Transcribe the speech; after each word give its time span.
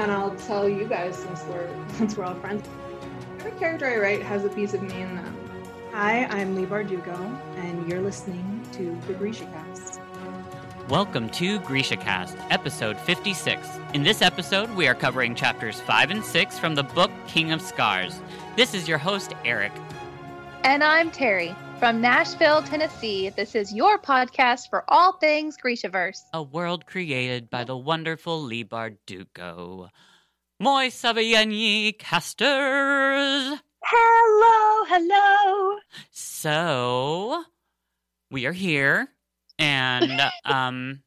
and 0.00 0.10
I'll 0.10 0.34
tell 0.34 0.66
you 0.66 0.86
guys 0.86 1.14
since 1.14 1.44
we're 1.44 1.68
since 1.94 2.16
we're 2.16 2.24
all 2.24 2.34
friends. 2.36 2.66
Every 3.38 3.52
character 3.52 3.86
I 3.86 3.98
write 3.98 4.22
has 4.22 4.44
a 4.44 4.48
piece 4.48 4.72
of 4.72 4.82
me 4.82 5.02
in 5.02 5.14
them. 5.14 5.36
Hi, 5.92 6.24
I'm 6.26 6.54
Leigh 6.54 6.66
Bardugo, 6.66 7.16
and 7.56 7.86
you're 7.88 8.00
listening 8.00 8.66
to 8.72 8.98
the 9.06 9.12
Grisha 9.12 9.44
Cast. 9.46 10.00
Welcome 10.88 11.28
to 11.30 11.60
Grisha 11.60 11.96
Cast, 11.96 12.36
episode 12.48 12.98
56. 12.98 13.68
In 13.92 14.02
this 14.02 14.22
episode, 14.22 14.70
we 14.70 14.88
are 14.88 14.94
covering 14.94 15.34
chapters 15.34 15.80
5 15.80 16.10
and 16.10 16.24
6 16.24 16.58
from 16.58 16.74
the 16.74 16.82
book 16.82 17.10
King 17.26 17.52
of 17.52 17.60
Scars. 17.60 18.20
This 18.56 18.74
is 18.74 18.88
your 18.88 18.98
host, 18.98 19.34
Eric. 19.44 19.72
And 20.64 20.82
I'm 20.82 21.10
Terry 21.10 21.54
from 21.80 22.02
Nashville, 22.02 22.60
Tennessee. 22.60 23.30
This 23.30 23.54
is 23.54 23.72
your 23.72 23.98
podcast 23.98 24.68
for 24.68 24.84
all 24.88 25.14
things 25.14 25.56
Grishaverse. 25.56 26.20
A 26.34 26.42
world 26.42 26.84
created 26.84 27.48
by 27.48 27.64
the 27.64 27.74
wonderful 27.74 28.42
Leigh 28.42 28.66
Bardugo. 28.66 29.88
Moi 30.60 30.88
savieni 30.88 31.98
casters! 31.98 33.58
Hello, 33.82 34.84
hello. 34.88 35.78
So, 36.10 37.44
we 38.30 38.44
are 38.44 38.52
here, 38.52 39.08
and 39.58 40.20
um, 40.44 41.02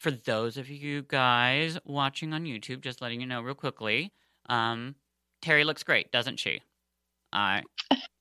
for 0.00 0.10
those 0.10 0.58
of 0.58 0.68
you 0.68 1.00
guys 1.00 1.78
watching 1.86 2.34
on 2.34 2.44
YouTube, 2.44 2.82
just 2.82 3.00
letting 3.00 3.22
you 3.22 3.26
know 3.26 3.40
real 3.40 3.54
quickly, 3.54 4.12
um, 4.50 4.96
Terry 5.40 5.64
looks 5.64 5.82
great, 5.82 6.12
doesn't 6.12 6.38
she? 6.38 6.60
I, 7.32 7.62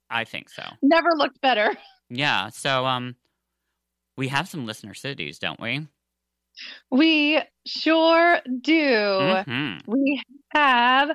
I 0.10 0.24
think 0.24 0.50
so. 0.50 0.64
Never 0.82 1.10
looked 1.16 1.42
better. 1.42 1.76
Yeah. 2.12 2.50
So, 2.50 2.88
um, 2.88 3.16
we 4.18 4.30
have 4.30 4.50
some 4.50 4.66
listener 4.66 4.96
cities, 4.96 5.38
don't 5.38 5.60
we? 5.60 5.86
We 6.90 7.40
sure 7.68 8.40
do. 8.62 8.74
Mhm. 9.46 9.82
We 9.86 10.24
have 10.54 11.12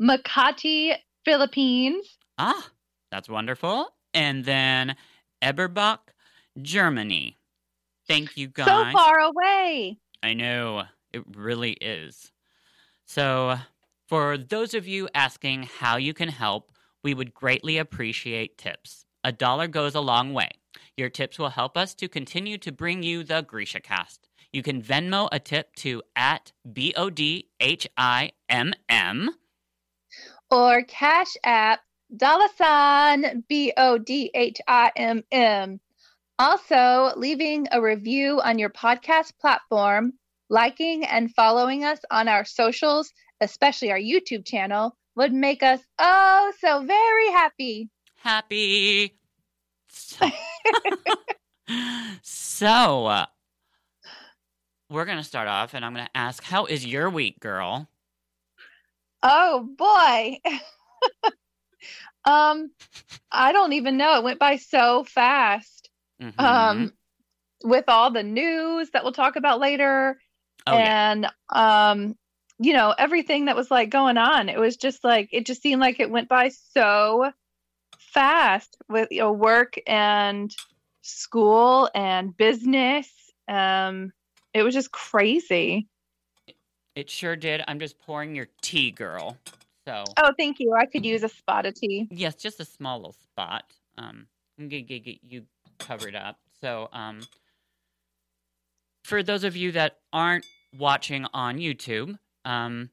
Makati, 0.00 0.94
Philippines. 1.26 2.16
Ah, 2.38 2.70
that's 3.10 3.28
wonderful. 3.28 3.90
And 4.14 4.46
then 4.46 4.96
Eberbach, 5.42 6.14
Germany. 6.62 7.36
Thank 8.06 8.38
you 8.38 8.48
guys. 8.48 8.94
So 8.94 8.98
far 8.98 9.18
away. 9.18 9.98
I 10.22 10.32
know, 10.32 10.84
it 11.12 11.24
really 11.36 11.72
is. 11.72 12.32
So, 13.04 13.58
for 14.06 14.38
those 14.38 14.72
of 14.72 14.86
you 14.86 15.08
asking 15.14 15.64
how 15.64 15.98
you 15.98 16.14
can 16.14 16.30
help, 16.30 16.72
we 17.02 17.14
would 17.14 17.34
greatly 17.34 17.78
appreciate 17.78 18.58
tips. 18.58 19.04
A 19.24 19.32
dollar 19.32 19.68
goes 19.68 19.94
a 19.94 20.00
long 20.00 20.32
way. 20.32 20.50
Your 20.96 21.08
tips 21.08 21.38
will 21.38 21.50
help 21.50 21.76
us 21.76 21.94
to 21.94 22.08
continue 22.08 22.58
to 22.58 22.72
bring 22.72 23.02
you 23.02 23.24
the 23.24 23.42
Grisha 23.42 23.80
cast. 23.80 24.28
You 24.52 24.62
can 24.62 24.82
Venmo 24.82 25.28
a 25.30 25.38
tip 25.38 25.74
to 25.76 26.02
at 26.16 26.52
B 26.72 26.94
O 26.96 27.10
D 27.10 27.48
H 27.60 27.86
I 27.96 28.32
M 28.48 28.72
M. 28.88 29.30
Or 30.50 30.82
Cash 30.82 31.36
App, 31.44 31.80
Dalasan, 32.16 33.42
B 33.48 33.72
O 33.76 33.98
D 33.98 34.30
H 34.34 34.58
I 34.66 34.90
M 34.96 35.22
M. 35.30 35.80
Also, 36.38 37.12
leaving 37.16 37.66
a 37.72 37.82
review 37.82 38.40
on 38.40 38.58
your 38.58 38.70
podcast 38.70 39.32
platform, 39.40 40.12
liking 40.48 41.04
and 41.04 41.34
following 41.34 41.84
us 41.84 41.98
on 42.10 42.28
our 42.28 42.44
socials, 42.44 43.12
especially 43.40 43.90
our 43.90 43.98
YouTube 43.98 44.46
channel, 44.46 44.96
would 45.18 45.32
make 45.32 45.62
us 45.62 45.80
oh 45.98 46.52
so 46.60 46.84
very 46.84 47.30
happy. 47.30 47.90
Happy. 48.16 49.14
So, 52.22 53.06
uh, 53.06 53.26
we're 54.90 55.04
going 55.04 55.18
to 55.18 55.22
start 55.22 55.46
off, 55.46 55.74
and 55.74 55.84
I'm 55.84 55.94
going 55.94 56.06
to 56.06 56.16
ask, 56.16 56.42
how 56.42 56.64
is 56.64 56.84
your 56.84 57.08
week, 57.08 57.38
girl? 57.38 57.88
Oh 59.22 59.68
boy. 59.76 60.38
um 62.24 62.70
I 63.30 63.52
don't 63.52 63.74
even 63.74 63.96
know. 63.96 64.16
It 64.16 64.24
went 64.24 64.38
by 64.38 64.56
so 64.56 65.04
fast. 65.04 65.90
Mhm. 66.20 66.40
Um 66.40 66.92
with 67.62 67.84
all 67.88 68.10
the 68.10 68.22
news 68.22 68.90
that 68.90 69.04
we'll 69.04 69.12
talk 69.12 69.36
about 69.36 69.60
later 69.60 70.18
oh, 70.66 70.76
yeah. 70.76 71.10
and 71.12 71.26
um 71.50 72.16
you 72.58 72.72
know, 72.72 72.94
everything 72.98 73.44
that 73.46 73.56
was 73.56 73.70
like 73.70 73.90
going 73.90 74.16
on. 74.18 74.48
It 74.48 74.58
was 74.58 74.76
just 74.76 75.04
like 75.04 75.28
it 75.32 75.46
just 75.46 75.62
seemed 75.62 75.80
like 75.80 76.00
it 76.00 76.10
went 76.10 76.28
by 76.28 76.48
so 76.48 77.30
fast 77.98 78.76
with 78.88 79.08
you 79.10 79.20
know 79.20 79.32
work 79.32 79.74
and 79.86 80.54
school 81.02 81.88
and 81.94 82.36
business. 82.36 83.08
Um 83.48 84.12
it 84.54 84.62
was 84.62 84.74
just 84.74 84.90
crazy. 84.92 85.86
It 86.94 87.08
sure 87.08 87.36
did. 87.36 87.62
I'm 87.68 87.78
just 87.78 87.98
pouring 88.00 88.34
your 88.34 88.48
tea, 88.60 88.90
girl. 88.90 89.36
So, 89.86 90.04
Oh, 90.18 90.32
thank 90.36 90.58
you. 90.58 90.74
I 90.74 90.84
could 90.86 91.06
use 91.06 91.22
a 91.22 91.28
spot 91.28 91.64
of 91.64 91.74
tea. 91.74 92.08
yes, 92.10 92.34
just 92.34 92.58
a 92.60 92.64
small 92.64 92.98
little 92.98 93.12
spot. 93.12 93.64
Um, 93.96 94.26
I'm 94.58 94.68
to 94.68 94.82
get 94.82 95.18
you 95.22 95.44
covered 95.78 96.14
up. 96.16 96.38
So, 96.60 96.88
um, 96.92 97.20
for 99.04 99.22
those 99.22 99.44
of 99.44 99.56
you 99.56 99.72
that 99.72 99.98
aren't 100.12 100.44
watching 100.76 101.24
on 101.32 101.58
YouTube, 101.58 102.18
um, 102.48 102.90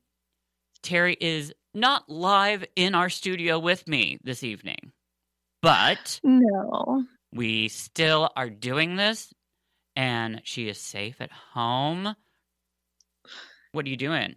Terry 0.84 1.18
is 1.20 1.54
not 1.74 2.10
live 2.10 2.66
in 2.76 2.94
our 2.94 3.10
studio 3.10 3.58
with 3.58 3.88
me 3.88 4.20
this 4.24 4.44
evening, 4.44 4.92
but 5.62 6.20
No. 6.24 7.06
we 7.34 7.70
still 7.70 8.30
are 8.36 8.50
doing 8.50 8.98
this, 8.98 9.34
and 9.96 10.42
she 10.44 10.68
is 10.68 10.78
safe 10.80 11.22
at 11.22 11.32
home. 11.32 12.16
What 13.72 13.86
are 13.86 13.90
you 13.90 13.98
doing? 13.98 14.36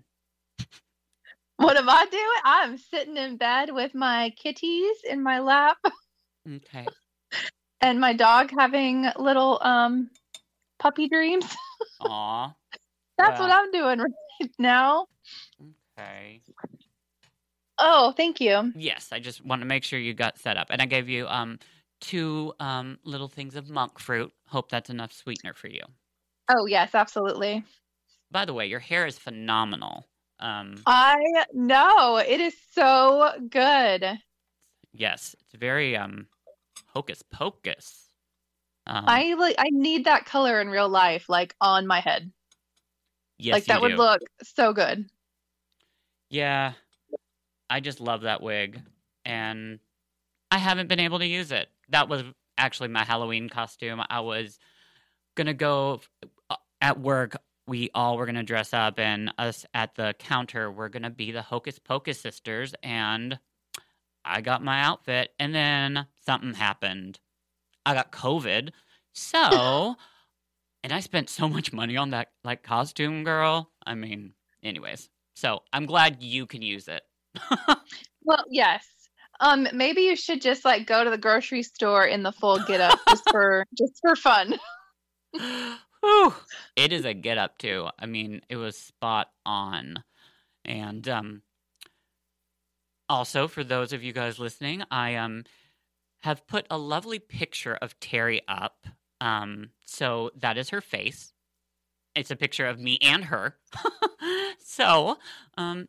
What 1.56 1.76
am 1.76 1.88
I 1.88 2.06
doing? 2.10 2.24
I'm 2.44 2.78
sitting 2.78 3.16
in 3.16 3.36
bed 3.36 3.70
with 3.72 3.92
my 3.94 4.30
kitties 4.36 4.96
in 5.08 5.22
my 5.22 5.40
lap 5.40 5.76
Okay. 6.48 6.86
and 7.80 8.00
my 8.00 8.12
dog 8.12 8.50
having 8.56 9.06
little 9.18 9.58
um 9.62 10.10
puppy 10.78 11.08
dreams. 11.08 11.44
Aw. 12.00 12.54
That's 13.18 13.40
what 13.40 13.50
I'm 13.50 13.70
doing 13.72 13.98
right 13.98 14.12
now. 14.58 15.06
Okay. 15.98 16.40
Oh, 17.78 18.12
thank 18.16 18.40
you. 18.40 18.72
Yes, 18.74 19.08
I 19.12 19.20
just 19.20 19.44
want 19.44 19.62
to 19.62 19.66
make 19.66 19.84
sure 19.84 19.98
you 19.98 20.14
got 20.14 20.38
set 20.38 20.56
up, 20.56 20.68
and 20.70 20.82
I 20.82 20.86
gave 20.86 21.08
you 21.08 21.26
um 21.28 21.58
two 22.00 22.52
um 22.60 22.98
little 23.04 23.28
things 23.28 23.56
of 23.56 23.68
monk 23.70 23.98
fruit. 23.98 24.32
Hope 24.48 24.70
that's 24.70 24.90
enough 24.90 25.12
sweetener 25.12 25.54
for 25.54 25.68
you. 25.68 25.82
Oh, 26.50 26.66
yes, 26.66 26.94
absolutely. 26.94 27.64
By 28.30 28.44
the 28.44 28.54
way, 28.54 28.66
your 28.66 28.80
hair 28.80 29.06
is 29.06 29.18
phenomenal. 29.18 30.06
Um, 30.40 30.76
I 30.86 31.16
know. 31.52 32.16
It 32.16 32.40
is 32.40 32.54
so 32.72 33.32
good. 33.50 34.18
yes, 34.92 35.34
it's 35.40 35.54
very 35.54 35.96
um 35.96 36.26
hocus 36.86 37.22
pocus. 37.22 38.08
Um, 38.86 39.04
I 39.06 39.34
like 39.34 39.56
I 39.58 39.68
need 39.70 40.06
that 40.06 40.24
color 40.24 40.60
in 40.60 40.68
real 40.68 40.88
life 40.88 41.28
like 41.28 41.54
on 41.60 41.86
my 41.86 42.00
head. 42.00 42.32
Yes, 43.38 43.54
like 43.54 43.64
that 43.66 43.80
would 43.80 43.92
do. 43.92 43.96
look 43.96 44.20
so 44.42 44.72
good. 44.72 45.08
Yeah, 46.30 46.72
I 47.70 47.80
just 47.80 48.00
love 48.00 48.22
that 48.22 48.42
wig, 48.42 48.80
and 49.24 49.78
I 50.50 50.58
haven't 50.58 50.88
been 50.88 51.00
able 51.00 51.18
to 51.20 51.26
use 51.26 51.52
it. 51.52 51.68
That 51.90 52.08
was 52.08 52.22
actually 52.56 52.88
my 52.88 53.04
Halloween 53.04 53.48
costume. 53.48 54.02
I 54.08 54.20
was 54.20 54.58
gonna 55.36 55.54
go 55.54 56.00
uh, 56.50 56.56
at 56.80 57.00
work. 57.00 57.36
We 57.66 57.90
all 57.94 58.16
were 58.16 58.26
gonna 58.26 58.42
dress 58.42 58.74
up, 58.74 58.98
and 58.98 59.32
us 59.38 59.64
at 59.74 59.94
the 59.94 60.14
counter 60.18 60.70
we're 60.70 60.88
gonna 60.88 61.10
be 61.10 61.32
the 61.32 61.42
Hocus 61.42 61.78
Pocus 61.78 62.20
sisters. 62.20 62.74
And 62.82 63.38
I 64.24 64.40
got 64.40 64.62
my 64.62 64.82
outfit, 64.82 65.32
and 65.38 65.54
then 65.54 66.06
something 66.26 66.54
happened. 66.54 67.20
I 67.86 67.94
got 67.94 68.12
COVID, 68.12 68.70
so. 69.12 69.96
And 70.84 70.92
I 70.92 71.00
spent 71.00 71.28
so 71.28 71.48
much 71.48 71.72
money 71.72 71.96
on 71.96 72.10
that 72.10 72.28
like 72.44 72.62
costume, 72.62 73.24
girl. 73.24 73.70
I 73.86 73.94
mean, 73.94 74.34
anyways. 74.62 75.08
So 75.34 75.60
I'm 75.72 75.86
glad 75.86 76.22
you 76.22 76.46
can 76.46 76.62
use 76.62 76.88
it. 76.88 77.02
Well, 78.28 78.44
yes. 78.50 78.86
Um 79.40 79.68
maybe 79.72 80.02
you 80.02 80.14
should 80.14 80.42
just 80.42 80.62
like 80.64 80.86
go 80.86 81.02
to 81.02 81.08
the 81.08 81.16
grocery 81.16 81.62
store 81.62 82.04
in 82.04 82.22
the 82.22 82.32
full 82.32 82.58
get 82.66 82.80
up 82.80 82.98
just 83.08 83.22
for 83.30 83.64
just 83.76 83.98
for 84.02 84.14
fun. 84.14 84.58
Whew. 85.32 86.34
It 86.76 86.92
is 86.92 87.06
a 87.06 87.14
get 87.14 87.38
up 87.38 87.56
too. 87.56 87.88
I 87.98 88.04
mean, 88.04 88.42
it 88.50 88.56
was 88.56 88.76
spot 88.76 89.28
on. 89.46 90.04
And 90.64 91.08
um 91.08 91.42
also 93.08 93.48
for 93.48 93.64
those 93.64 93.94
of 93.94 94.02
you 94.02 94.12
guys 94.12 94.38
listening, 94.38 94.82
I 94.90 95.14
um 95.14 95.44
have 96.22 96.46
put 96.46 96.66
a 96.68 96.76
lovely 96.76 97.18
picture 97.18 97.76
of 97.76 97.98
Terry 98.00 98.42
up. 98.46 98.86
Um 99.20 99.70
so 99.84 100.30
that 100.36 100.58
is 100.58 100.70
her 100.70 100.80
face. 100.80 101.32
It's 102.14 102.30
a 102.30 102.36
picture 102.36 102.66
of 102.66 102.78
me 102.78 102.98
and 103.02 103.24
her. 103.24 103.56
so, 104.64 105.18
um 105.56 105.88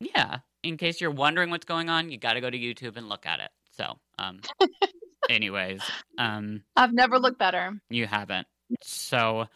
yeah, 0.00 0.38
in 0.62 0.76
case 0.76 1.00
you're 1.00 1.10
wondering 1.10 1.50
what's 1.50 1.64
going 1.64 1.88
on, 1.88 2.10
you 2.10 2.18
got 2.18 2.34
to 2.34 2.40
go 2.40 2.50
to 2.50 2.58
YouTube 2.58 2.96
and 2.96 3.08
look 3.08 3.24
at 3.26 3.40
it. 3.40 3.50
So, 3.72 3.98
um 4.18 4.40
anyways, 5.30 5.80
um 6.18 6.62
I've 6.76 6.92
never 6.92 7.18
looked 7.18 7.38
better. 7.38 7.80
you 7.90 8.06
haven't. 8.06 8.46
So, 8.82 9.46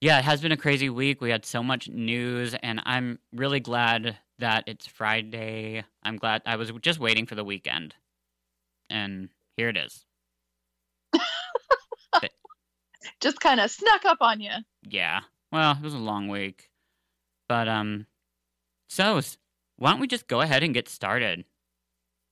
yeah, 0.00 0.18
it 0.18 0.24
has 0.24 0.40
been 0.40 0.52
a 0.52 0.56
crazy 0.56 0.90
week. 0.90 1.20
We 1.20 1.30
had 1.30 1.44
so 1.44 1.62
much 1.62 1.88
news, 1.88 2.54
and 2.54 2.80
I'm 2.84 3.18
really 3.32 3.60
glad 3.60 4.18
that 4.38 4.64
it's 4.66 4.86
Friday. 4.86 5.84
I'm 6.02 6.16
glad 6.16 6.42
I 6.44 6.56
was 6.56 6.72
just 6.82 6.98
waiting 6.98 7.26
for 7.26 7.36
the 7.36 7.44
weekend. 7.44 7.94
And 8.90 9.28
here 9.56 9.68
it 9.68 9.76
is. 9.76 10.04
Just 13.20 13.40
kind 13.40 13.60
of 13.60 13.70
snuck 13.70 14.04
up 14.04 14.18
on 14.20 14.40
you. 14.40 14.52
Yeah. 14.88 15.20
Well, 15.50 15.72
it 15.72 15.82
was 15.82 15.94
a 15.94 15.98
long 15.98 16.28
week. 16.28 16.70
But 17.48 17.68
um 17.68 18.06
so 18.88 19.20
why 19.76 19.90
don't 19.90 20.00
we 20.00 20.06
just 20.06 20.28
go 20.28 20.40
ahead 20.40 20.62
and 20.62 20.74
get 20.74 20.88
started? 20.88 21.44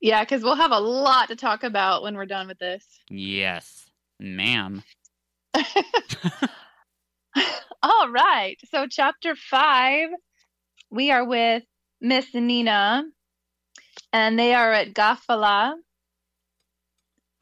Yeah, 0.01 0.23
because 0.23 0.43
we'll 0.43 0.57
have 0.57 0.71
a 0.73 0.79
lot 0.79 1.29
to 1.29 1.37
talk 1.37 1.63
about 1.63 2.03
when 2.03 2.15
we're 2.15 2.27
done 2.27 2.49
with 2.49 2.59
this. 2.59 2.85
Yes, 3.11 3.91
ma'am. 4.19 4.83
All 7.83 8.11
right. 8.11 8.57
So, 8.71 8.87
chapter 8.89 9.35
five, 9.35 10.09
we 10.91 11.11
are 11.11 11.25
with 11.25 11.65
Miss 12.01 12.33
Nina, 12.35 13.05
and 14.13 14.39
they 14.39 14.55
are 14.55 14.73
at 14.73 14.95
Gäfvalle. 14.95 15.75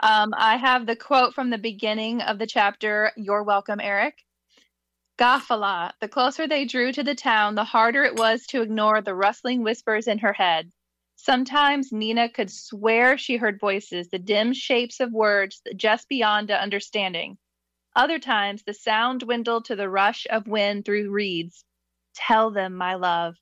Um, 0.00 0.32
I 0.36 0.56
have 0.56 0.86
the 0.86 0.94
quote 0.94 1.34
from 1.34 1.50
the 1.50 1.58
beginning 1.58 2.22
of 2.22 2.38
the 2.38 2.46
chapter. 2.46 3.10
You're 3.16 3.42
welcome, 3.42 3.80
Eric. 3.80 4.24
Gäfvalle. 5.18 5.92
The 6.00 6.08
closer 6.08 6.46
they 6.46 6.64
drew 6.64 6.92
to 6.92 7.02
the 7.02 7.16
town, 7.16 7.56
the 7.56 7.64
harder 7.64 8.04
it 8.04 8.14
was 8.14 8.46
to 8.46 8.62
ignore 8.62 9.00
the 9.00 9.14
rustling 9.14 9.64
whispers 9.64 10.06
in 10.06 10.18
her 10.18 10.32
head. 10.32 10.70
Sometimes 11.16 11.90
Nina 11.90 12.28
could 12.28 12.52
swear 12.52 13.18
she 13.18 13.36
heard 13.36 13.58
voices, 13.58 14.08
the 14.08 14.20
dim 14.20 14.52
shapes 14.52 15.00
of 15.00 15.10
words 15.10 15.60
just 15.74 16.08
beyond 16.08 16.52
understanding. 16.52 17.36
Other 17.96 18.20
times, 18.20 18.62
the 18.62 18.74
sound 18.74 19.20
dwindled 19.20 19.64
to 19.64 19.74
the 19.74 19.90
rush 19.90 20.28
of 20.30 20.46
wind 20.46 20.84
through 20.84 21.10
reeds. 21.10 21.64
Tell 22.14 22.52
them, 22.52 22.76
my 22.76 22.94
love. 22.94 23.36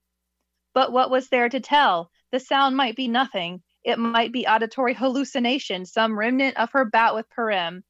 But 0.73 0.91
what 0.93 1.11
was 1.11 1.29
there 1.29 1.51
to 1.51 1.61
tell? 1.61 2.11
The 2.33 2.41
sound 2.41 2.75
might 2.75 2.97
be 2.97 3.09
nothing. 3.09 3.63
It 3.87 3.99
might 3.99 4.33
be 4.33 4.47
auditory 4.47 4.93
hallucination, 4.93 5.87
some 5.87 6.19
remnant 6.19 6.59
of 6.59 6.73
her 6.73 6.85
bout 6.85 7.15
with 7.15 7.27
parem. 7.31 7.83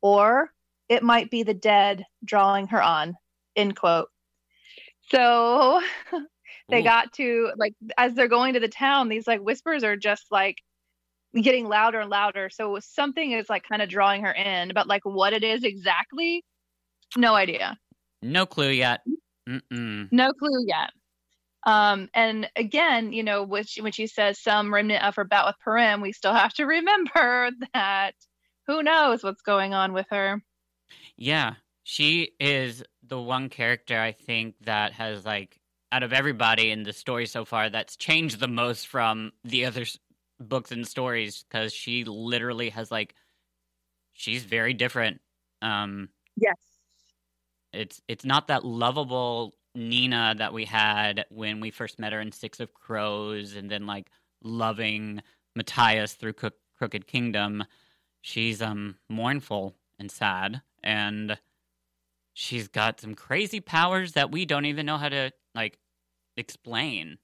Or 0.00 0.50
it 0.88 1.02
might 1.02 1.30
be 1.30 1.42
the 1.42 1.54
dead 1.54 2.04
drawing 2.24 2.68
her 2.68 2.80
on. 2.80 3.16
End 3.56 3.74
quote. 3.74 4.08
So 5.10 5.82
they 6.68 6.80
Ooh. 6.80 6.84
got 6.84 7.12
to, 7.14 7.50
like, 7.56 7.74
as 7.96 8.14
they're 8.14 8.28
going 8.28 8.54
to 8.54 8.60
the 8.60 8.68
town, 8.68 9.08
these, 9.08 9.26
like, 9.26 9.40
whispers 9.40 9.82
are 9.82 9.96
just, 9.96 10.26
like, 10.30 10.58
getting 11.34 11.66
louder 11.66 12.00
and 12.00 12.10
louder. 12.10 12.50
So 12.50 12.78
something 12.80 13.32
is 13.32 13.48
like 13.48 13.64
kind 13.68 13.82
of 13.82 13.88
drawing 13.88 14.22
her 14.24 14.32
in, 14.32 14.72
but 14.74 14.86
like 14.86 15.04
what 15.04 15.32
it 15.32 15.44
is 15.44 15.64
exactly, 15.64 16.44
no 17.16 17.34
idea. 17.34 17.78
no 18.22 18.46
clue 18.46 18.70
yet. 18.70 19.00
Mm-mm. 19.48 20.08
No 20.10 20.32
clue 20.32 20.64
yet. 20.66 20.90
Um, 21.66 22.08
and 22.14 22.48
again, 22.56 23.12
you 23.12 23.22
know, 23.22 23.42
when 23.42 23.64
she, 23.64 23.82
when 23.82 23.92
she 23.92 24.06
says 24.06 24.40
some 24.40 24.72
remnant 24.72 25.04
of 25.04 25.16
her 25.16 25.24
bout 25.24 25.46
with 25.46 25.56
parem, 25.66 26.00
we 26.02 26.12
still 26.12 26.34
have 26.34 26.54
to 26.54 26.64
remember 26.66 27.50
that 27.74 28.14
who 28.66 28.82
knows 28.82 29.22
what's 29.22 29.42
going 29.42 29.74
on 29.74 29.92
with 29.92 30.06
her. 30.10 30.42
Yeah, 31.16 31.54
she 31.82 32.32
is 32.38 32.82
the 33.02 33.20
one 33.20 33.48
character 33.48 33.98
I 33.98 34.12
think 34.12 34.54
that 34.64 34.92
has 34.92 35.24
like 35.24 35.58
out 35.90 36.02
of 36.02 36.12
everybody 36.12 36.70
in 36.70 36.82
the 36.82 36.92
story 36.92 37.26
so 37.26 37.44
far 37.44 37.70
that's 37.70 37.96
changed 37.96 38.40
the 38.40 38.48
most 38.48 38.86
from 38.86 39.32
the 39.44 39.64
other 39.64 39.82
s- 39.82 39.98
books 40.38 40.70
and 40.70 40.86
stories 40.86 41.44
because 41.48 41.72
she 41.72 42.04
literally 42.04 42.68
has 42.70 42.90
like 42.90 43.14
she's 44.12 44.44
very 44.44 44.74
different. 44.74 45.20
Um, 45.62 46.10
Yes. 46.36 46.56
it's 47.72 48.00
it's 48.08 48.24
not 48.24 48.48
that 48.48 48.64
lovable 48.64 49.54
Nina 49.78 50.34
that 50.36 50.52
we 50.52 50.64
had 50.64 51.24
when 51.30 51.60
we 51.60 51.70
first 51.70 51.98
met 51.98 52.12
her 52.12 52.20
in 52.20 52.32
Six 52.32 52.60
of 52.60 52.74
Crows, 52.74 53.54
and 53.54 53.70
then 53.70 53.86
like 53.86 54.10
loving 54.42 55.22
Matthias 55.56 56.14
through 56.14 56.34
Crook- 56.34 56.58
Crooked 56.76 57.06
Kingdom. 57.06 57.64
She's 58.20 58.60
um 58.60 58.96
mournful 59.08 59.74
and 59.98 60.10
sad, 60.10 60.60
and 60.82 61.38
she's 62.34 62.68
got 62.68 63.00
some 63.00 63.14
crazy 63.14 63.60
powers 63.60 64.12
that 64.12 64.30
we 64.30 64.44
don't 64.44 64.66
even 64.66 64.84
know 64.86 64.96
how 64.98 65.08
to 65.08 65.30
like 65.54 65.78
explain. 66.36 67.18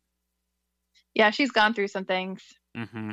Yeah, 1.15 1.31
she's 1.31 1.51
gone 1.51 1.75
through 1.75 1.89
some 1.89 2.05
things. 2.05 2.43
Mm-hmm. 2.77 3.13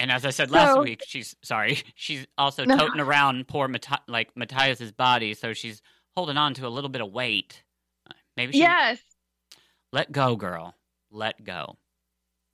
And 0.00 0.10
as 0.10 0.24
I 0.24 0.30
said 0.30 0.50
last 0.50 0.74
So- 0.74 0.82
week, 0.82 1.02
she's 1.06 1.36
sorry. 1.42 1.78
She's 1.94 2.26
also 2.36 2.64
No. 2.64 2.76
toting 2.76 3.00
around 3.00 3.46
poor 3.46 3.70
like 4.08 4.36
Matthias's 4.36 4.90
body, 4.92 5.34
so 5.34 5.52
she's 5.52 5.80
holding 6.16 6.36
on 6.36 6.54
to 6.54 6.66
a 6.66 6.68
little 6.68 6.90
bit 6.90 7.00
of 7.02 7.12
weight. 7.12 7.62
Uh, 8.30 8.34
Maybe 8.36 8.52
she 8.52 8.60
Yes. 8.60 9.00
let 9.92 10.12
go, 10.12 10.36
girl. 10.36 10.74
Let 11.10 11.42
go. 11.42 11.76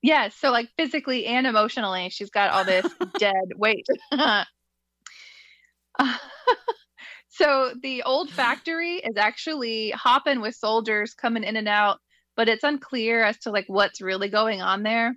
Yes. 0.02 0.34
So 0.36 0.50
like 0.50 0.68
physically 0.76 1.26
and 1.26 1.46
emotionally, 1.46 2.08
she's 2.10 2.30
got 2.30 2.50
all 2.50 2.64
this 2.64 2.86
dead 3.18 3.52
weight. 3.56 3.86
Uh, 4.12 4.44
so 7.28 7.74
the 7.82 8.02
old 8.02 8.30
factory 8.30 8.96
is 8.96 9.16
actually 9.16 9.90
hopping 9.90 10.40
with 10.40 10.54
soldiers 10.54 11.14
coming 11.14 11.44
in 11.44 11.56
and 11.56 11.68
out, 11.68 11.98
but 12.36 12.48
it's 12.48 12.64
unclear 12.64 13.22
as 13.24 13.38
to 13.38 13.50
like 13.50 13.64
what's 13.68 14.00
really 14.00 14.28
going 14.28 14.62
on 14.62 14.82
there. 14.82 15.16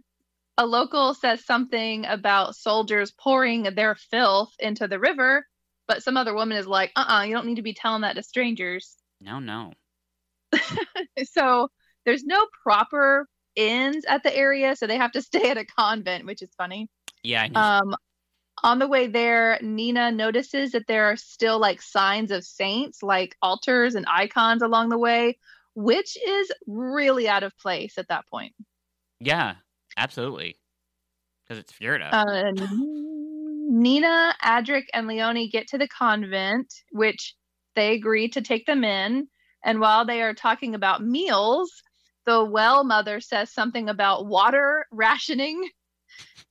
A 0.57 0.65
local 0.65 1.13
says 1.13 1.45
something 1.45 2.05
about 2.05 2.55
soldiers 2.55 3.11
pouring 3.11 3.63
their 3.63 3.95
filth 3.95 4.53
into 4.59 4.87
the 4.87 4.99
river, 4.99 5.45
but 5.87 6.03
some 6.03 6.17
other 6.17 6.33
woman 6.33 6.57
is 6.57 6.67
like, 6.67 6.91
"Uh-uh, 6.97 7.23
you 7.23 7.33
don't 7.33 7.45
need 7.45 7.55
to 7.55 7.61
be 7.61 7.73
telling 7.73 8.01
that 8.01 8.15
to 8.15 8.23
strangers." 8.23 8.97
No, 9.21 9.39
no. 9.39 9.73
so 11.31 11.69
there's 12.05 12.23
no 12.23 12.45
proper 12.63 13.27
inns 13.55 14.05
at 14.05 14.23
the 14.23 14.35
area, 14.35 14.75
so 14.75 14.87
they 14.87 14.97
have 14.97 15.11
to 15.11 15.21
stay 15.21 15.49
at 15.49 15.57
a 15.57 15.65
convent, 15.65 16.25
which 16.25 16.41
is 16.41 16.49
funny. 16.57 16.89
Yeah. 17.23 17.47
Um, 17.55 17.95
on 18.63 18.79
the 18.79 18.87
way 18.87 19.07
there, 19.07 19.57
Nina 19.61 20.11
notices 20.11 20.71
that 20.71 20.87
there 20.87 21.05
are 21.05 21.15
still 21.15 21.59
like 21.59 21.81
signs 21.81 22.31
of 22.31 22.43
saints, 22.43 23.01
like 23.01 23.35
altars 23.41 23.95
and 23.95 24.05
icons 24.09 24.61
along 24.61 24.89
the 24.89 24.97
way, 24.97 25.37
which 25.75 26.17
is 26.17 26.51
really 26.67 27.29
out 27.29 27.43
of 27.43 27.57
place 27.57 27.97
at 27.97 28.07
that 28.09 28.27
point. 28.27 28.53
yeah, 29.19 29.55
absolutely. 29.97 30.57
Because 31.43 31.59
it's 31.59 31.71
Fjerda. 31.71 32.09
Uh, 32.11 32.51
Nina, 33.71 34.35
Adrik, 34.43 34.85
and 34.93 35.07
Leoni 35.07 35.49
get 35.49 35.67
to 35.69 35.77
the 35.77 35.87
convent, 35.87 36.73
which 36.91 37.35
they 37.75 37.93
agree 37.93 38.27
to 38.29 38.41
take 38.41 38.65
them 38.65 38.83
in. 38.83 39.27
And 39.63 39.79
while 39.79 40.05
they 40.05 40.21
are 40.21 40.33
talking 40.33 40.75
about 40.75 41.03
meals, 41.03 41.83
the 42.25 42.43
well 42.43 42.83
mother 42.83 43.19
says 43.19 43.51
something 43.51 43.89
about 43.89 44.25
water 44.27 44.85
rationing. 44.91 45.69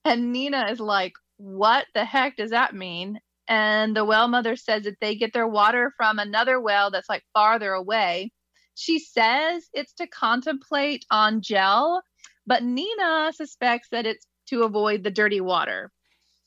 And 0.05 0.31
Nina 0.31 0.67
is 0.71 0.79
like, 0.79 1.13
What 1.37 1.85
the 1.93 2.05
heck 2.05 2.37
does 2.37 2.51
that 2.51 2.73
mean? 2.73 3.19
And 3.47 3.95
the 3.95 4.05
well 4.05 4.27
mother 4.27 4.55
says 4.55 4.83
that 4.83 4.99
they 5.01 5.15
get 5.15 5.33
their 5.33 5.47
water 5.47 5.93
from 5.97 6.19
another 6.19 6.59
well 6.61 6.91
that's 6.91 7.09
like 7.09 7.23
farther 7.33 7.73
away. 7.73 8.31
She 8.75 8.99
says 8.99 9.67
it's 9.73 9.93
to 9.95 10.07
contemplate 10.07 11.05
on 11.11 11.41
Djel, 11.41 12.01
but 12.47 12.63
Nina 12.63 13.33
suspects 13.35 13.89
that 13.91 14.05
it's 14.05 14.25
to 14.47 14.63
avoid 14.63 15.03
the 15.03 15.11
dirty 15.11 15.41
water. 15.41 15.91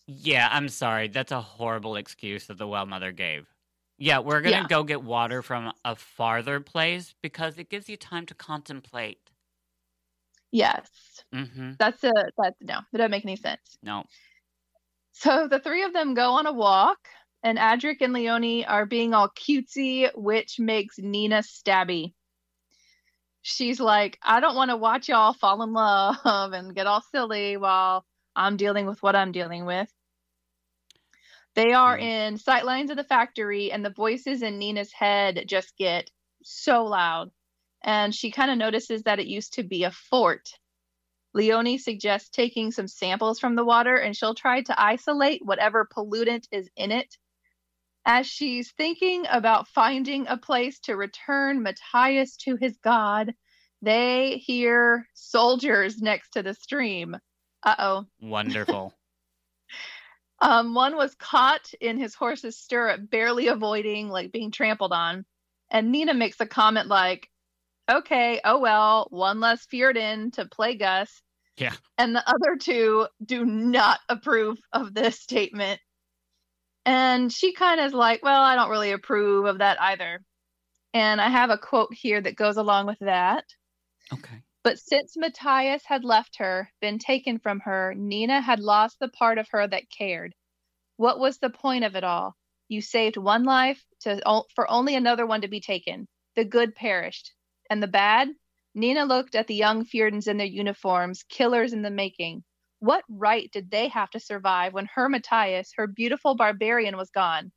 yeah, 0.07 0.49
I'm 0.50 0.69
sorry. 0.69 1.09
That's 1.09 1.33
a 1.33 1.40
horrible 1.40 1.97
excuse 1.97 2.47
that 2.47 2.59
the 2.59 2.66
well 2.66 2.87
mother 2.87 3.12
gave. 3.12 3.47
Yeah, 4.02 4.18
we're 4.18 4.40
going 4.40 4.54
to 4.54 4.62
Yeah. 4.62 4.66
go 4.66 4.82
get 4.82 5.04
water 5.04 5.42
from 5.42 5.73
a 5.85 5.94
farther 5.94 6.59
place 6.59 7.14
because 7.23 7.56
it 7.56 7.71
gives 7.71 7.88
you 7.88 7.97
time 7.97 8.26
to 8.26 8.35
contemplate. 8.35 9.21
Yes, 10.50 11.25
Mm-hmm. 11.32 11.73
that's 11.78 12.02
a 12.02 12.12
that's 12.37 12.61
no, 12.61 12.80
that 12.90 12.99
doesn't 12.99 13.11
make 13.12 13.25
any 13.25 13.37
sense. 13.37 13.78
No. 13.80 14.04
So 15.12 15.47
the 15.47 15.61
three 15.61 15.85
of 15.85 15.92
them 15.92 16.14
go 16.14 16.32
on 16.32 16.47
a 16.47 16.52
walk, 16.52 16.99
and 17.44 17.59
Adrik 17.59 18.00
and 18.00 18.12
Leoni 18.12 18.66
are 18.66 18.87
being 18.87 19.14
all 19.14 19.28
cutesy, 19.28 20.11
which 20.16 20.59
makes 20.59 20.99
Nina 20.99 21.38
stabby. 21.38 22.12
She's 23.42 23.78
like, 23.78 24.18
I 24.21 24.40
don't 24.40 24.56
want 24.56 24.73
to 24.73 24.76
watch 24.76 25.09
y'all 25.09 25.32
fall 25.32 25.62
in 25.62 25.73
love 25.73 26.52
and 26.52 26.75
get 26.75 26.88
all 26.88 27.02
silly 27.12 27.56
while 27.56 28.04
I'm 28.35 28.56
dealing 28.56 28.87
with 28.87 29.00
what 29.00 29.14
I'm 29.14 29.30
dealing 29.30 29.64
with. 29.64 29.88
They 31.54 31.73
are 31.73 31.99
Mhm. 31.99 32.02
in 32.02 32.38
sight 32.38 32.64
lines 32.64 32.90
of 32.90 32.97
the 32.97 33.04
factory, 33.04 33.71
and 33.71 33.85
the 33.85 33.90
voices 33.90 34.42
in 34.42 34.59
Nina's 34.59 34.92
head 34.92 35.44
just 35.47 35.76
get 35.76 36.11
so 36.42 36.85
loud. 36.85 37.30
And 37.82 38.14
she 38.14 38.30
kind 38.30 38.50
of 38.50 38.59
notices 38.59 39.02
that 39.02 39.21
it 39.21 39.26
used 39.26 39.54
to 39.54 39.62
be 39.62 39.85
a 39.85 39.90
fort. 39.90 40.49
Leoni 41.35 41.78
suggests 41.78 42.28
taking 42.30 42.71
some 42.71 42.88
samples 42.88 43.40
from 43.40 43.54
the 43.54 43.64
water 43.64 43.97
and 43.97 44.16
she'll 44.16 44.35
try 44.35 44.62
to 44.62 44.80
isolate 44.80 45.44
whatever 45.44 45.87
pollutant 45.87 46.47
is 46.50 46.68
in 46.76 46.92
it. 46.92 47.16
As 48.04 48.26
she's 48.26 48.73
thinking 48.73 49.26
about 49.30 49.68
finding 49.68 50.26
a 50.26 50.37
place 50.37 50.78
to 50.80 50.97
return 50.97 51.62
Matthias 51.62 52.37
to 52.38 52.56
his 52.56 52.76
god, 52.78 53.35
they 53.80 54.38
hear 54.38 55.09
soldiers 55.14 56.00
next 56.02 56.30
to 56.30 56.42
the 56.42 56.54
stream. 56.54 57.16
Uh 57.62 57.75
oh. 57.78 58.06
Wonderful. 58.21 58.92
Um, 60.42 60.75
one 60.75 60.96
was 60.96 61.14
caught 61.14 61.72
in 61.80 61.99
his 61.99 62.16
horse's 62.16 62.58
stirrup, 62.58 63.08
barely 63.08 63.46
avoiding 63.46 64.08
like 64.08 64.32
being 64.32 64.50
trampled 64.50 64.92
on. 64.92 65.25
And 65.70 65.92
Nina 65.92 66.14
makes 66.14 66.40
a 66.40 66.46
comment 66.46 66.88
like, 66.88 67.28
okay, 67.88 68.40
oh 68.44 68.58
well, 68.58 69.06
one 69.11 69.38
less 69.38 69.64
Fjerdan 69.66 70.32
to 70.32 70.46
plague 70.46 70.82
us. 70.82 71.22
Yeah. 71.56 71.75
And 71.96 72.14
the 72.14 72.28
other 72.28 72.56
two 72.61 73.06
do 73.25 73.44
not 73.44 74.00
approve 74.08 74.58
of 74.72 74.92
this 74.92 75.20
statement. 75.20 75.80
And 76.84 77.32
she 77.32 77.52
kind 77.52 77.78
of 77.78 77.87
is 77.87 77.94
like, 77.94 78.25
well, 78.25 78.42
I 78.42 78.56
don't 78.56 78.70
really 78.70 78.90
approve 78.90 79.44
of 79.44 79.58
that 79.58 79.80
either. 79.80 80.25
And 80.92 81.20
I 81.20 81.28
have 81.28 81.50
a 81.50 81.58
quote 81.58 81.94
here 81.94 82.20
that 82.20 82.34
goes 82.34 82.56
along 82.56 82.87
with 82.87 82.99
that. 83.00 83.44
Okay. 84.12 84.42
But 84.64 84.78
since 84.78 85.16
Matthias 85.16 85.85
had 85.87 86.04
left 86.04 86.37
her, 86.37 86.73
been 86.81 87.00
taken 87.00 87.40
from 87.40 87.61
her, 87.61 87.95
Nina 87.97 88.40
had 88.40 88.61
lost 88.61 89.00
the 89.00 89.09
part 89.09 89.38
of 89.38 89.49
her 89.50 89.66
that 89.66 89.90
cared. 89.90 90.35
What 90.97 91.19
was 91.19 91.38
the 91.38 91.50
point 91.50 91.83
of 91.83 91.97
it 91.97 92.04
all? 92.04 92.37
You 92.69 92.81
saved 92.81 93.16
one 93.16 93.42
life 93.42 93.85
to 94.02 94.45
for 94.54 94.71
only 94.71 94.95
another 94.95 95.26
one 95.26 95.40
to 95.40 95.49
be 95.49 95.61
taken. 95.61 96.07
The 96.37 96.45
good 96.45 96.76
perished, 96.76 97.33
and 97.69 97.83
the 97.83 97.88
bad. 97.88 98.28
Nina 98.73 99.04
looked 99.04 99.35
at 99.35 99.49
the 99.49 99.54
young 99.57 99.85
Fjerdans 99.85 100.28
in 100.28 100.37
their 100.37 100.47
uniforms, 100.47 101.25
killers 101.25 101.73
in 101.73 101.83
the 101.83 101.90
making. 101.90 102.45
What 102.78 103.04
right 103.09 103.50
did 103.50 103.69
they 103.69 103.88
have 103.88 104.11
to 104.11 104.21
survive 104.21 104.73
when 104.73 104.88
her 104.95 105.09
Matthias, 105.09 105.73
her 105.76 105.88
beautiful 105.88 106.37
barbarian, 106.37 106.97
was 106.97 107.11
gone? 107.11 107.50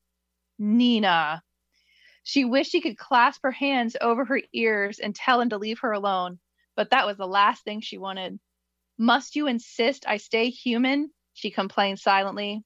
Nina. 0.57 1.43
She 2.23 2.45
wished 2.45 2.71
she 2.71 2.81
could 2.81 2.97
clasp 2.97 3.41
her 3.43 3.51
hands 3.51 3.95
over 4.01 4.25
her 4.25 4.41
ears 4.53 4.97
and 4.97 5.13
tell 5.13 5.39
him 5.39 5.49
to 5.49 5.59
leave 5.59 5.79
her 5.81 5.91
alone, 5.91 6.39
but 6.75 6.91
that 6.91 7.05
was 7.05 7.17
the 7.17 7.27
last 7.27 7.63
thing 7.63 7.81
she 7.81 7.97
wanted. 7.97 8.39
Must 8.97 9.35
you 9.35 9.47
insist 9.47 10.05
I 10.07 10.17
stay 10.17 10.49
human? 10.49 11.11
She 11.33 11.51
complained 11.51 11.99
silently. 11.99 12.63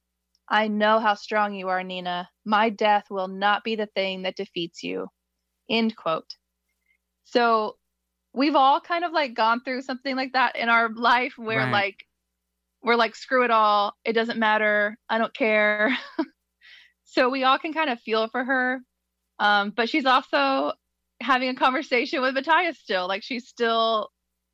I 0.48 0.68
know 0.68 0.98
how 0.98 1.14
strong 1.14 1.54
you 1.54 1.68
are, 1.68 1.82
Nina. 1.82 2.28
My 2.44 2.70
death 2.70 3.06
will 3.10 3.28
not 3.28 3.64
be 3.64 3.76
the 3.76 3.86
thing 3.86 4.22
that 4.22 4.36
defeats 4.36 4.82
you. 4.82 5.08
End 5.68 5.96
quote. 5.96 6.36
So 7.24 7.76
we've 8.32 8.56
all 8.56 8.80
kind 8.80 9.04
of 9.04 9.12
like 9.12 9.34
gone 9.34 9.62
through 9.62 9.82
something 9.82 10.16
like 10.16 10.32
that 10.32 10.56
in 10.56 10.68
our 10.68 10.88
life 10.92 11.34
where 11.36 11.66
Right. 11.66 11.72
like 11.72 12.06
we're 12.82 12.96
like 12.96 13.14
screw 13.16 13.44
it 13.44 13.50
all 13.50 13.94
it 14.04 14.12
doesn't 14.12 14.38
matter 14.38 14.96
i 15.08 15.18
don't 15.18 15.34
care 15.34 15.96
so 17.04 17.28
we 17.28 17.44
all 17.44 17.58
can 17.58 17.72
kind 17.72 17.90
of 17.90 18.00
feel 18.00 18.28
for 18.28 18.44
her 18.44 18.80
um, 19.38 19.70
but 19.74 19.88
she's 19.88 20.04
also 20.06 20.72
having 21.20 21.48
a 21.48 21.54
conversation 21.54 22.20
with 22.22 22.34
matthias 22.34 22.78
still 22.78 23.06
like 23.08 23.22
she's 23.22 23.46
still 23.46 24.10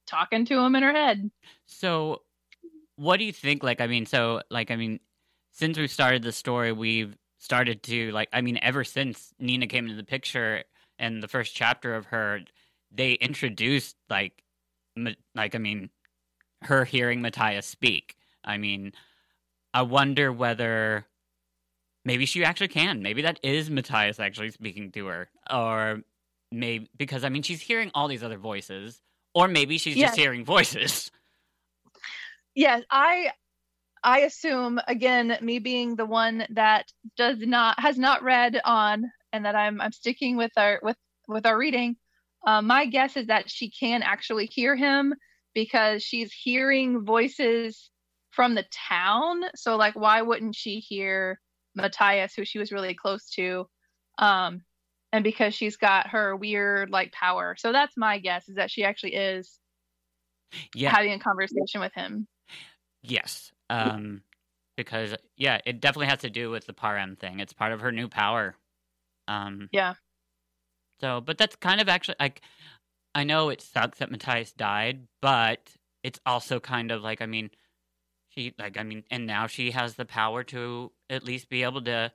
talking 0.06 0.44
to 0.44 0.58
him 0.58 0.74
in 0.76 0.82
her 0.82 0.92
head 0.92 1.30
So, 1.66 2.22
what 2.96 3.18
do 3.18 3.24
you 3.24 3.32
think? 3.32 3.62
Like, 3.62 3.80
I 3.80 3.86
mean, 3.86 4.06
so, 4.06 4.40
like, 4.50 4.70
I 4.70 4.76
mean, 4.76 5.00
since 5.52 5.76
we 5.78 5.86
started 5.88 6.22
the 6.22 6.32
story, 6.32 6.72
we've 6.72 7.16
started 7.38 7.82
to, 7.84 8.10
like, 8.12 8.28
I 8.32 8.40
mean, 8.40 8.58
ever 8.62 8.84
since 8.84 9.32
Nina 9.38 9.66
came 9.66 9.84
into 9.84 9.96
the 9.96 10.04
picture 10.04 10.64
and 10.98 11.22
the 11.22 11.28
first 11.28 11.54
chapter 11.54 11.94
of 11.94 12.06
her, 12.06 12.40
they 12.90 13.12
introduced, 13.14 13.96
like, 14.08 14.42
like, 15.34 15.54
I 15.54 15.58
mean, 15.58 15.90
her 16.62 16.84
hearing 16.84 17.20
Matthias 17.20 17.66
speak. 17.66 18.16
I 18.44 18.56
mean, 18.56 18.92
I 19.74 19.82
wonder 19.82 20.32
whether 20.32 21.06
maybe 22.04 22.24
she 22.24 22.44
actually 22.44 22.68
can. 22.68 23.02
Maybe 23.02 23.20
that 23.22 23.40
is 23.42 23.68
Matthias 23.68 24.18
actually 24.18 24.50
speaking 24.50 24.90
to 24.92 25.06
her. 25.06 25.28
Or 25.50 26.00
maybe, 26.52 26.88
because, 26.96 27.24
I 27.24 27.28
mean, 27.28 27.42
she's 27.42 27.60
hearing 27.60 27.90
all 27.94 28.08
these 28.08 28.22
other 28.22 28.38
voices. 28.38 29.00
Or 29.34 29.48
maybe 29.48 29.76
she's 29.78 29.96
Yes. 29.96 30.10
just 30.10 30.20
hearing 30.20 30.44
voices. 30.44 31.10
yes 32.54 32.82
i 32.90 33.30
i 34.02 34.20
assume 34.20 34.80
again 34.88 35.36
me 35.42 35.58
being 35.58 35.94
the 35.94 36.06
one 36.06 36.46
that 36.50 36.86
does 37.16 37.38
not 37.40 37.78
has 37.78 37.98
not 37.98 38.22
read 38.22 38.58
on 38.64 39.10
and 39.32 39.44
that 39.44 39.54
i'm 39.54 39.80
i'm 39.80 39.92
sticking 39.92 40.36
with 40.36 40.52
our 40.56 40.80
with 40.82 40.96
with 41.28 41.46
our 41.46 41.56
reading 41.56 41.96
uh, 42.46 42.62
my 42.62 42.86
guess 42.86 43.16
is 43.16 43.26
that 43.26 43.50
she 43.50 43.70
can 43.70 44.02
actually 44.02 44.46
hear 44.46 44.74
him 44.74 45.14
because 45.54 46.02
she's 46.02 46.32
hearing 46.32 47.04
voices 47.04 47.90
from 48.30 48.54
the 48.54 48.64
town 48.72 49.42
so 49.54 49.76
like 49.76 49.94
why 49.94 50.22
wouldn't 50.22 50.54
she 50.54 50.78
hear 50.78 51.38
matthias 51.74 52.32
who 52.34 52.44
she 52.44 52.58
was 52.58 52.72
really 52.72 52.94
close 52.94 53.28
to 53.28 53.66
um 54.18 54.62
and 55.16 55.24
because 55.24 55.54
she's 55.54 55.76
got 55.76 56.08
her 56.08 56.36
weird 56.36 56.90
like 56.90 57.10
power 57.12 57.56
so 57.58 57.72
that's 57.72 57.96
my 57.96 58.18
guess 58.18 58.48
is 58.48 58.56
that 58.56 58.70
she 58.70 58.84
actually 58.84 59.14
is 59.14 59.58
Yeah. 60.74 60.90
having 60.90 61.12
a 61.12 61.18
conversation 61.18 61.80
with 61.80 61.92
him 61.94 62.28
Yes. 63.02 63.52
Um 63.70 64.22
because 64.76 65.14
yeah, 65.36 65.58
it 65.64 65.80
definitely 65.80 66.08
has 66.08 66.18
to 66.20 66.30
do 66.30 66.50
with 66.50 66.66
the 66.66 66.74
Parem 66.74 67.18
thing. 67.18 67.40
It's 67.40 67.54
part 67.54 67.72
of 67.72 67.80
her 67.80 67.92
new 67.92 68.08
power. 68.08 68.56
Um 69.26 69.68
Yeah. 69.72 69.94
So, 71.00 71.20
but 71.20 71.38
that's 71.38 71.56
kind 71.56 71.80
of 71.80 71.88
actually 71.88 72.16
like 72.20 72.42
I 73.14 73.24
know 73.24 73.48
it 73.48 73.62
sucks 73.62 73.98
that 73.98 74.10
Matthias 74.10 74.52
died, 74.52 75.06
but 75.22 75.70
it's 76.02 76.20
also 76.26 76.60
kind 76.60 76.90
of 76.90 77.02
like 77.02 77.22
I 77.22 77.26
mean 77.26 77.50
she 78.28 78.54
like 78.58 78.76
I 78.78 78.82
mean 78.82 79.04
and 79.10 79.26
now 79.26 79.46
she 79.46 79.70
has 79.70 79.94
the 79.94 80.04
power 80.04 80.44
to 80.44 80.92
at 81.08 81.24
least 81.24 81.48
be 81.48 81.62
able 81.62 81.82
to 81.82 82.12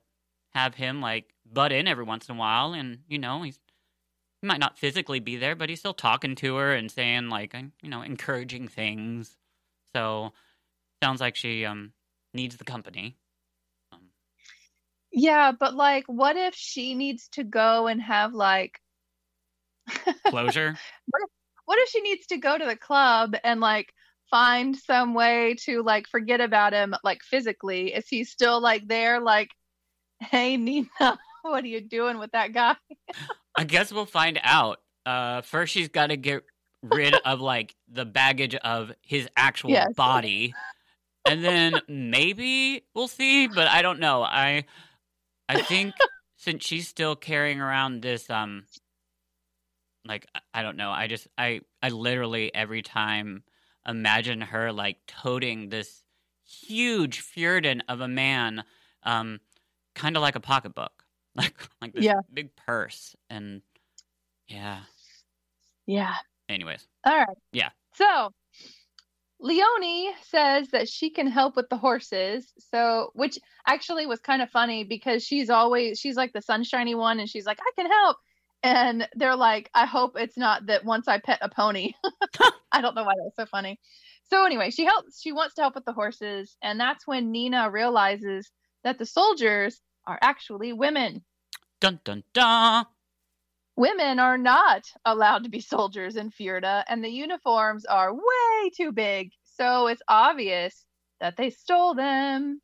have 0.54 0.76
him 0.76 1.02
like 1.02 1.34
butt 1.46 1.72
in 1.72 1.88
every 1.88 2.04
once 2.04 2.30
in 2.30 2.36
a 2.36 2.40
while 2.40 2.74
and 2.74 3.00
you 3.08 3.20
know, 3.20 3.44
he's 3.44 3.60
he 4.42 4.48
might 4.48 4.60
not 4.60 4.78
physically 4.78 5.20
be 5.20 5.38
there, 5.38 5.56
but 5.56 5.70
he's 5.70 5.80
still 5.80 5.94
talking 5.94 6.36
to 6.36 6.56
her 6.56 6.74
and 6.74 6.92
saying 6.92 7.30
like 7.30 7.54
you 7.82 7.90
know, 7.90 8.02
encouraging 8.02 8.68
things. 8.68 9.38
So 9.96 10.34
sounds 11.04 11.22
like 11.22 11.36
she 11.36 11.66
um 11.66 11.94
needs 12.34 12.58
the 12.58 12.64
company. 12.64 13.18
Um, 13.92 14.10
Yeah, 15.12 15.52
but 15.52 15.76
like, 15.76 16.06
what 16.08 16.38
if 16.38 16.56
she 16.56 16.96
needs 16.96 17.28
to 17.30 17.44
go 17.44 17.88
and 17.88 18.02
have 18.02 18.34
like, 18.34 18.80
closure. 20.26 20.78
what 21.66 21.80
if 21.80 21.90
she 21.90 22.02
needs 22.02 22.28
to 22.28 22.38
go 22.38 22.58
to 22.58 22.66
the 22.66 22.76
club 22.76 23.36
and 23.44 23.60
like 23.60 23.94
find 24.30 24.76
some 24.76 25.14
way 25.14 25.56
to 25.66 25.84
like 25.84 26.08
forget 26.08 26.42
about 26.42 26.74
him, 26.74 26.96
like 27.04 27.22
physically? 27.24 27.94
Is 27.94 28.08
he 28.08 28.24
still 28.24 28.62
like 28.62 28.88
there? 28.88 29.20
Like, 29.20 29.52
hey, 30.30 30.58
Nina, 30.58 30.88
what 31.42 31.64
are 31.64 31.68
you 31.68 31.82
doing 31.82 32.18
with 32.18 32.32
that 32.32 32.54
guy? 32.54 32.76
I 33.58 33.64
guess 33.64 33.92
we'll 33.92 34.06
find 34.06 34.40
out. 34.44 34.80
Uh, 35.06 35.42
first, 35.42 35.74
she's 35.74 35.90
got 35.90 36.08
to 36.08 36.18
get 36.18 36.44
rid 36.84 37.16
of 37.26 37.42
like 37.42 37.76
the 37.88 38.06
baggage 38.06 38.56
of 38.56 38.92
his 39.02 39.28
actual 39.36 39.72
Yes. 39.72 39.94
body, 39.96 40.54
and 41.26 41.44
then 41.44 41.82
maybe 41.88 42.86
we'll 42.94 43.08
see. 43.08 43.48
But 43.48 43.68
I 43.68 43.82
don't 43.82 44.00
know. 44.00 44.24
I 44.24 44.66
I 45.50 45.58
think 45.58 45.96
since 46.38 46.64
she's 46.66 46.88
still 46.88 47.16
carrying 47.16 47.60
around 47.60 48.02
this 48.02 48.30
um, 48.30 48.64
like 50.06 50.26
I- 50.54 50.62
don't 50.64 50.78
know. 50.78 50.92
I 50.92 51.08
just 51.08 51.28
I 51.38 51.62
I 51.82 51.90
literally 51.90 52.54
every 52.54 52.82
time 52.82 53.44
imagine 53.88 54.42
her 54.42 54.72
like 54.72 54.98
toting 55.08 55.70
this 55.70 56.04
huge 56.46 57.22
Fjerdan 57.24 57.82
of 57.88 58.02
a 58.02 58.08
man, 58.08 58.64
um, 59.04 59.40
kind 59.96 60.16
of 60.16 60.22
like 60.22 60.36
a 60.36 60.40
pocketbook, 60.40 60.92
like 61.36 61.56
like 61.82 61.94
this 61.94 62.06
Yeah. 62.06 62.22
big 62.34 62.56
purse, 62.56 63.16
and 63.30 63.62
yeah. 64.48 64.82
Yeah. 65.86 66.16
Anyways, 66.50 66.88
All 67.06 67.18
right. 67.18 67.38
Yeah. 67.52 67.70
So 67.96 68.32
Leoni 69.40 70.12
says 70.22 70.68
that 70.70 70.88
she 70.88 71.10
can 71.10 71.28
help 71.28 71.56
with 71.56 71.68
the 71.70 71.78
horses. 71.78 72.54
So, 72.72 73.12
which 73.16 73.40
actually 73.68 74.06
was 74.06 74.20
kind 74.20 74.42
of 74.42 74.50
funny 74.52 74.84
because 74.84 75.24
she's 75.24 75.50
always, 75.50 76.00
she's 76.00 76.16
like 76.16 76.32
the 76.34 76.42
sunshiny 76.42 76.94
one 76.94 77.20
and 77.20 77.28
she's 77.30 77.46
like, 77.46 77.60
I 77.60 77.72
can 77.76 77.90
help. 77.90 78.18
And 78.64 79.08
they're 79.16 79.36
like, 79.36 79.72
I 79.74 79.88
hope 79.88 80.14
it's 80.16 80.38
not 80.38 80.68
that 80.68 80.86
once 80.86 81.08
I 81.08 81.18
pet 81.18 81.40
a 81.42 81.50
pony. 81.50 81.94
I 82.72 82.82
don't 82.82 82.94
know 82.94 83.04
why 83.04 83.14
that's 83.18 83.36
so 83.36 83.48
funny. 83.48 83.80
So, 84.30 84.46
anyway, 84.46 84.70
she 84.70 84.86
helps, 84.86 85.20
she 85.20 85.32
wants 85.32 85.56
to 85.56 85.62
help 85.62 85.74
with 85.74 85.86
the 85.86 85.94
horses. 85.94 86.56
And 86.62 86.80
that's 86.80 87.08
when 87.08 87.32
Nina 87.32 87.72
realizes 87.72 88.52
that 88.84 88.98
the 88.98 89.06
soldiers 89.06 89.80
are 90.06 90.20
actually 90.22 90.74
women 90.74 91.24
dun 91.80 92.00
dun 92.04 92.24
dun. 92.34 92.86
women 93.76 94.20
are 94.20 94.38
not 94.38 94.84
allowed 95.06 95.44
to 95.44 95.50
be 95.50 95.60
soldiers 95.60 96.16
in 96.16 96.30
Fjerda, 96.30 96.84
and 96.88 97.04
the 97.04 97.10
uniforms 97.10 97.86
are 97.86 98.14
way 98.14 98.70
too 98.76 98.92
big. 98.92 99.32
So 99.44 99.88
it's 99.88 100.02
obvious 100.08 100.86
that 101.20 101.38
they 101.38 101.50
stole 101.50 101.96
them. 101.96 102.62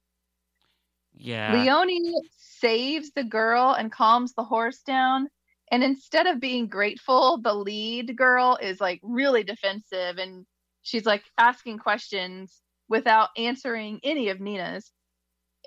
Yeah. 1.14 1.54
Leoni 1.54 2.14
saves 2.38 3.12
the 3.12 3.24
girl 3.24 3.74
and 3.74 3.92
calms 3.92 4.34
the 4.34 4.44
horse 4.44 4.82
down. 4.84 5.30
And 5.72 5.84
instead 5.84 6.28
of 6.28 6.40
being 6.40 6.68
grateful, 6.68 7.40
the 7.42 7.54
lead 7.54 8.16
girl 8.16 8.58
is 8.62 8.80
like 8.80 9.00
really 9.04 9.44
defensive 9.44 10.18
and 10.18 10.46
she's 10.82 11.06
like 11.06 11.24
asking 11.38 11.80
questions 11.80 12.62
without 12.88 13.30
answering 13.36 14.00
any 14.04 14.30
of 14.30 14.40
Nina's. 14.40 14.92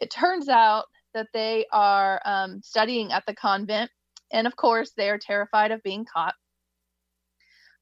It 0.00 0.10
turns 0.10 0.48
out 0.48 0.86
that 1.14 1.28
they 1.32 1.66
are 1.72 2.20
um, 2.24 2.60
studying 2.62 3.12
at 3.12 3.24
the 3.26 3.34
convent. 3.34 3.90
And 4.32 4.46
of 4.46 4.56
course, 4.56 4.92
they 4.96 5.10
are 5.10 5.18
terrified 5.18 5.72
of 5.72 5.82
being 5.82 6.04
caught. 6.04 6.34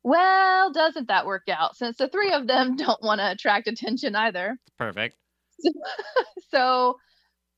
Well, 0.02 0.72
doesn't 0.72 1.08
that 1.08 1.26
work 1.26 1.48
out 1.50 1.76
since 1.76 1.98
the 1.98 2.08
three 2.08 2.32
of 2.32 2.46
them 2.46 2.76
don't 2.76 3.02
want 3.02 3.20
to 3.20 3.30
attract 3.30 3.68
attention 3.68 4.14
either? 4.16 4.58
Perfect. 4.78 5.16
so 6.50 6.96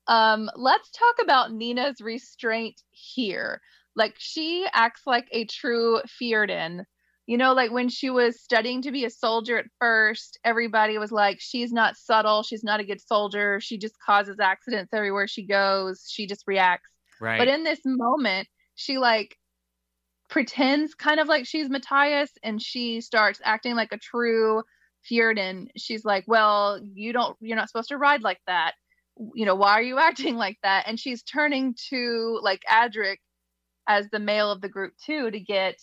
um 0.08 0.48
let's 0.56 0.90
talk 0.90 1.16
about 1.22 1.52
Nina's 1.52 2.00
restraint 2.00 2.80
here. 2.90 3.60
Like 3.94 4.14
she 4.18 4.66
acts 4.72 5.02
like 5.06 5.28
a 5.32 5.44
true 5.44 6.00
Fjerdan. 6.20 6.84
You 7.30 7.36
know, 7.36 7.52
like 7.52 7.70
when 7.70 7.88
she 7.88 8.10
was 8.10 8.42
studying 8.42 8.82
to 8.82 8.90
be 8.90 9.04
a 9.04 9.08
soldier 9.08 9.56
at 9.56 9.66
first, 9.78 10.36
everybody 10.42 10.98
was 10.98 11.12
like, 11.12 11.36
she's 11.38 11.72
not 11.72 11.96
subtle. 11.96 12.42
She's 12.42 12.64
not 12.64 12.80
a 12.80 12.84
good 12.84 13.00
soldier. 13.00 13.60
She 13.60 13.78
just 13.78 13.94
causes 14.04 14.40
accidents 14.40 14.92
everywhere 14.92 15.28
she 15.28 15.46
goes. 15.46 16.08
She 16.10 16.26
just 16.26 16.42
reacts. 16.48 16.90
Right. 17.20 17.38
But 17.38 17.46
in 17.46 17.62
this 17.62 17.78
moment, 17.84 18.48
she 18.74 18.98
like 18.98 19.36
pretends 20.28 20.96
kind 20.96 21.20
of 21.20 21.28
like 21.28 21.46
she's 21.46 21.70
Matthias 21.70 22.32
and 22.42 22.60
she 22.60 23.00
starts 23.00 23.40
acting 23.44 23.76
like 23.76 23.92
a 23.92 23.98
true 23.98 24.64
Fjerdan. 25.08 25.68
She's 25.76 26.04
like, 26.04 26.24
Well, 26.26 26.80
you 26.94 27.12
don't, 27.12 27.36
you're 27.40 27.56
not 27.56 27.68
supposed 27.68 27.90
to 27.90 27.96
ride 27.96 28.22
like 28.22 28.40
that. 28.48 28.72
You 29.36 29.46
know, 29.46 29.54
why 29.54 29.74
are 29.74 29.82
you 29.82 29.98
acting 30.00 30.34
like 30.34 30.58
that? 30.64 30.88
And 30.88 30.98
she's 30.98 31.22
turning 31.22 31.76
to 31.90 32.40
like 32.42 32.62
Adrik 32.68 33.18
as 33.86 34.08
the 34.10 34.18
male 34.18 34.50
of 34.50 34.62
the 34.62 34.68
group 34.68 34.94
too 35.06 35.30
to 35.30 35.38
get 35.38 35.78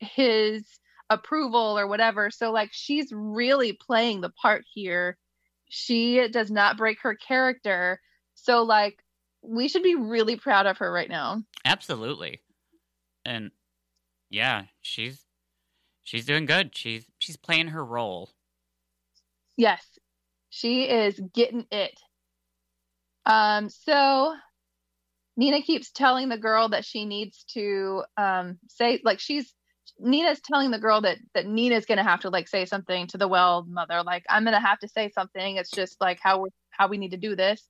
his 0.00 0.64
approval 1.08 1.78
or 1.78 1.86
whatever. 1.86 2.30
So 2.30 2.52
like 2.52 2.70
she's 2.72 3.12
really 3.12 3.72
playing 3.72 4.20
the 4.20 4.30
part 4.30 4.64
here. 4.72 5.18
She 5.68 6.28
does 6.28 6.50
not 6.50 6.76
break 6.76 7.02
her 7.02 7.14
character. 7.14 8.00
So 8.34 8.62
like 8.62 9.02
we 9.42 9.68
should 9.68 9.82
be 9.82 9.96
really 9.96 10.36
proud 10.36 10.66
of 10.66 10.78
her 10.78 10.90
right 10.90 11.08
now. 11.08 11.42
Absolutely. 11.64 12.40
And 13.24 13.50
yeah, 14.30 14.64
she's 14.80 15.24
she's 16.02 16.24
doing 16.24 16.46
good. 16.46 16.76
She's 16.76 17.06
she's 17.18 17.36
playing 17.36 17.68
her 17.68 17.84
role. 17.84 18.30
Yes. 19.56 19.84
She 20.48 20.84
is 20.84 21.20
getting 21.34 21.66
it. 21.70 21.98
Um 23.26 23.68
so 23.68 24.34
Nina 25.36 25.62
keeps 25.62 25.90
telling 25.90 26.28
the 26.28 26.38
girl 26.38 26.68
that 26.68 26.84
she 26.84 27.04
needs 27.04 27.44
to 27.54 28.04
um 28.16 28.58
say 28.68 29.00
like 29.04 29.18
she's 29.18 29.52
Nina's 30.00 30.40
telling 30.40 30.70
the 30.70 30.78
girl 30.78 31.02
that 31.02 31.18
that 31.34 31.46
Nina's 31.46 31.86
gonna 31.86 32.02
have 32.04 32.20
to 32.20 32.30
like 32.30 32.48
say 32.48 32.64
something 32.66 33.06
to 33.08 33.18
the 33.18 33.28
well 33.28 33.64
mother, 33.68 34.02
like 34.04 34.24
I'm 34.28 34.44
gonna 34.44 34.60
have 34.60 34.78
to 34.80 34.88
say 34.88 35.10
something. 35.10 35.56
It's 35.56 35.72
just 35.72 36.00
like 36.00 36.18
how 36.22 36.40
we're 36.42 36.48
how 36.70 36.88
we 36.88 36.98
need 36.98 37.12
to 37.12 37.16
do 37.18 37.36
this. 37.36 37.68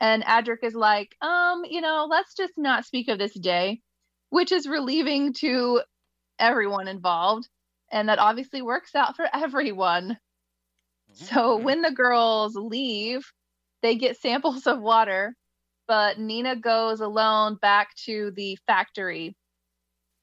And 0.00 0.24
Adrik 0.24 0.62
is 0.62 0.74
like, 0.74 1.16
um, 1.22 1.64
you 1.64 1.80
know, 1.80 2.06
let's 2.10 2.34
just 2.34 2.54
not 2.58 2.84
speak 2.84 3.08
of 3.08 3.18
this 3.18 3.34
day, 3.38 3.80
which 4.30 4.52
is 4.52 4.68
relieving 4.68 5.32
to 5.34 5.82
everyone 6.38 6.88
involved. 6.88 7.48
And 7.92 8.08
that 8.08 8.18
obviously 8.18 8.62
works 8.62 8.94
out 8.94 9.16
for 9.16 9.26
everyone. 9.34 10.18
So 11.14 11.56
Mm-hmm. 11.56 11.58
when 11.58 11.82
the 11.82 11.90
girls 11.92 12.54
leave, 12.56 13.26
they 13.82 13.96
get 13.96 14.16
samples 14.18 14.66
of 14.66 14.80
water, 14.80 15.34
but 15.86 16.18
Nina 16.18 16.56
goes 16.56 17.00
alone 17.00 17.56
back 17.56 17.94
to 18.06 18.32
the 18.36 18.56
factory. 18.66 19.36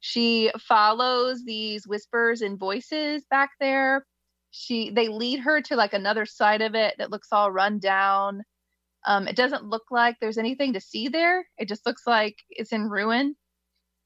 She 0.08 0.52
follows 0.60 1.44
these 1.44 1.88
whispers 1.88 2.44
and 2.44 2.60
voices 2.60 3.26
back 3.32 3.50
there. 3.60 4.06
She 4.52 4.92
they 4.92 5.08
lead 5.08 5.40
her 5.40 5.62
to 5.64 5.76
like 5.76 5.94
another 5.94 6.28
side 6.28 6.62
of 6.62 6.76
it 6.76 6.94
that 7.00 7.10
looks 7.10 7.30
all 7.32 7.52
run 7.52 7.80
down. 7.80 8.44
Um, 9.08 9.28
it 9.28 9.36
doesn't 9.36 9.66
look 9.66 9.86
like 9.90 10.18
there's 10.22 10.38
anything 10.38 10.74
to 10.74 10.80
see 10.80 11.08
there. 11.08 11.44
It 11.58 11.68
just 11.68 11.88
looks 11.88 12.04
like 12.06 12.36
it's 12.52 12.72
in 12.72 12.88
ruin. 12.88 13.36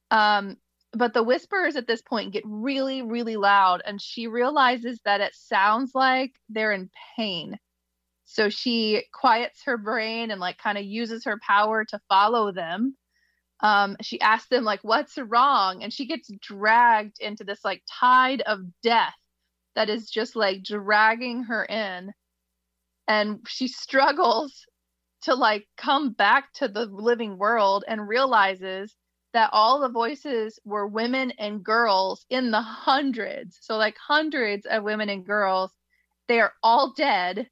Um, 0.09 0.55
but 0.93 1.13
the 1.13 1.21
whispers 1.21 1.75
at 1.75 1.85
this 1.85 2.01
point 2.01 2.31
get 2.31 2.43
really, 2.45 3.01
really 3.01 3.35
loud, 3.35 3.81
and 3.85 4.01
she 4.01 4.27
realizes 4.27 5.01
that 5.03 5.19
it 5.19 5.35
sounds 5.35 5.91
like 5.93 6.31
they're 6.47 6.71
in 6.71 6.89
pain. 7.17 7.57
So 8.23 8.47
she 8.47 9.03
quiets 9.13 9.63
her 9.65 9.77
brain 9.77 10.31
and 10.31 10.39
like 10.39 10.59
kind 10.59 10.77
of 10.77 10.85
uses 10.85 11.25
her 11.25 11.37
power 11.45 11.83
to 11.83 11.99
follow 12.07 12.53
them. 12.53 12.95
Um, 13.61 13.97
she 14.01 14.21
asks 14.21 14.49
them 14.49 14.63
like, 14.63 14.81
"What's 14.83 15.17
wrong?" 15.17 15.83
And 15.83 15.93
she 15.93 16.05
gets 16.05 16.31
dragged 16.41 17.19
into 17.19 17.43
this 17.43 17.63
like 17.65 17.83
tide 17.89 18.41
of 18.41 18.59
death 18.81 19.15
that 19.75 19.89
is 19.89 20.09
just 20.09 20.35
like 20.35 20.63
dragging 20.63 21.43
her 21.43 21.65
in, 21.65 22.13
and 23.07 23.39
she 23.47 23.67
struggles 23.67 24.65
to 25.23 25.35
like 25.35 25.67
come 25.77 26.13
back 26.13 26.51
to 26.53 26.67
the 26.67 26.85
living 26.85 27.37
world 27.37 27.83
and 27.87 28.07
realizes 28.07 28.95
that 29.33 29.49
all 29.53 29.79
the 29.79 29.89
voices 29.89 30.59
were 30.65 30.87
women 30.87 31.31
and 31.37 31.63
girls 31.63 32.25
in 32.29 32.51
the 32.51 32.61
hundreds. 32.61 33.57
So, 33.61 33.77
like 33.77 33.97
hundreds 33.97 34.65
of 34.65 34.83
women 34.83 35.09
and 35.09 35.25
girls. 35.25 35.71
They 36.27 36.39
are 36.39 36.53
all 36.63 36.93
dead. 36.93 37.49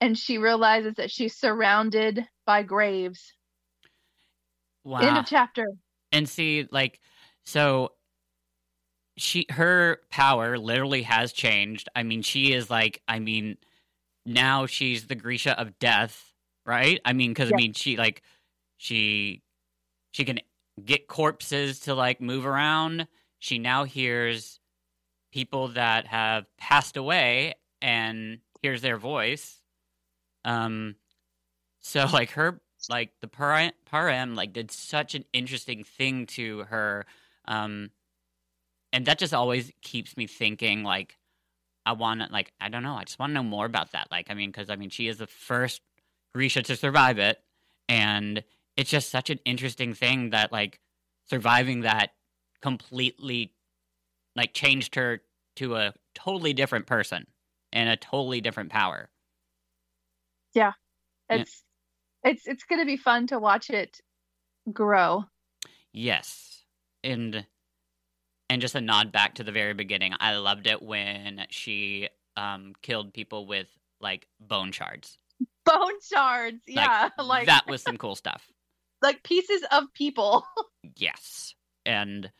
And 0.00 0.18
she 0.18 0.38
realizes 0.38 0.94
that 0.96 1.10
she's 1.10 1.36
surrounded 1.36 2.26
by 2.44 2.62
graves. 2.62 3.32
Wow. 4.86 5.00
End 5.00 5.18
of 5.18 5.26
chapter. 5.26 5.66
and 6.12 6.28
see 6.28 6.68
like 6.70 7.00
so 7.44 7.92
she 9.16 9.46
her 9.50 9.98
power 10.10 10.56
literally 10.58 11.02
has 11.02 11.32
changed 11.32 11.88
i 11.96 12.02
mean 12.02 12.22
she 12.22 12.52
is 12.52 12.70
like 12.70 13.02
i 13.08 13.18
mean 13.18 13.56
now 14.24 14.66
she's 14.66 15.06
the 15.08 15.14
grisha 15.16 15.58
of 15.58 15.76
death 15.80 16.32
right 16.64 17.00
i 17.04 17.12
mean 17.12 17.30
because 17.32 17.50
Yeah. 17.50 17.56
i 17.56 17.60
mean 17.60 17.72
she 17.72 17.96
like 17.96 18.22
she 18.76 19.42
she 20.12 20.24
can 20.24 20.38
get 20.84 21.08
corpses 21.08 21.80
to 21.80 21.94
like 21.94 22.20
move 22.20 22.46
around 22.46 23.08
she 23.40 23.58
now 23.58 23.84
hears 23.84 24.60
people 25.32 25.68
that 25.68 26.06
have 26.06 26.44
passed 26.58 26.96
away 26.96 27.54
and 27.82 28.38
hears 28.62 28.82
their 28.82 28.98
voice 28.98 29.62
um 30.44 30.94
so 31.80 32.06
like 32.12 32.30
her 32.32 32.60
like 32.88 33.10
the 33.20 33.26
Parem, 33.26 33.72
Parem 33.90 34.36
like 34.36 34.52
did 34.52 34.70
such 34.70 35.14
an 35.14 35.24
interesting 35.32 35.84
thing 35.84 36.26
to 36.26 36.60
her 36.64 37.06
um 37.46 37.90
and 38.92 39.06
that 39.06 39.18
just 39.18 39.34
always 39.34 39.72
keeps 39.82 40.16
me 40.16 40.26
thinking 40.26 40.82
like 40.82 41.16
I 41.84 41.92
want 41.92 42.20
to 42.20 42.28
like 42.32 42.52
I 42.60 42.68
don't 42.68 42.82
know 42.82 42.94
I 42.94 43.04
just 43.04 43.18
want 43.18 43.30
to 43.30 43.34
know 43.34 43.42
more 43.42 43.66
about 43.66 43.92
that 43.92 44.08
like 44.10 44.26
I 44.30 44.34
mean 44.34 44.52
cuz 44.52 44.70
I 44.70 44.76
mean 44.76 44.90
she 44.90 45.08
is 45.08 45.18
the 45.18 45.26
first 45.26 45.82
Grisha 46.34 46.62
to 46.62 46.76
survive 46.76 47.18
it 47.18 47.42
and 47.88 48.42
it's 48.76 48.90
just 48.90 49.10
such 49.10 49.30
an 49.30 49.40
interesting 49.44 49.94
thing 49.94 50.30
that 50.30 50.52
like 50.52 50.80
surviving 51.28 51.80
that 51.80 52.14
completely 52.60 53.52
like 54.34 54.52
changed 54.54 54.94
her 54.94 55.22
to 55.56 55.76
a 55.76 55.94
totally 56.14 56.52
different 56.52 56.86
person 56.86 57.26
and 57.72 57.88
a 57.88 57.96
totally 57.96 58.40
different 58.40 58.70
power 58.70 59.08
Yeah. 60.56 60.72
It's 61.28 61.65
it's 62.26 62.46
it's 62.46 62.64
gonna 62.64 62.84
be 62.84 62.96
fun 62.96 63.26
to 63.28 63.38
watch 63.38 63.70
it 63.70 64.00
grow. 64.72 65.24
Yes. 65.92 66.64
And 67.02 67.46
and 68.50 68.60
just 68.60 68.74
a 68.74 68.80
nod 68.80 69.12
back 69.12 69.36
to 69.36 69.44
the 69.44 69.52
very 69.52 69.74
beginning. 69.74 70.12
I 70.20 70.36
loved 70.36 70.66
it 70.66 70.82
when 70.82 71.46
she 71.50 72.08
um 72.36 72.74
killed 72.82 73.12
people 73.14 73.46
with 73.46 73.68
like 74.00 74.26
bone 74.40 74.72
shards. 74.72 75.18
Bone 75.64 76.00
shards, 76.02 76.62
yeah, 76.66 77.10
like 77.18 77.46
that 77.46 77.66
was 77.66 77.82
some 77.82 77.96
cool 77.96 78.14
stuff. 78.14 78.46
like 79.02 79.22
pieces 79.22 79.62
of 79.70 79.84
people. 79.94 80.44
Yes. 80.96 81.56
And 81.84 82.30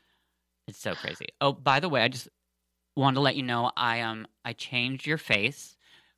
it's 0.69 0.79
so 0.79 0.95
crazy. 0.95 1.27
Oh, 1.41 1.53
by 1.53 1.81
the 1.81 1.89
way, 1.89 2.01
I 2.01 2.07
just 2.07 2.29
wanted 2.95 3.17
to 3.17 3.21
let 3.21 3.35
you 3.35 3.43
know 3.43 3.73
I 3.77 4.03
um 4.03 4.29
I 4.45 4.53
changed 4.53 5.05
your 5.05 5.19
face. 5.19 5.76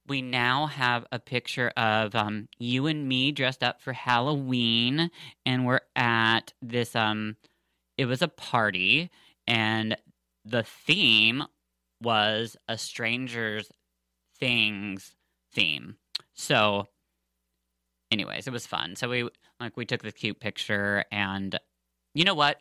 We 0.08 0.22
now 0.22 0.66
have 0.66 1.06
a 1.12 1.18
picture 1.18 1.68
of 1.76 2.14
um 2.14 2.48
you 2.58 2.86
and 2.86 3.08
me 3.08 3.32
dressed 3.32 3.62
up 3.62 3.82
for 3.82 3.92
Halloween 3.92 5.10
and 5.44 5.66
we're 5.66 5.80
at 5.94 6.52
this 6.62 6.96
um 6.96 7.36
it 7.96 8.06
was 8.06 8.22
a 8.22 8.28
party 8.28 9.10
and 9.46 9.96
the 10.44 10.62
theme 10.62 11.42
was 12.00 12.56
a 12.68 12.78
stranger's 12.78 13.70
things 14.38 15.14
theme. 15.52 15.96
So 16.34 16.86
anyways, 18.10 18.46
it 18.46 18.52
was 18.52 18.66
fun. 18.66 18.96
So 18.96 19.08
we 19.08 19.28
like 19.60 19.76
we 19.76 19.84
took 19.84 20.02
this 20.02 20.14
cute 20.14 20.40
picture 20.40 21.04
and 21.10 21.58
you 22.14 22.24
know 22.24 22.34
what? 22.34 22.58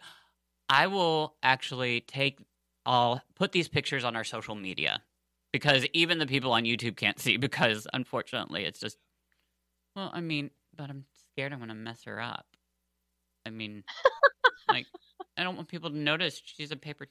I 0.69 0.87
will 0.87 1.35
actually 1.41 2.01
take 2.01 2.39
I'll 2.85 3.21
put 3.35 3.51
these 3.51 3.67
pictures 3.67 4.03
on 4.03 4.15
our 4.15 4.23
social 4.23 4.55
media 4.55 5.01
because 5.57 5.85
even 5.93 6.19
the 6.19 6.27
people 6.27 6.51
on 6.51 6.63
YouTube 6.63 6.95
can't 6.95 7.19
see 7.19 7.37
because 7.47 7.87
unfortunately 7.93 8.65
it's 8.65 8.79
just 8.79 8.97
well, 9.95 10.11
I 10.13 10.21
mean, 10.21 10.51
but 10.75 10.89
I'm 10.91 11.05
scared 11.31 11.53
I'm 11.53 11.59
going 11.59 11.69
to 11.69 11.75
mess 11.75 12.03
her 12.03 12.21
up. 12.21 12.45
I 13.45 13.49
mean, 13.49 13.83
like 14.69 14.85
I 15.37 15.43
don't 15.43 15.55
want 15.55 15.67
people 15.67 15.89
to 15.89 15.97
notice 15.97 16.39
she's 16.43 16.71
a 16.71 16.75
paper 16.75 17.07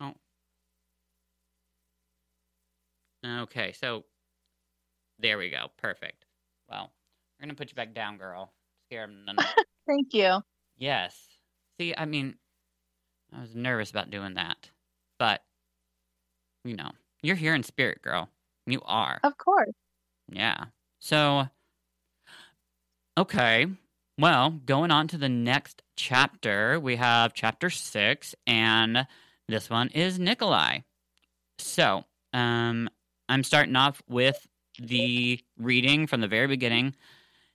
Oh. 0.00 0.14
Okay, 3.42 3.72
so 3.72 4.04
there 5.18 5.38
we 5.38 5.50
go. 5.50 5.66
Perfect. 5.76 6.24
Well, 6.70 6.90
we're 7.38 7.46
going 7.46 7.54
to 7.54 7.58
put 7.58 7.70
you 7.70 7.74
back 7.74 7.94
down, 7.94 8.16
girl. 8.16 8.52
Scare 8.86 9.06
them. 9.06 9.36
Thank 9.86 10.14
you. 10.14 10.40
Yes. 10.76 11.16
See, 11.80 11.94
I 11.96 12.04
mean, 12.04 12.36
I 13.36 13.40
was 13.40 13.54
nervous 13.54 13.90
about 13.90 14.10
doing 14.10 14.34
that. 14.34 14.70
But, 15.18 15.42
you 16.68 16.76
know, 16.76 16.90
you're 17.22 17.36
here 17.36 17.54
in 17.54 17.62
spirit, 17.62 18.02
girl. 18.02 18.28
You 18.66 18.82
are. 18.84 19.18
Of 19.24 19.38
course. 19.38 19.72
Yeah. 20.30 20.66
So, 21.00 21.48
okay. 23.16 23.66
Well, 24.18 24.50
going 24.50 24.90
on 24.90 25.08
to 25.08 25.18
the 25.18 25.28
next 25.28 25.82
chapter, 25.96 26.78
we 26.78 26.96
have 26.96 27.32
chapter 27.32 27.70
six, 27.70 28.34
and 28.46 29.06
this 29.48 29.70
one 29.70 29.88
is 29.88 30.18
Nikolai. 30.18 30.80
So, 31.58 32.04
um, 32.34 32.90
I'm 33.28 33.42
starting 33.44 33.76
off 33.76 34.02
with 34.08 34.46
the 34.78 35.40
reading 35.56 36.06
from 36.06 36.20
the 36.20 36.28
very 36.28 36.46
beginning. 36.46 36.94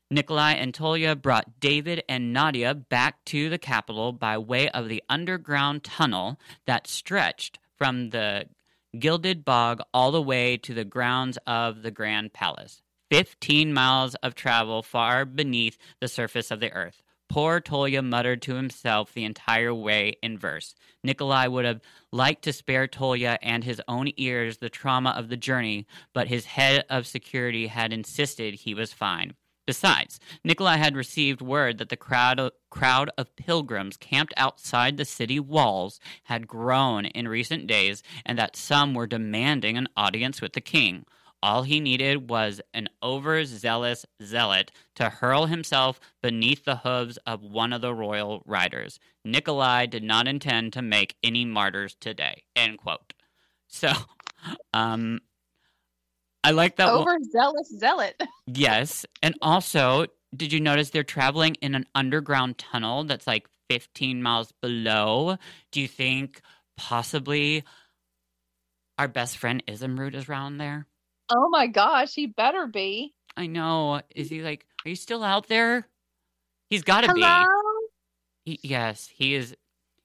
Nikolai 0.10 0.54
and 0.54 0.74
Tolya 0.74 1.16
brought 1.16 1.60
David 1.60 2.04
and 2.10 2.34
Nadia 2.34 2.74
back 2.74 3.24
to 3.26 3.50
the 3.50 3.58
capital 3.58 4.12
by 4.12 4.38
way 4.38 4.70
of 4.70 4.90
the 4.90 5.04
underground 5.10 5.84
tunnel 5.84 6.40
that 6.66 6.88
stretched 6.88 7.60
from 7.78 8.10
the 8.10 8.46
Gilded 8.98 9.44
Bog 9.44 9.82
all 9.92 10.12
the 10.12 10.22
way 10.22 10.56
to 10.58 10.74
the 10.76 10.86
grounds 10.86 11.40
of 11.48 11.82
the 11.82 11.90
Grand 11.90 12.32
Palace. 12.32 12.84
15 13.10 13.74
miles 13.74 14.14
of 14.16 14.36
travel 14.36 14.84
far 14.84 15.26
beneath 15.26 15.80
the 16.00 16.08
surface 16.08 16.52
of 16.52 16.60
the 16.60 16.72
earth. 16.74 17.02
Poor 17.28 17.60
Tolya 17.60 18.04
muttered 18.04 18.44
to 18.44 18.54
himself 18.54 19.12
the 19.12 19.24
entire 19.24 19.74
way 19.74 20.18
in 20.22 20.38
verse. 20.38 20.76
Nikolai 21.04 21.48
would 21.48 21.66
have 21.66 21.82
liked 22.12 22.44
to 22.44 22.54
spare 22.54 22.88
Tolya 22.88 23.40
and 23.42 23.64
his 23.64 23.82
own 23.88 24.12
ears 24.18 24.60
the 24.60 24.70
trauma 24.70 25.10
of 25.18 25.30
the 25.30 25.38
journey, 25.38 25.88
but 26.14 26.28
his 26.28 26.46
head 26.46 26.86
of 26.88 27.08
security 27.08 27.68
had 27.68 27.92
insisted 27.92 28.54
he 28.54 28.76
was 28.76 28.94
fine. 28.94 29.34
Besides, 29.66 30.20
Nikolai 30.44 30.76
had 30.76 30.96
received 30.96 31.42
word 31.42 31.78
that 31.78 31.90
the 31.90 31.96
crowd, 31.96 32.52
crowd 32.70 33.10
of 33.18 33.36
pilgrims 33.36 33.96
camped 33.96 34.34
outside 34.36 34.98
the 34.98 35.06
city 35.06 35.40
walls 35.40 36.00
had 36.24 36.48
grown 36.48 37.06
in 37.06 37.28
recent 37.28 37.68
days 37.68 38.04
and 38.26 38.38
that 38.38 38.58
some 38.58 38.94
were 38.94 39.08
demanding 39.08 39.78
an 39.78 39.88
audience 39.96 40.42
with 40.42 40.54
the 40.54 40.62
king. 40.62 41.06
All 41.42 41.64
he 41.64 41.82
needed 41.82 42.30
was 42.30 42.62
an 42.74 42.88
overzealous 43.02 44.06
zealot 44.22 44.72
to 44.96 45.10
hurl 45.10 45.48
himself 45.48 46.00
beneath 46.22 46.64
the 46.64 46.78
hooves 46.78 47.18
of 47.28 47.44
one 47.44 47.74
of 47.74 47.82
the 47.82 47.94
royal 47.94 48.44
riders. 48.46 48.98
Nikolai 49.26 49.86
did 49.88 50.04
not 50.04 50.26
intend 50.28 50.72
to 50.74 50.82
make 50.82 51.18
any 51.22 51.44
martyrs 51.44 51.96
today. 52.00 52.44
End 52.56 52.78
quote. 52.78 53.14
So, 53.68 53.92
um, 54.74 55.20
I 56.44 56.52
like 56.52 56.76
that. 56.78 56.88
one- 56.94 57.02
Overzealous 57.02 57.70
zealot. 57.78 58.22
Yes. 58.48 59.06
And 59.22 59.36
also, 59.42 60.08
did 60.36 60.52
you 60.52 60.60
notice 60.60 60.90
they're 60.90 61.04
traveling 61.04 61.56
in 61.62 61.76
an 61.76 61.86
underground 61.96 62.58
tunnel 62.58 63.06
that's 63.06 63.26
like 63.26 63.48
15 63.70 64.22
miles 64.22 64.52
below? 64.62 65.38
Do 65.72 65.80
you 65.80 65.88
think 65.88 66.42
possibly 66.76 67.64
our 68.98 69.08
best 69.08 69.38
friend 69.38 69.64
Izumrud 69.68 70.14
is 70.16 70.28
around 70.28 70.58
there? 70.58 70.88
Oh 71.30 71.48
my 71.50 71.68
gosh, 71.68 72.14
he 72.14 72.28
better 72.28 72.68
be. 72.68 73.14
I 73.38 73.48
know. 73.48 74.02
Is 74.14 74.30
he 74.30 74.42
like, 74.42 74.66
are 74.86 74.90
you 74.90 74.96
still 74.96 75.24
out 75.24 75.48
there? 75.48 75.88
He's 76.70 76.84
got 76.84 77.02
to 77.02 77.08
Hello? 77.08 77.46
be. 78.46 78.52
He, 78.52 78.60
yes, 78.68 79.08
he 79.08 79.36
is. 79.36 79.56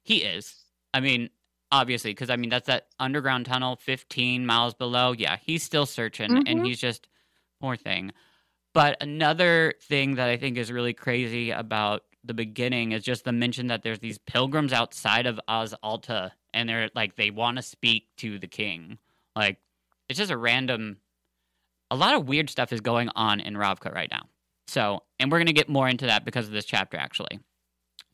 He 0.05 0.18
is. 0.18 0.55
I 0.94 1.01
mean, 1.01 1.29
obviously, 1.70 2.11
because 2.12 2.31
I 2.31 2.37
mean, 2.37 2.50
that's 2.50 2.66
that 2.66 2.88
underground 2.98 3.46
tunnel 3.46 3.76
15 3.76 4.44
miles 4.46 4.74
below. 4.74 5.12
Yeah, 5.12 5.37
he's 5.40 5.62
still 5.62 5.87
searching 5.87 6.31
and 6.46 6.61
Mhm. 6.61 6.66
he's 6.66 6.81
just, 6.81 7.09
poor 7.61 7.76
thing. 7.76 8.12
But 8.74 9.02
another 9.02 9.74
thing 9.83 10.14
that 10.16 10.28
I 10.28 10.37
think 10.37 10.57
is 10.59 10.70
really 10.70 10.92
crazy 10.94 11.50
about 11.50 12.04
the 12.24 12.35
beginning 12.35 12.92
is 12.92 13.02
just 13.02 13.24
the 13.24 13.33
mention 13.33 13.68
that 13.68 13.83
there's 13.83 13.98
these 14.00 14.18
pilgrims 14.18 14.72
outside 14.72 15.26
of 15.26 15.40
Os 15.48 15.72
Alta 15.83 16.33
and 16.54 16.68
they're 16.68 16.90
like, 16.94 17.16
they 17.16 17.31
want 17.31 17.57
to 17.57 17.62
speak 17.62 18.09
to 18.18 18.38
the 18.38 18.46
king. 18.46 18.98
Like, 19.35 19.59
it's 20.09 20.18
just 20.18 20.31
a 20.31 20.37
random, 20.37 20.98
a 21.90 21.96
lot 21.96 22.14
of 22.14 22.28
weird 22.28 22.50
stuff 22.50 22.72
is 22.72 22.81
going 22.81 23.09
on 23.16 23.40
in 23.40 23.54
Ravka 23.54 23.92
right 23.94 24.11
now. 24.11 24.28
So, 24.66 25.02
and 25.18 25.31
we're 25.33 25.38
going 25.38 25.46
to 25.46 25.52
get 25.52 25.68
more 25.68 25.88
into 25.88 26.07
that 26.07 26.24
because 26.24 26.46
of 26.46 26.52
this 26.52 26.64
chapter, 26.64 26.96
actually. 26.96 27.38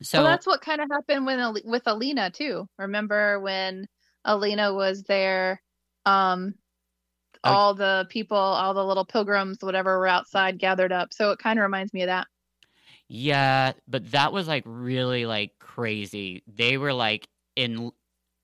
So, 0.04 0.22
well, 0.22 0.30
that's 0.30 0.46
what 0.46 0.60
kind 0.60 0.80
of 0.80 0.88
happened 0.90 1.26
when 1.26 1.56
with 1.64 1.82
Alina 1.86 2.30
too. 2.30 2.68
Remember 2.78 3.40
when 3.40 3.86
Alina 4.24 4.72
was 4.72 5.02
there? 5.02 5.60
Um, 6.06 6.54
Oh. 7.46 7.50
all 7.52 7.74
the 7.74 8.06
people, 8.08 8.38
all 8.38 8.72
the 8.72 8.84
little 8.84 9.04
pilgrims, 9.04 9.58
whatever, 9.60 9.98
were 9.98 10.06
outside 10.06 10.58
gathered 10.58 10.92
up. 10.92 11.12
So 11.12 11.30
it 11.30 11.38
kind 11.38 11.58
of 11.58 11.62
reminds 11.62 11.92
me 11.92 12.02
of 12.02 12.06
that. 12.06 12.26
Yeah, 13.08 13.72
but 13.86 14.10
that 14.12 14.32
was 14.32 14.48
like 14.48 14.62
really 14.66 15.26
like 15.26 15.58
crazy. 15.58 16.42
They 16.46 16.78
were 16.78 16.94
like 16.94 17.28
in 17.54 17.92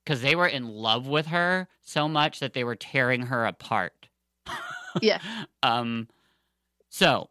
because 0.04 0.20
they 0.20 0.36
were 0.36 0.46
in 0.46 0.68
love 0.68 1.06
with 1.06 1.26
her 1.26 1.68
so 1.80 2.08
much 2.08 2.40
that 2.40 2.52
they 2.52 2.64
were 2.64 2.76
tearing 2.76 3.22
her 3.22 3.46
apart. 3.46 4.08
yeah. 5.00 5.20
Um. 5.62 6.08
So 6.90 7.30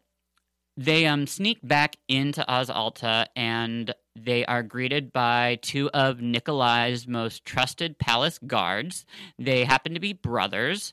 they 0.76 1.06
um 1.06 1.26
sneak 1.26 1.58
back 1.62 1.96
into 2.08 2.46
Os 2.48 2.70
Alta 2.70 3.26
and 3.36 3.94
they 4.16 4.44
are 4.44 4.62
greeted 4.62 5.12
by 5.12 5.58
two 5.62 5.88
of 5.90 6.20
Nikolai's 6.20 7.06
most 7.06 7.44
trusted 7.44 7.98
palace 7.98 8.38
guards. 8.46 9.04
They 9.38 9.64
happen 9.64 9.94
to 9.94 10.00
be 10.00 10.12
brothers. 10.12 10.92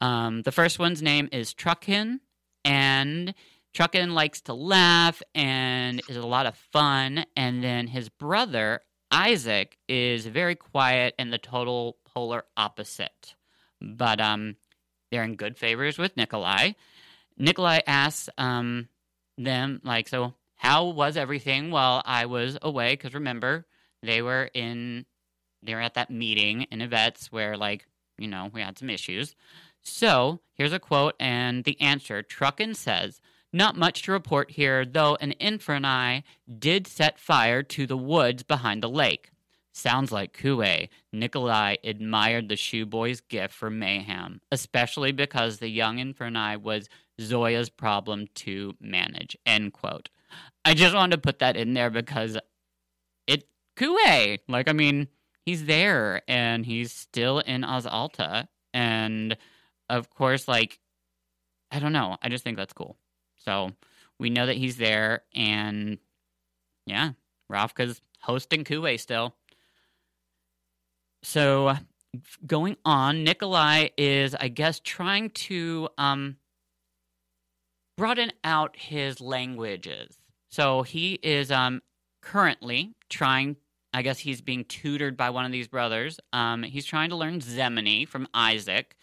Um, 0.00 0.42
the 0.42 0.52
first 0.52 0.78
one's 0.78 1.02
name 1.02 1.28
is 1.32 1.52
Trukhin, 1.52 2.20
and 2.64 3.34
Trukhin 3.74 4.14
likes 4.14 4.40
to 4.42 4.54
laugh 4.54 5.22
and 5.34 6.00
is 6.08 6.16
a 6.16 6.26
lot 6.26 6.46
of 6.46 6.56
fun. 6.56 7.24
And 7.36 7.62
then 7.62 7.86
his 7.86 8.08
brother, 8.08 8.80
Isaak, 9.10 9.76
is 9.88 10.26
very 10.26 10.54
quiet 10.54 11.14
and 11.18 11.32
the 11.32 11.38
total 11.38 11.98
polar 12.06 12.44
opposite. 12.56 13.34
But 13.80 14.20
um, 14.20 14.56
they're 15.10 15.24
in 15.24 15.36
good 15.36 15.58
favors 15.58 15.98
with 15.98 16.16
Nikolai. 16.16 16.72
Nikolai 17.36 17.80
asks 17.86 18.28
um, 18.38 18.88
them, 19.38 19.80
like, 19.84 20.08
so 20.08 20.34
how 20.60 20.84
was 20.84 21.16
everything 21.16 21.70
while 21.70 22.02
I 22.04 22.26
was 22.26 22.58
away? 22.60 22.92
Because 22.92 23.14
remember, 23.14 23.64
they 24.02 24.20
were 24.20 24.50
in, 24.52 25.06
they 25.62 25.74
were 25.74 25.80
at 25.80 25.94
that 25.94 26.10
meeting 26.10 26.66
in 26.70 26.82
Yvette's 26.82 27.32
where, 27.32 27.56
like, 27.56 27.86
you 28.18 28.28
know, 28.28 28.50
we 28.52 28.60
had 28.60 28.78
some 28.78 28.90
issues. 28.90 29.34
So 29.80 30.40
here's 30.52 30.74
a 30.74 30.78
quote 30.78 31.14
and 31.18 31.64
the 31.64 31.80
answer. 31.80 32.22
Trukhin 32.22 32.76
says, 32.76 33.22
Not 33.54 33.78
much 33.78 34.02
to 34.02 34.12
report 34.12 34.50
here, 34.50 34.84
though 34.84 35.16
an 35.22 35.32
Inferni 35.40 36.24
did 36.58 36.86
set 36.86 37.18
fire 37.18 37.62
to 37.62 37.86
the 37.86 37.96
woods 37.96 38.42
behind 38.42 38.82
the 38.82 38.90
lake. 38.90 39.30
Sounds 39.72 40.12
like 40.12 40.36
Kuwei. 40.36 40.90
Nikolai 41.10 41.76
admired 41.82 42.50
the 42.50 42.56
Shu 42.56 42.84
boy's 42.84 43.22
gift 43.22 43.54
for 43.54 43.70
mayhem, 43.70 44.42
especially 44.52 45.12
because 45.12 45.56
the 45.56 45.70
young 45.70 45.96
Inferni 45.96 46.60
was 46.60 46.90
Zoya's 47.18 47.70
problem 47.70 48.26
to 48.34 48.74
manage. 48.78 49.38
End 49.46 49.72
quote. 49.72 50.10
I 50.64 50.74
just 50.74 50.94
wanted 50.94 51.16
to 51.16 51.22
put 51.22 51.40
that 51.40 51.56
in 51.56 51.74
there 51.74 51.90
because 51.90 52.38
it 53.26 53.48
Kuwei. 53.76 54.38
Like, 54.48 54.68
I 54.68 54.72
mean, 54.72 55.08
he's 55.44 55.64
there 55.64 56.22
and 56.28 56.64
he's 56.64 56.92
still 56.92 57.38
in 57.40 57.64
Os 57.64 57.86
Alta. 57.86 58.48
And 58.72 59.36
of 59.88 60.10
course, 60.10 60.46
like, 60.46 60.80
I 61.70 61.78
don't 61.78 61.92
know. 61.92 62.16
I 62.22 62.28
just 62.28 62.44
think 62.44 62.56
that's 62.56 62.72
cool. 62.72 62.96
So 63.36 63.70
we 64.18 64.30
know 64.30 64.46
that 64.46 64.56
he's 64.56 64.76
there, 64.76 65.22
and 65.34 65.98
yeah, 66.86 67.12
Ravka's 67.50 68.00
hosting 68.20 68.64
Kuwei 68.64 69.00
still. 69.00 69.34
So 71.22 71.74
going 72.46 72.76
on, 72.84 73.24
Nikolai 73.24 73.88
is, 73.96 74.34
I 74.34 74.48
guess, 74.48 74.80
trying 74.80 75.30
to 75.30 75.88
um, 75.96 76.36
broaden 77.96 78.32
out 78.44 78.76
his 78.76 79.20
languages. 79.20 80.19
So 80.50 80.82
he 80.82 81.14
is 81.14 81.50
um, 81.50 81.82
currently 82.22 82.94
trying 83.08 83.56
I 83.92 84.02
guess 84.02 84.18
he's 84.18 84.40
being 84.40 84.64
tutored 84.64 85.16
by 85.16 85.30
one 85.30 85.44
of 85.44 85.52
these 85.52 85.66
brothers. 85.66 86.20
Um, 86.32 86.62
he's 86.62 86.86
trying 86.86 87.10
to 87.10 87.16
learn 87.16 87.40
Zemeni 87.40 88.06
from 88.06 88.28
Isaak. 88.32 88.96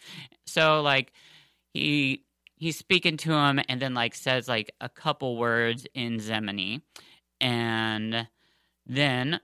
So 0.45 0.81
like 0.81 1.11
he 1.73 2.23
he's 2.55 2.77
speaking 2.77 3.17
to 3.17 3.33
him 3.33 3.59
and 3.67 3.81
then 3.81 3.93
like 3.93 4.15
says 4.15 4.47
like 4.47 4.73
a 4.79 4.89
couple 4.89 5.37
words 5.37 5.85
in 5.93 6.19
Zemeni. 6.19 6.81
And 7.41 8.27
then 8.85 9.39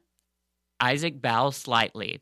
Isaak 0.80 1.22
bows 1.22 1.58
slightly. 1.58 2.22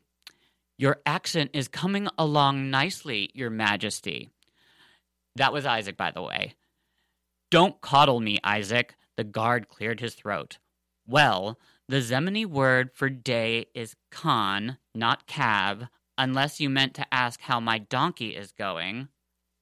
Your 0.78 1.00
accent 1.06 1.50
is 1.54 1.68
coming 1.68 2.08
along 2.18 2.70
nicely, 2.70 3.30
Your 3.34 3.50
Majesty. 3.50 4.30
That 5.36 5.52
was 5.52 5.64
Isaak, 5.64 5.96
by 5.96 6.10
the 6.10 6.22
way. 6.22 6.54
Don't 7.50 7.80
coddle 7.80 8.18
me, 8.20 8.38
Isaak. 8.42 8.96
The 9.16 9.24
guard 9.24 9.68
cleared 9.68 10.00
his 10.00 10.14
throat. 10.14 10.58
Well, 11.06 11.58
the 11.88 11.96
Zemeni 11.96 12.46
word 12.46 12.90
for 12.94 13.08
day 13.08 13.66
is 13.74 13.96
Khan, 14.10 14.78
not 14.94 15.26
Cav, 15.26 15.88
unless 16.16 16.60
you 16.60 16.70
meant 16.70 16.94
to 16.94 17.14
ask 17.14 17.40
how 17.40 17.60
my 17.60 17.78
donkey 17.78 18.36
is 18.36 18.52
going. 18.52 19.08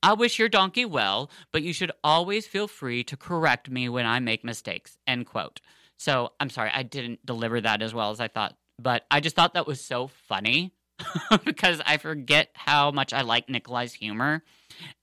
I 0.02 0.14
wish 0.14 0.38
your 0.38 0.48
donkey 0.48 0.84
well, 0.84 1.30
but 1.52 1.62
you 1.62 1.72
should 1.72 1.92
always 2.02 2.46
feel 2.46 2.68
free 2.68 3.04
to 3.04 3.16
correct 3.16 3.70
me 3.70 3.88
when 3.88 4.06
I 4.06 4.18
make 4.20 4.44
mistakes. 4.44 4.98
End 5.06 5.26
quote. 5.26 5.60
So 5.98 6.32
I'm 6.40 6.48
sorry, 6.48 6.70
I 6.72 6.82
didn't 6.82 7.24
deliver 7.26 7.60
that 7.60 7.82
as 7.82 7.92
well 7.92 8.10
as 8.10 8.20
I 8.20 8.28
thought, 8.28 8.56
but 8.78 9.04
I 9.10 9.20
just 9.20 9.36
thought 9.36 9.54
that 9.54 9.66
was 9.66 9.80
so 9.80 10.06
funny 10.06 10.72
because 11.44 11.82
I 11.84 11.98
forget 11.98 12.48
how 12.54 12.90
much 12.90 13.12
I 13.12 13.22
like 13.22 13.48
Nikolai's 13.48 13.92
humor. 13.92 14.42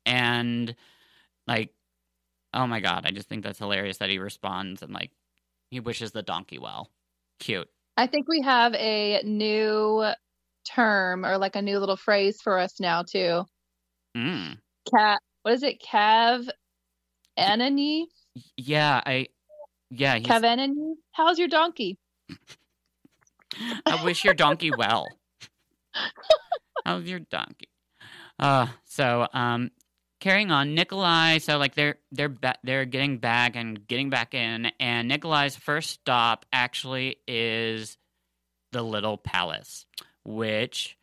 And 0.06 0.76
like, 1.46 1.74
oh 2.54 2.68
my 2.68 2.80
God, 2.80 3.06
I 3.06 3.12
just 3.12 3.30
think 3.30 3.44
that's 3.44 3.60
hilarious 3.60 3.98
that 3.98 4.10
he 4.10 4.20
responds 4.20 4.82
and 4.82 4.94
like 4.94 5.12
he 5.70 5.80
wishes 5.80 6.12
the 6.12 6.24
donkey 6.24 6.58
well. 6.58 6.90
Cute. 7.40 7.70
I 7.98 8.08
think 8.08 8.28
we 8.28 8.42
have 8.42 8.74
a 8.76 9.22
new 9.24 10.06
term 10.66 11.26
or 11.26 11.38
like 11.38 11.56
a 11.56 11.62
new 11.62 11.80
little 11.80 11.98
phrase 11.98 12.40
for 12.42 12.60
us 12.60 12.80
now 12.80 13.04
too. 13.04 13.44
Mm. 14.16 14.58
Cat. 14.96 15.22
What 15.44 15.54
is 15.54 15.64
it? 15.64 15.82
Cav. 15.82 16.48
Anony. 17.38 18.08
Yeah, 18.58 19.02
I. 19.06 19.28
Yeah, 19.90 20.18
he's, 20.18 20.28
Cav 20.28 20.44
Anony. 20.44 20.96
How's 21.12 21.40
your 21.40 21.48
donkey? 21.48 21.98
I 23.86 24.04
wish 24.04 24.26
your 24.26 24.34
donkey 24.34 24.72
well. 24.76 25.08
How's 26.86 27.06
your 27.06 27.20
donkey? 27.20 27.70
Uh, 28.40 28.68
so 28.86 29.28
um, 29.34 29.72
carrying 30.20 30.52
on, 30.52 30.76
Nikolai. 30.76 31.40
So 31.40 31.58
like 31.58 31.76
they're 31.76 31.98
they're 32.12 32.30
ba- 32.30 32.58
they're 32.64 32.86
getting 32.86 33.18
back 33.18 33.56
and 33.56 33.86
getting 33.88 34.10
back 34.10 34.34
in, 34.34 34.72
and 34.80 35.08
Nikolai's 35.08 35.56
first 35.56 35.90
stop 35.90 36.46
actually 36.52 37.18
is 37.28 37.98
the 38.72 38.82
Little 38.82 39.18
Palace, 39.18 39.86
which 40.24 40.98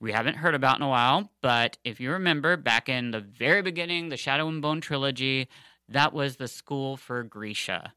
we 0.00 0.12
haven't 0.12 0.36
heard 0.36 0.54
about 0.54 0.76
in 0.76 0.82
a 0.82 0.88
while. 0.88 1.30
But 1.42 1.78
if 1.84 2.00
you 2.00 2.12
remember, 2.12 2.56
back 2.56 2.88
in 2.88 3.10
the 3.10 3.20
very 3.20 3.62
beginning, 3.62 4.08
the 4.08 4.16
Shadow 4.16 4.48
and 4.48 4.62
Bone 4.62 4.80
trilogy, 4.80 5.48
that 5.88 6.12
was 6.12 6.36
the 6.36 6.48
school 6.48 6.96
for 6.96 7.22
Grisha. 7.22 7.92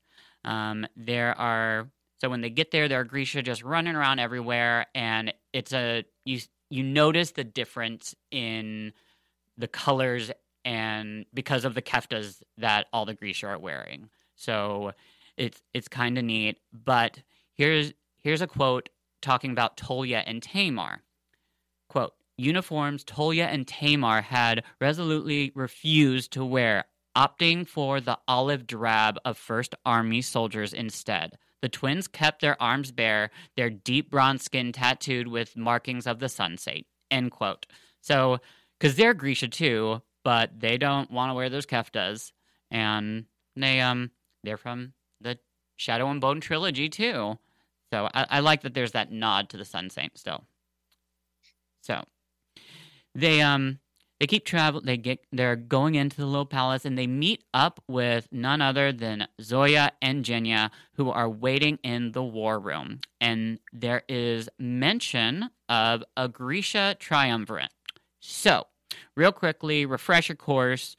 Um, 0.45 0.85
there 0.95 1.37
are 1.39 1.89
so 2.19 2.29
when 2.29 2.41
they 2.41 2.49
get 2.49 2.71
there, 2.71 2.87
there 2.87 2.99
are 2.99 3.05
Grisha 3.05 3.43
just 3.43 3.63
running 3.63 3.95
around 3.95 4.19
everywhere, 4.19 4.87
and 4.95 5.33
it's 5.53 5.73
a 5.73 6.05
you 6.25 6.39
you 6.69 6.83
notice 6.83 7.31
the 7.31 7.43
difference 7.43 8.15
in 8.31 8.93
the 9.57 9.67
colors 9.67 10.31
and 10.67 11.25
because 11.33 11.63
of 11.63 11.75
the 11.75 11.81
keftas 11.81 12.43
that 12.57 12.87
all 12.91 13.05
the 13.05 13.13
Grisha 13.13 13.47
are 13.47 13.57
wearing. 13.57 14.09
So 14.35 14.91
it's 15.37 15.61
it's 15.73 15.87
kind 15.87 16.17
of 16.17 16.25
neat. 16.25 16.57
But 16.73 17.21
here's 17.53 17.93
here's 18.21 18.41
a 18.41 18.47
quote 18.47 18.89
talking 19.21 19.51
about 19.51 19.77
Tolya 19.77 20.23
and 20.27 20.43
Tamar. 20.43 21.03
Quote, 21.87 22.13
uniforms 22.37 23.05
Tolya 23.05 23.45
and 23.45 23.65
Tamar 23.65 24.21
had 24.21 24.65
resolutely 24.81 25.53
refused 25.55 26.33
to 26.33 26.43
wear, 26.43 26.83
opting 27.15 27.65
for 27.65 28.01
the 28.01 28.19
olive 28.27 28.67
drab 28.67 29.17
of 29.23 29.37
First 29.37 29.73
Army 29.85 30.21
soldiers 30.21 30.73
instead. 30.73 31.37
The 31.61 31.69
twins 31.69 32.09
kept 32.09 32.41
their 32.41 32.61
arms 32.61 32.91
bare, 32.91 33.31
their 33.55 33.69
deep 33.69 34.11
bronze 34.11 34.43
skin 34.43 34.73
tattooed 34.73 35.29
with 35.29 35.55
markings 35.55 36.05
of 36.05 36.19
the 36.19 36.29
sunset. 36.29 36.83
End 37.09 37.31
quote. 37.31 37.65
So, 38.01 38.39
because 38.77 38.97
they're 38.97 39.15
Grisha 39.15 39.47
too, 39.47 40.01
but 40.27 40.59
they 40.59 40.77
don't 40.77 41.09
want 41.09 41.29
to 41.29 41.33
wear 41.33 41.47
those 41.47 41.65
keftas, 41.65 42.33
and 42.69 43.23
they 43.55 43.79
um 43.79 44.11
they're 44.43 44.57
from 44.57 44.91
the 45.21 45.39
Shadow 45.77 46.09
and 46.09 46.19
Bone 46.19 46.41
trilogy 46.41 46.89
too. 46.89 47.39
So 47.93 48.09
I, 48.13 48.25
I 48.29 48.39
like 48.41 48.63
that 48.63 48.73
there's 48.73 48.91
that 48.91 49.09
nod 49.09 49.47
to 49.51 49.57
the 49.57 49.63
Sun 49.63 49.89
Saint 49.89 50.17
still. 50.17 50.43
So 51.79 52.03
they 53.15 53.39
um 53.39 53.79
they 54.19 54.27
keep 54.27 54.43
travel 54.43 54.81
they 54.81 54.97
get 54.97 55.19
they're 55.31 55.55
going 55.55 55.95
into 55.95 56.17
the 56.17 56.25
little 56.25 56.45
palace 56.45 56.83
and 56.83 56.97
they 56.97 57.07
meet 57.07 57.45
up 57.53 57.81
with 57.87 58.27
none 58.29 58.61
other 58.61 58.91
than 58.91 59.29
Zoya 59.39 59.93
and 60.01 60.25
Genya 60.25 60.71
who 60.95 61.09
are 61.09 61.29
waiting 61.29 61.79
in 61.83 62.11
the 62.11 62.23
war 62.23 62.59
room. 62.59 62.99
And 63.21 63.59
there 63.71 64.03
is 64.09 64.49
mention 64.59 65.51
of 65.69 66.03
a 66.17 66.27
Grisha 66.27 66.97
triumvirate. 66.99 67.71
So, 68.19 68.65
real 69.15 69.31
quickly, 69.31 69.85
refresh 69.85 70.29
your 70.29 70.35
course. 70.35 70.95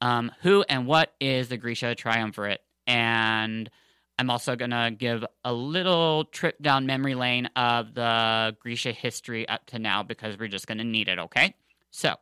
Um, 0.00 0.32
who 0.42 0.64
and 0.68 0.86
what 0.86 1.12
is 1.20 1.48
the 1.48 1.56
Grisha 1.56 1.94
triumvirate? 1.94 2.62
And 2.86 3.70
I'm 4.18 4.30
also 4.30 4.56
going 4.56 4.70
to 4.70 4.94
give 4.96 5.24
a 5.44 5.52
little 5.52 6.24
trip 6.24 6.60
down 6.60 6.86
memory 6.86 7.14
lane 7.14 7.46
of 7.56 7.94
the 7.94 8.56
Grisha 8.60 8.92
history 8.92 9.48
up 9.48 9.66
to 9.66 9.78
now 9.78 10.02
because 10.02 10.38
we're 10.38 10.48
just 10.48 10.66
going 10.66 10.78
to 10.78 10.84
need 10.84 11.08
it, 11.08 11.18
okay? 11.18 11.54
So, 11.90 12.16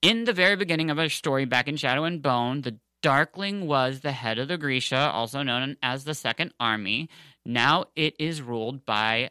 in 0.00 0.24
the 0.24 0.32
very 0.32 0.56
beginning 0.56 0.90
of 0.90 0.98
our 0.98 1.08
story 1.08 1.44
back 1.44 1.68
in 1.68 1.76
Shadow 1.76 2.04
and 2.04 2.22
Bone, 2.22 2.62
the 2.62 2.78
Darkling 3.02 3.66
was 3.66 4.00
the 4.00 4.12
head 4.12 4.38
of 4.38 4.48
the 4.48 4.56
Grisha, 4.56 4.96
also 4.96 5.42
known 5.42 5.76
as 5.82 6.04
the 6.04 6.14
Second 6.14 6.54
Army. 6.60 7.08
Now 7.44 7.86
it 7.96 8.14
is 8.18 8.40
ruled 8.40 8.86
by 8.86 9.30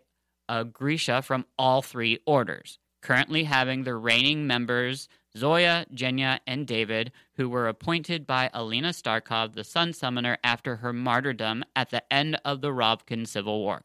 a 0.50 0.66
Grisha 0.66 1.22
from 1.22 1.46
all 1.58 1.82
three 1.82 2.20
orders, 2.26 2.80
currently 3.02 3.44
having 3.44 3.84
the 3.84 3.96
reigning 3.96 4.48
members 4.48 5.10
Zoya, 5.38 5.86
Genya, 5.94 6.40
and 6.46 6.68
David, 6.68 7.12
who 7.36 7.48
were 7.48 7.68
appointed 7.68 8.28
by 8.28 8.50
Alina 8.54 8.90
Starkov, 8.90 9.54
the 9.54 9.64
Sun 9.64 9.94
Summoner, 9.94 10.38
after 10.44 10.78
her 10.78 10.92
martyrdom 10.92 11.64
at 11.76 11.90
the 11.90 12.04
end 12.12 12.40
of 12.44 12.62
the 12.62 12.70
Ravkan 12.70 13.26
Civil 13.28 13.60
War. 13.60 13.84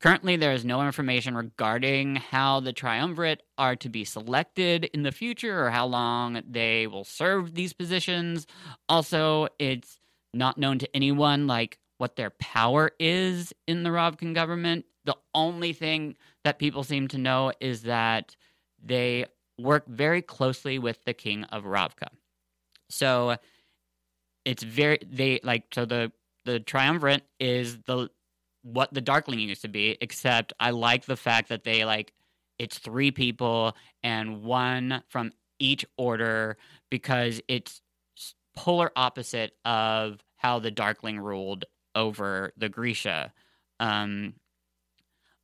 Currently, 0.00 0.36
there 0.36 0.52
is 0.52 0.64
no 0.64 0.84
information 0.84 1.34
regarding 1.34 2.16
how 2.16 2.60
the 2.60 2.74
triumvirate 2.74 3.42
are 3.56 3.76
to 3.76 3.88
be 3.88 4.04
selected 4.04 4.84
in 4.92 5.02
the 5.02 5.12
future 5.12 5.64
or 5.64 5.70
how 5.70 5.86
long 5.86 6.42
they 6.46 6.86
will 6.86 7.04
serve 7.04 7.54
these 7.54 7.72
positions. 7.72 8.46
Also, 8.86 9.48
it's 9.58 9.98
not 10.34 10.58
known 10.58 10.78
to 10.80 10.96
anyone 10.96 11.46
like 11.46 11.78
what 11.96 12.16
their 12.16 12.30
power 12.30 12.90
is 13.00 13.54
in 13.66 13.82
the 13.82 13.90
Ravkan 13.90 14.34
government. 14.34 14.84
The 15.04 15.16
only 15.34 15.72
thing 15.72 16.16
that 16.44 16.58
people 16.58 16.84
seem 16.84 17.08
to 17.08 17.18
know 17.18 17.52
is 17.60 17.82
that 17.82 18.36
they 18.82 19.26
work 19.58 19.86
very 19.86 20.22
closely 20.22 20.78
with 20.78 21.04
the 21.04 21.14
king 21.14 21.44
of 21.44 21.64
Ravka. 21.64 22.08
So 22.90 23.36
it's 24.44 24.62
very 24.62 24.98
they 25.06 25.40
like 25.42 25.64
so 25.72 25.84
the 25.84 26.12
the 26.44 26.60
triumvirate 26.60 27.24
is 27.40 27.78
the 27.82 28.10
what 28.62 28.92
the 28.92 29.00
Darkling 29.00 29.40
used 29.40 29.62
to 29.62 29.68
be, 29.68 29.96
except 30.00 30.52
I 30.58 30.70
like 30.70 31.04
the 31.04 31.16
fact 31.16 31.50
that 31.50 31.64
they 31.64 31.84
like 31.84 32.12
it's 32.58 32.78
three 32.78 33.10
people 33.10 33.76
and 34.02 34.42
one 34.42 35.02
from 35.08 35.32
each 35.58 35.84
order 35.98 36.56
because 36.90 37.40
it's 37.48 37.82
polar 38.56 38.90
opposite 38.96 39.52
of 39.64 40.22
how 40.36 40.58
the 40.58 40.70
Darkling 40.70 41.18
ruled 41.18 41.64
over 41.94 42.52
the 42.56 42.68
Grisha. 42.68 43.32
Um, 43.80 44.34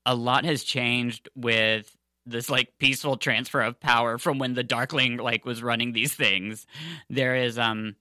a 0.07 0.15
lot 0.15 0.45
has 0.45 0.63
changed 0.63 1.29
with 1.35 1.97
this 2.27 2.51
like 2.51 2.79
peaceful 2.79 3.17
transfer 3.17 3.61
of 3.61 3.81
power 3.81 4.19
from 4.19 4.39
when 4.39 4.55
the 4.55 4.63
Darkling 4.63 5.17
like 5.17 5.45
was 5.45 5.63
running 5.63 5.93
these 5.93 6.15
things. 6.15 6.67
There 7.09 7.37
is 7.37 7.59
um, 7.59 7.97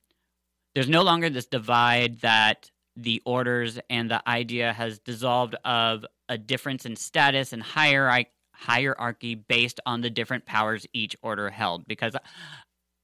there's 0.75 0.89
no 0.89 1.03
longer 1.03 1.29
this 1.29 1.45
divide 1.47 2.21
that 2.21 2.71
the 2.95 3.21
orders 3.25 3.79
and 3.89 4.12
the 4.12 4.27
idea 4.27 4.73
has 4.73 4.99
dissolved 4.99 5.55
of 5.63 6.05
a 6.27 6.38
difference 6.38 6.85
in 6.85 6.95
status 6.95 7.53
and 7.53 7.63
hierarchy 7.63 8.29
hierarchy 8.59 9.35
based 9.35 9.79
on 9.85 10.01
the 10.01 10.09
different 10.09 10.45
powers 10.45 10.85
each 10.91 11.15
order 11.21 11.49
held 11.49 11.88
because 11.88 12.13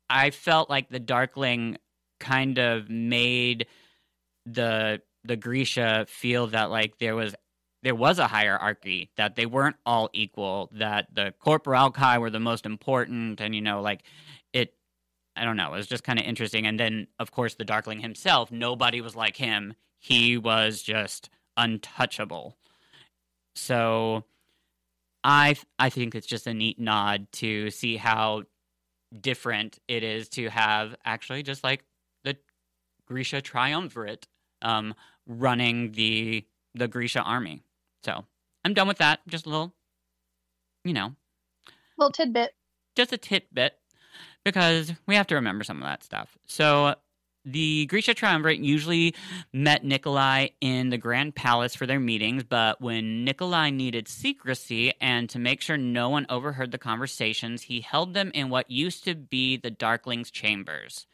I 0.10 0.32
felt 0.32 0.70
like 0.70 0.90
the 0.90 1.00
Darkling 1.00 1.78
kind 2.20 2.58
of 2.60 2.90
made 2.90 3.68
the 4.46 5.02
the 5.24 5.38
Grisha 5.38 6.06
feel 6.08 6.48
that 6.48 6.70
like 6.70 6.98
there 6.98 7.16
was 7.16 7.34
there 7.86 7.94
was 7.94 8.18
a 8.18 8.26
hierarchy 8.26 9.12
that 9.16 9.36
they 9.36 9.46
weren't 9.46 9.76
all 9.86 10.10
equal 10.12 10.72
that 10.74 11.06
the 11.14 11.32
Corporalki 11.40 12.20
were 12.20 12.32
the 12.32 12.40
most 12.40 12.66
important 12.66 13.40
and 13.40 13.54
you 13.54 13.62
know 13.62 13.80
like 13.80 14.02
it 14.54 14.74
I 15.36 15.46
don't 15.46 15.56
know 15.56 15.72
it 15.76 15.78
was 15.78 15.88
just 15.88 16.04
kind 16.04 16.18
of 16.18 16.26
interesting. 16.26 16.66
And 16.66 16.80
then 16.80 17.08
of 17.20 17.30
course 17.30 17.54
the 17.54 17.64
Darkling 17.64 18.00
himself 18.00 18.52
nobody 18.52 19.02
was 19.02 19.16
like 19.16 19.38
him. 19.38 19.76
He 20.00 20.36
was 20.36 20.82
just 20.82 21.30
untouchable. 21.58 22.58
So 23.56 24.24
I 25.24 25.56
I 25.78 25.92
think 25.92 26.16
it's 26.16 26.26
just 26.26 26.48
a 26.48 26.56
neat 26.56 26.80
nod 26.80 27.28
to 27.34 27.70
see 27.70 27.98
how 27.98 28.46
different 29.22 29.78
it 29.88 30.02
is 30.02 30.28
to 30.30 30.50
have 30.50 30.96
actually 31.06 31.44
just 31.44 31.64
like 31.64 31.84
the 32.24 32.36
Grisha 33.06 33.42
triumvirate 33.42 34.26
um, 34.64 34.96
running 35.28 35.92
the 35.92 36.48
the 36.74 36.88
Grisha 36.88 37.22
army. 37.22 37.62
So 38.06 38.24
I'm 38.64 38.74
done 38.76 38.88
with 38.88 39.00
that. 39.00 39.20
Just 39.28 39.46
a 39.48 39.50
little, 39.50 39.74
you 40.84 40.94
know, 40.94 41.16
Little 41.98 42.12
tidbit. 42.12 42.54
just 42.96 43.12
a 43.14 43.18
tidbit 43.18 43.74
because 44.44 44.94
we 45.08 45.16
have 45.16 45.28
to 45.28 45.36
remember 45.36 45.64
some 45.64 45.78
of 45.82 45.84
that 45.88 46.04
stuff. 46.04 46.38
So 46.46 46.96
the 47.46 47.86
Grisha 47.88 48.14
Triumvirate 48.14 48.60
usually 48.60 49.16
met 49.54 49.84
Nikolai 49.84 50.50
in 50.62 50.90
the 50.90 50.98
Grand 51.00 51.36
Palace 51.36 51.74
for 51.74 51.86
their 51.88 52.00
meetings, 52.00 52.44
but 52.44 52.80
when 52.80 53.24
Nikolai 53.24 53.70
needed 53.72 54.08
secrecy 54.08 54.94
and 55.02 55.28
to 55.30 55.40
make 55.40 55.62
sure 55.62 55.78
no 55.78 56.10
one 56.10 56.26
overheard 56.30 56.72
the 56.72 56.78
conversations, 56.78 57.64
he 57.64 57.82
held 57.82 58.14
them 58.14 58.30
in 58.36 58.50
what 58.50 58.70
used 58.70 59.04
to 59.06 59.16
be 59.16 59.58
the 59.58 59.72
Darkling's 59.72 60.30
chambers. 60.32 61.08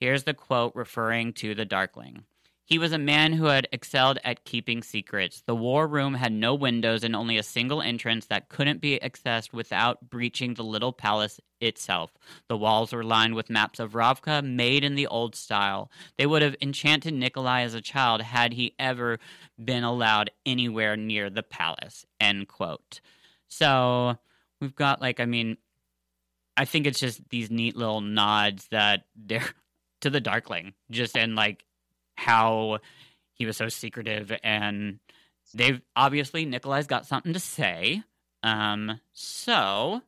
Here's 0.00 0.24
the 0.24 0.34
quote 0.34 0.74
referring 0.74 1.32
to 1.34 1.54
the 1.54 1.64
Darkling. 1.64 2.24
He 2.66 2.78
was 2.78 2.92
a 2.92 2.98
man 2.98 3.34
who 3.34 3.44
had 3.46 3.68
excelled 3.72 4.18
at 4.24 4.44
keeping 4.44 4.82
secrets. 4.82 5.42
The 5.46 5.54
war 5.54 5.86
room 5.86 6.14
had 6.14 6.32
no 6.32 6.54
windows 6.54 7.04
and 7.04 7.14
only 7.14 7.36
a 7.36 7.42
single 7.42 7.82
entrance 7.82 8.26
that 8.26 8.48
couldn't 8.48 8.80
be 8.80 8.98
accessed 8.98 9.52
without 9.52 10.08
breaching 10.08 10.54
the 10.54 10.64
little 10.64 10.92
palace 10.92 11.40
itself. 11.60 12.12
The 12.48 12.56
walls 12.56 12.92
were 12.92 13.04
lined 13.04 13.34
with 13.34 13.50
maps 13.50 13.80
of 13.80 13.92
Ravka 13.92 14.42
made 14.42 14.82
in 14.82 14.94
the 14.94 15.06
old 15.06 15.34
style. 15.34 15.90
They 16.16 16.24
would 16.24 16.40
have 16.40 16.56
enchanted 16.62 17.12
Nikolai 17.12 17.62
as 17.62 17.74
a 17.74 17.82
child 17.82 18.22
had 18.22 18.54
he 18.54 18.74
ever 18.78 19.18
been 19.62 19.84
allowed 19.84 20.30
anywhere 20.46 20.96
near 20.96 21.28
the 21.28 21.42
palace. 21.42 22.06
End 22.18 22.48
quote. 22.48 23.00
So 23.48 24.16
we've 24.60 24.74
got 24.74 25.02
like 25.02 25.20
I 25.20 25.26
mean 25.26 25.58
I 26.56 26.64
think 26.64 26.86
it's 26.86 27.00
just 27.00 27.28
these 27.28 27.50
neat 27.50 27.76
little 27.76 28.00
nods 28.00 28.68
that 28.70 29.04
they're 29.14 29.48
to 30.00 30.10
the 30.10 30.20
Darkling, 30.20 30.74
just 30.90 31.16
in 31.16 31.34
like 31.34 31.64
how 32.16 32.78
he 33.32 33.46
was 33.46 33.56
so 33.56 33.68
secretive 33.68 34.32
and 34.42 34.98
they've 35.52 35.80
obviously 35.96 36.44
Nikolai's 36.44 36.86
got 36.86 37.06
something 37.06 37.32
to 37.32 37.40
say. 37.40 38.02
Um, 38.42 39.00
so 39.12 40.02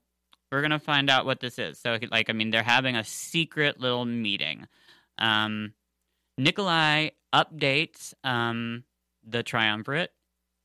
we're 0.50 0.62
gonna 0.62 0.78
find 0.78 1.10
out 1.10 1.26
what 1.26 1.40
this 1.40 1.58
is. 1.58 1.78
So 1.78 1.98
like 2.10 2.30
I 2.30 2.32
mean 2.32 2.50
they're 2.50 2.62
having 2.62 2.96
a 2.96 3.04
secret 3.04 3.80
little 3.80 4.04
meeting. 4.04 4.66
Um, 5.18 5.72
Nikolai 6.38 7.10
updates 7.34 8.14
um, 8.24 8.84
the 9.26 9.42
triumvirate 9.42 10.12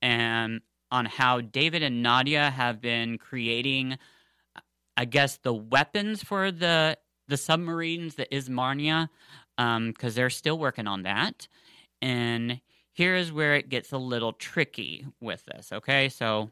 and 0.02 0.62
on 0.92 1.06
how 1.06 1.42
David 1.42 1.84
and 1.84 2.04
Nadia 2.04 2.50
have 2.50 2.82
been 2.82 3.18
creating 3.18 3.98
I 4.98 5.06
guess 5.06 5.38
the 5.38 5.54
weapons 5.54 6.24
for 6.24 6.52
the 6.52 6.98
the 7.28 7.38
submarines, 7.38 8.16
the 8.16 8.26
Ismarnia, 8.26 9.10
because 9.62 10.14
um, 10.14 10.16
they're 10.16 10.30
still 10.30 10.58
working 10.58 10.88
on 10.88 11.04
that. 11.04 11.48
And 12.02 12.62
here's 12.94 13.32
where 13.32 13.56
it 13.56 13.70
gets 13.70 13.92
a 13.92 13.98
little 13.98 14.34
tricky 14.34 15.06
with 15.20 15.46
this. 15.46 15.72
Okay, 15.72 16.10
so 16.10 16.50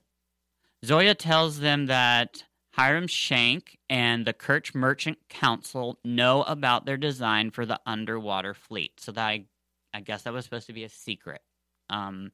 Zoya 0.85 1.15
tells 1.15 1.59
them 1.59 1.87
that 1.87 2.43
Hiram 2.73 3.07
Shank 3.07 3.77
and 3.89 4.25
the 4.25 4.33
Kerch 4.33 4.75
Merchant 4.75 5.17
Council 5.27 5.97
know 6.03 6.43
about 6.43 6.85
their 6.85 6.97
design 6.97 7.51
for 7.51 7.65
the 7.65 7.79
underwater 7.85 8.53
fleet. 8.53 8.99
So 8.99 9.11
that 9.11 9.25
I, 9.25 9.45
I 9.93 10.01
guess 10.01 10.23
that 10.23 10.33
was 10.33 10.45
supposed 10.45 10.67
to 10.67 10.73
be 10.73 10.83
a 10.83 10.89
secret. 10.89 11.41
Um, 11.89 12.31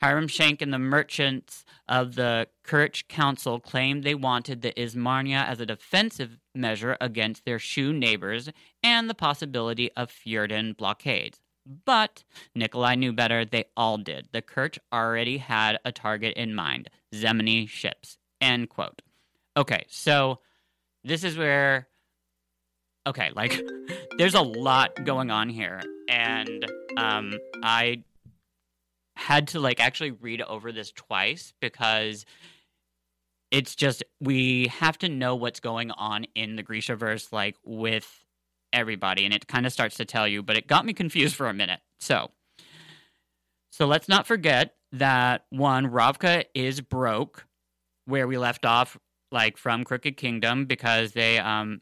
Hiram 0.00 0.28
Shank 0.28 0.62
and 0.62 0.72
the 0.72 0.78
merchants 0.78 1.64
of 1.88 2.14
the 2.14 2.48
Kerch 2.64 3.08
Council 3.08 3.58
claimed 3.58 4.04
they 4.04 4.14
wanted 4.14 4.62
the 4.62 4.72
Ismarnia 4.72 5.46
as 5.46 5.60
a 5.60 5.66
defensive 5.66 6.38
measure 6.54 6.96
against 7.00 7.44
their 7.44 7.58
Shu 7.58 7.92
neighbors 7.92 8.50
and 8.82 9.10
the 9.10 9.14
possibility 9.14 9.90
of 9.96 10.10
Fjerdan 10.10 10.76
blockades. 10.76 11.40
But 11.84 12.24
Nikolai 12.54 12.94
knew 12.94 13.12
better. 13.12 13.44
They 13.44 13.64
all 13.76 13.98
did. 13.98 14.28
The 14.32 14.40
Kerch 14.40 14.78
already 14.92 15.38
had 15.38 15.78
a 15.84 15.92
target 15.92 16.34
in 16.34 16.54
mind 16.54 16.88
Zemeni 17.14 17.68
ships. 17.68 18.18
End 18.40 18.70
quote. 18.70 19.02
Okay, 19.56 19.84
so 19.88 20.38
this 21.04 21.24
is 21.24 21.36
where. 21.36 21.88
Okay, 23.06 23.30
like, 23.34 23.60
there's 24.18 24.34
a 24.34 24.42
lot 24.42 25.04
going 25.04 25.30
on 25.30 25.48
here. 25.48 25.80
And 26.08 26.66
um, 26.96 27.38
I 27.62 28.02
had 29.18 29.48
to 29.48 29.58
like 29.58 29.80
actually 29.80 30.12
read 30.12 30.40
over 30.42 30.70
this 30.70 30.92
twice 30.92 31.52
because 31.60 32.24
it's 33.50 33.74
just 33.74 34.04
we 34.20 34.68
have 34.68 34.96
to 34.96 35.08
know 35.08 35.34
what's 35.34 35.58
going 35.58 35.90
on 35.90 36.24
in 36.36 36.54
the 36.54 36.62
Grishaverse 36.62 37.32
like 37.32 37.56
with 37.64 38.24
everybody 38.72 39.24
and 39.24 39.34
it 39.34 39.48
kind 39.48 39.66
of 39.66 39.72
starts 39.72 39.96
to 39.96 40.04
tell 40.04 40.28
you 40.28 40.40
but 40.40 40.56
it 40.56 40.68
got 40.68 40.86
me 40.86 40.92
confused 40.92 41.34
for 41.34 41.48
a 41.48 41.52
minute. 41.52 41.80
So 41.98 42.30
so 43.70 43.86
let's 43.86 44.08
not 44.08 44.24
forget 44.24 44.76
that 44.92 45.46
one 45.50 45.88
Ravka 45.88 46.44
is 46.54 46.80
broke 46.80 47.44
where 48.04 48.28
we 48.28 48.38
left 48.38 48.64
off 48.64 48.96
like 49.32 49.56
from 49.56 49.82
Crooked 49.82 50.16
Kingdom 50.16 50.66
because 50.66 51.10
they 51.10 51.40
um 51.40 51.80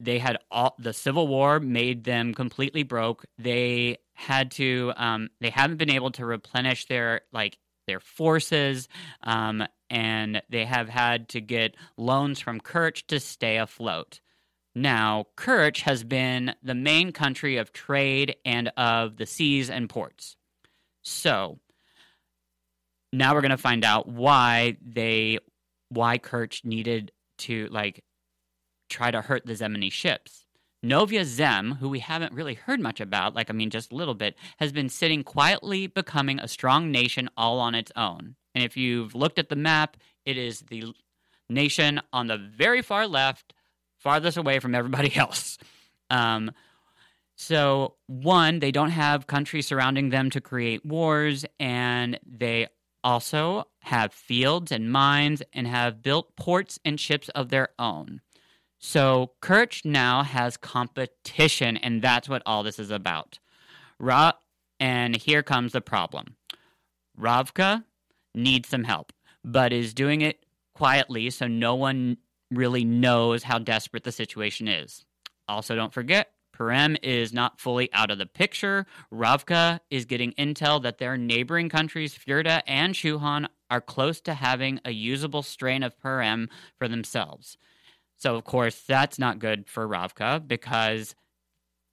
they 0.00 0.18
had 0.18 0.38
all 0.50 0.76
the 0.78 0.94
civil 0.94 1.28
war 1.28 1.60
made 1.60 2.04
them 2.04 2.32
completely 2.32 2.84
broke. 2.84 3.26
They 3.36 3.98
had 4.18 4.50
to 4.50 4.92
um, 4.96 5.30
they 5.40 5.48
haven't 5.50 5.76
been 5.76 5.92
able 5.92 6.10
to 6.10 6.26
replenish 6.26 6.86
their 6.86 7.20
like 7.32 7.56
their 7.86 8.00
forces 8.00 8.88
um, 9.22 9.62
and 9.88 10.42
they 10.50 10.64
have 10.64 10.88
had 10.88 11.28
to 11.28 11.40
get 11.40 11.76
loans 11.96 12.40
from 12.40 12.60
Kerch 12.60 13.06
to 13.06 13.20
stay 13.20 13.58
afloat. 13.58 14.20
Now, 14.74 15.26
Kerch 15.36 15.82
has 15.82 16.02
been 16.02 16.54
the 16.62 16.74
main 16.74 17.12
country 17.12 17.56
of 17.56 17.72
trade 17.72 18.36
and 18.44 18.72
of 18.76 19.16
the 19.16 19.24
seas 19.24 19.70
and 19.70 19.88
ports. 19.88 20.36
So, 21.02 21.60
now 23.12 23.34
we're 23.34 23.40
going 23.40 23.50
to 23.52 23.56
find 23.56 23.84
out 23.84 24.08
why 24.08 24.76
they 24.84 25.38
why 25.88 26.18
Kerch 26.18 26.64
needed 26.64 27.12
to 27.38 27.68
like 27.70 28.04
try 28.90 29.10
to 29.10 29.22
hurt 29.22 29.46
the 29.46 29.54
Zemeni 29.54 29.92
ships. 29.92 30.44
Novyi 30.84 31.24
Zem, 31.24 31.72
who 31.80 31.88
we 31.88 31.98
haven't 31.98 32.32
really 32.32 32.54
heard 32.54 32.80
much 32.80 33.00
about, 33.00 33.34
like 33.34 33.50
I 33.50 33.52
mean 33.52 33.70
just 33.70 33.92
a 33.92 33.96
little 33.96 34.14
bit, 34.14 34.36
has 34.58 34.72
been 34.72 34.88
sitting 34.88 35.24
quietly 35.24 35.86
becoming 35.86 36.38
a 36.38 36.48
strong 36.48 36.90
nation 36.90 37.28
all 37.36 37.58
on 37.58 37.74
its 37.74 37.90
own. 37.96 38.36
And 38.54 38.64
if 38.64 38.76
you've 38.76 39.14
looked 39.14 39.38
at 39.38 39.48
the 39.48 39.56
map, 39.56 39.96
it 40.24 40.36
is 40.36 40.60
the 40.60 40.84
nation 41.48 42.00
on 42.12 42.28
the 42.28 42.38
very 42.38 42.82
far 42.82 43.06
left, 43.06 43.54
farthest 43.96 44.36
away 44.36 44.58
from 44.60 44.74
everybody 44.74 45.14
else. 45.16 45.58
Um, 46.10 46.52
so, 47.36 47.94
one, 48.06 48.58
they 48.58 48.72
don't 48.72 48.90
have 48.90 49.28
countries 49.28 49.68
surrounding 49.68 50.10
them 50.10 50.28
to 50.30 50.40
create 50.40 50.84
wars, 50.84 51.44
and 51.60 52.18
they 52.26 52.66
also 53.04 53.64
have 53.80 54.12
fields 54.12 54.72
and 54.72 54.90
mines 54.90 55.42
and 55.52 55.66
have 55.66 56.02
built 56.02 56.34
ports 56.36 56.80
and 56.84 56.98
ships 56.98 57.28
of 57.30 57.48
their 57.48 57.68
own. 57.78 58.20
So 58.78 59.32
Kerch 59.42 59.84
now 59.84 60.22
has 60.22 60.56
competition, 60.56 61.76
and 61.76 62.00
that's 62.00 62.28
what 62.28 62.42
all 62.46 62.62
this 62.62 62.78
is 62.78 62.90
about. 62.90 63.38
Ra- 63.98 64.32
and 64.78 65.16
here 65.16 65.42
comes 65.42 65.72
the 65.72 65.80
problem. 65.80 66.36
Ravka 67.18 67.84
needs 68.34 68.68
some 68.68 68.84
help, 68.84 69.12
but 69.44 69.72
is 69.72 69.92
doing 69.92 70.20
it 70.20 70.44
quietly 70.74 71.28
so 71.30 71.48
no 71.48 71.74
one 71.74 72.18
really 72.50 72.84
knows 72.84 73.42
how 73.42 73.58
desperate 73.58 74.04
the 74.04 74.12
situation 74.12 74.68
is. 74.68 75.04
Also, 75.48 75.74
don't 75.74 75.92
forget, 75.92 76.30
Parem 76.56 76.96
is 77.02 77.32
not 77.32 77.60
fully 77.60 77.92
out 77.92 78.10
of 78.10 78.18
the 78.18 78.26
picture. 78.26 78.86
Ravka 79.12 79.80
is 79.90 80.04
getting 80.04 80.32
intel 80.32 80.82
that 80.82 80.98
their 80.98 81.16
neighboring 81.16 81.68
countries, 81.68 82.16
Fjerda 82.16 82.62
and 82.66 82.94
Shuhan, 82.94 83.46
are 83.70 83.80
close 83.80 84.20
to 84.22 84.34
having 84.34 84.80
a 84.84 84.90
usable 84.90 85.42
strain 85.42 85.82
of 85.82 85.98
Parem 85.98 86.48
for 86.76 86.88
themselves. 86.88 87.58
So, 88.18 88.34
of 88.34 88.44
course, 88.44 88.82
that's 88.86 89.18
not 89.18 89.38
good 89.38 89.68
for 89.68 89.86
Ravka 89.86 90.46
because 90.46 91.14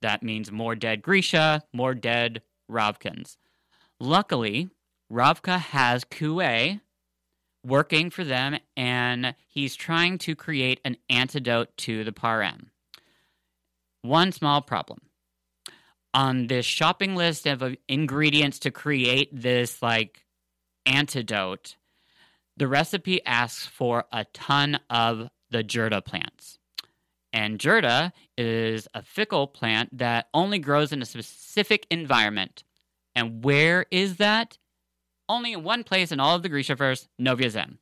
that 0.02 0.22
means 0.22 0.50
more 0.50 0.74
dead 0.74 1.02
Grisha, 1.02 1.62
more 1.72 1.94
dead 1.94 2.42
Ravkans. 2.70 3.36
Luckily, 4.00 4.68
Ravka 5.10 5.58
has 5.58 6.04
Kuwei 6.04 6.80
working 7.64 8.10
for 8.10 8.24
them, 8.24 8.58
and 8.76 9.34
he's 9.48 9.76
trying 9.76 10.18
to 10.18 10.34
create 10.34 10.80
an 10.84 10.96
antidote 11.08 11.76
to 11.76 12.04
the 12.04 12.12
Parem. 12.12 12.66
One 14.02 14.32
small 14.32 14.62
problem. 14.62 15.00
On 16.12 16.46
this 16.46 16.66
shopping 16.66 17.14
list 17.14 17.46
of 17.46 17.76
ingredients 17.88 18.58
to 18.60 18.70
create 18.70 19.28
this 19.32 19.82
like 19.82 20.24
antidote, 20.86 21.76
the 22.56 22.68
recipe 22.68 23.24
asks 23.24 23.66
for 23.66 24.04
a 24.12 24.24
ton 24.32 24.80
of 24.88 25.28
the 25.50 25.62
Jurda 25.62 26.04
plants. 26.04 26.58
And 27.32 27.58
Jurda 27.58 28.12
is 28.38 28.88
a 28.94 29.02
fickle 29.02 29.46
plant 29.46 29.98
that 29.98 30.28
only 30.32 30.58
grows 30.58 30.92
in 30.92 31.02
a 31.02 31.06
specific 31.06 31.86
environment. 31.90 32.64
And 33.14 33.44
where 33.44 33.86
is 33.90 34.16
that? 34.16 34.58
Only 35.28 35.52
in 35.52 35.64
one 35.64 35.84
place 35.84 36.12
in 36.12 36.20
all 36.20 36.36
of 36.36 36.42
the 36.42 36.48
Grishaverse, 36.48 37.08
Novyi 37.20 37.50
Zem. 37.50 37.78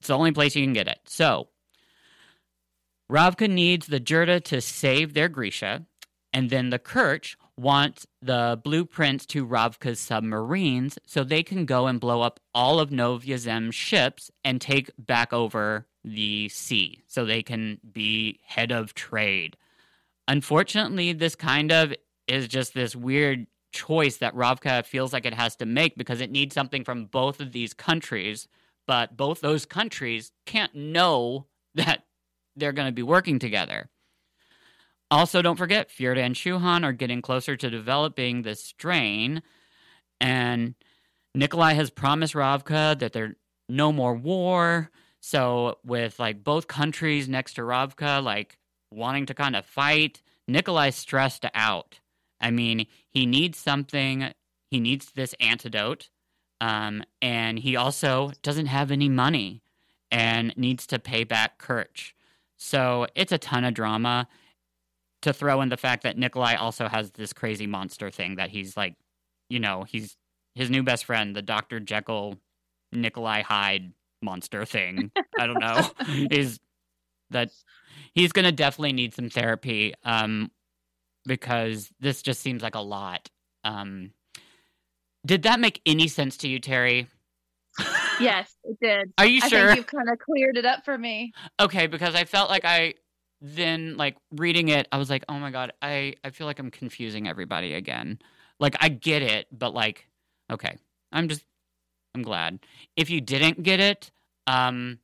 It's 0.00 0.08
the 0.08 0.16
only 0.16 0.32
place 0.32 0.56
you 0.56 0.64
can 0.64 0.72
get 0.72 0.88
it. 0.88 1.00
So, 1.04 1.48
Ravka 3.10 3.48
needs 3.48 3.86
the 3.86 4.00
Jurda 4.00 4.42
to 4.44 4.60
save 4.60 5.14
their 5.14 5.28
Grisha, 5.28 5.86
and 6.32 6.50
then 6.50 6.70
the 6.70 6.78
Kerch 6.78 7.36
wants 7.56 8.06
the 8.22 8.60
blueprints 8.62 9.26
to 9.26 9.46
Ravka's 9.46 9.98
submarines 9.98 10.98
so 11.06 11.24
they 11.24 11.42
can 11.42 11.66
go 11.66 11.86
and 11.86 12.00
blow 12.00 12.22
up 12.22 12.38
all 12.54 12.78
of 12.80 12.90
Novyi 12.90 13.36
Zem's 13.38 13.74
ships 13.74 14.30
and 14.44 14.60
take 14.60 14.90
back 14.98 15.32
over 15.32 15.86
the 16.10 16.48
sea 16.48 17.02
so 17.06 17.24
they 17.24 17.42
can 17.42 17.80
be 17.92 18.40
head 18.44 18.72
of 18.72 18.94
trade. 18.94 19.56
Unfortunately, 20.26 21.12
this 21.12 21.34
kind 21.34 21.72
of 21.72 21.94
is 22.26 22.48
just 22.48 22.74
this 22.74 22.94
weird 22.94 23.46
choice 23.72 24.18
that 24.18 24.34
Ravka 24.34 24.84
feels 24.84 25.12
like 25.12 25.26
it 25.26 25.34
has 25.34 25.56
to 25.56 25.66
make 25.66 25.96
because 25.96 26.20
it 26.20 26.30
needs 26.30 26.54
something 26.54 26.84
from 26.84 27.06
both 27.06 27.40
of 27.40 27.52
these 27.52 27.74
countries, 27.74 28.48
but 28.86 29.16
both 29.16 29.40
those 29.40 29.66
countries 29.66 30.32
can't 30.46 30.74
know 30.74 31.46
that 31.74 32.04
they're 32.56 32.72
going 32.72 32.88
to 32.88 32.92
be 32.92 33.02
working 33.02 33.38
together. 33.38 33.88
Also, 35.10 35.40
don't 35.40 35.56
forget, 35.56 35.88
Fjerda 35.88 36.18
and 36.18 36.34
Shuhan 36.34 36.84
are 36.84 36.92
getting 36.92 37.22
closer 37.22 37.56
to 37.56 37.70
developing 37.70 38.42
this 38.42 38.62
strain. 38.62 39.42
And 40.20 40.74
Nikolai 41.34 41.72
has 41.74 41.90
promised 41.90 42.34
Ravka 42.34 42.98
that 42.98 43.12
there 43.12 43.36
no 43.68 43.92
more 43.92 44.14
war. 44.14 44.90
So, 45.20 45.78
with 45.84 46.18
like 46.18 46.44
both 46.44 46.68
countries 46.68 47.28
next 47.28 47.54
to 47.54 47.62
Ravka, 47.62 48.22
like 48.22 48.58
wanting 48.92 49.26
to 49.26 49.34
kind 49.34 49.56
of 49.56 49.66
fight, 49.66 50.22
Nikolai's 50.46 50.96
stressed 50.96 51.44
out. 51.54 52.00
I 52.40 52.50
mean, 52.50 52.86
he 53.10 53.26
needs 53.26 53.58
something, 53.58 54.32
he 54.70 54.80
needs 54.80 55.12
this 55.12 55.34
antidote. 55.40 56.08
Um, 56.60 57.04
and 57.22 57.58
he 57.58 57.76
also 57.76 58.32
doesn't 58.42 58.66
have 58.66 58.90
any 58.90 59.08
money 59.08 59.62
and 60.10 60.56
needs 60.56 60.86
to 60.88 60.98
pay 60.98 61.24
back 61.24 61.60
Kerch. 61.62 62.12
So 62.56 63.06
it's 63.14 63.32
a 63.32 63.38
ton 63.38 63.64
of 63.64 63.74
drama 63.74 64.26
to 65.22 65.32
throw 65.32 65.60
in 65.60 65.68
the 65.68 65.76
fact 65.76 66.02
that 66.02 66.18
Nikolai 66.18 66.54
also 66.54 66.88
has 66.88 67.12
this 67.12 67.32
crazy 67.32 67.66
monster 67.66 68.10
thing 68.10 68.36
that 68.36 68.50
he's 68.50 68.76
like, 68.76 68.94
you 69.48 69.60
know, 69.60 69.84
he's 69.84 70.16
his 70.54 70.70
new 70.70 70.82
best 70.82 71.04
friend, 71.04 71.36
the 71.36 71.42
Dr. 71.42 71.78
Jekyll 71.80 72.36
Nikolai 72.92 73.42
Hyde 73.42 73.92
monster 74.22 74.64
thing. 74.64 75.10
I 75.38 75.46
don't 75.46 75.58
know. 75.58 75.90
is 76.30 76.58
that 77.30 77.50
he's 78.14 78.32
going 78.32 78.44
to 78.44 78.52
definitely 78.52 78.92
need 78.92 79.14
some 79.14 79.30
therapy 79.30 79.94
um, 80.04 80.50
because 81.26 81.90
this 82.00 82.22
just 82.22 82.40
seems 82.40 82.62
like 82.62 82.74
a 82.74 82.80
lot. 82.80 83.28
Um, 83.64 84.12
did 85.26 85.42
that 85.42 85.60
make 85.60 85.80
any 85.84 86.08
sense 86.08 86.36
to 86.38 86.48
you, 86.48 86.58
Terry? 86.58 87.08
Yes, 88.20 88.52
it 88.64 88.76
did. 88.82 89.12
Are 89.16 89.26
you 89.26 89.40
I 89.44 89.48
sure? 89.48 89.66
think 89.66 89.76
you've 89.76 89.86
kind 89.86 90.10
of 90.10 90.18
cleared 90.18 90.56
it 90.56 90.66
up 90.66 90.84
for 90.84 90.98
me. 90.98 91.32
Okay, 91.60 91.86
because 91.86 92.16
I 92.16 92.24
felt 92.24 92.50
like 92.50 92.64
I 92.64 92.94
then 93.40 93.96
like 93.96 94.16
reading 94.32 94.70
it, 94.70 94.88
I 94.90 94.98
was 94.98 95.08
like, 95.08 95.24
oh 95.28 95.38
my 95.38 95.52
god, 95.52 95.72
I 95.80 96.14
I 96.24 96.30
feel 96.30 96.48
like 96.48 96.58
I'm 96.58 96.72
confusing 96.72 97.28
everybody 97.28 97.74
again. 97.74 98.18
Like 98.58 98.76
I 98.80 98.88
get 98.88 99.22
it, 99.22 99.46
but 99.56 99.72
like, 99.72 100.08
okay, 100.50 100.76
I'm 101.12 101.28
just 101.28 101.44
I'm 102.14 102.22
glad. 102.22 102.60
If 102.96 103.10
you 103.10 103.20
didn't 103.20 103.62
get 103.62 103.80
it, 103.80 104.10
um, 104.46 104.98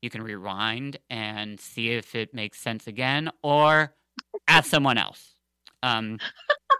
you 0.00 0.10
can 0.10 0.22
rewind 0.22 0.98
and 1.10 1.60
see 1.60 1.90
if 1.90 2.14
it 2.14 2.34
makes 2.34 2.58
sense 2.60 2.86
again, 2.86 3.30
or 3.42 3.94
ask 4.48 4.68
someone 4.68 4.98
else. 4.98 5.34
Um, 5.82 6.18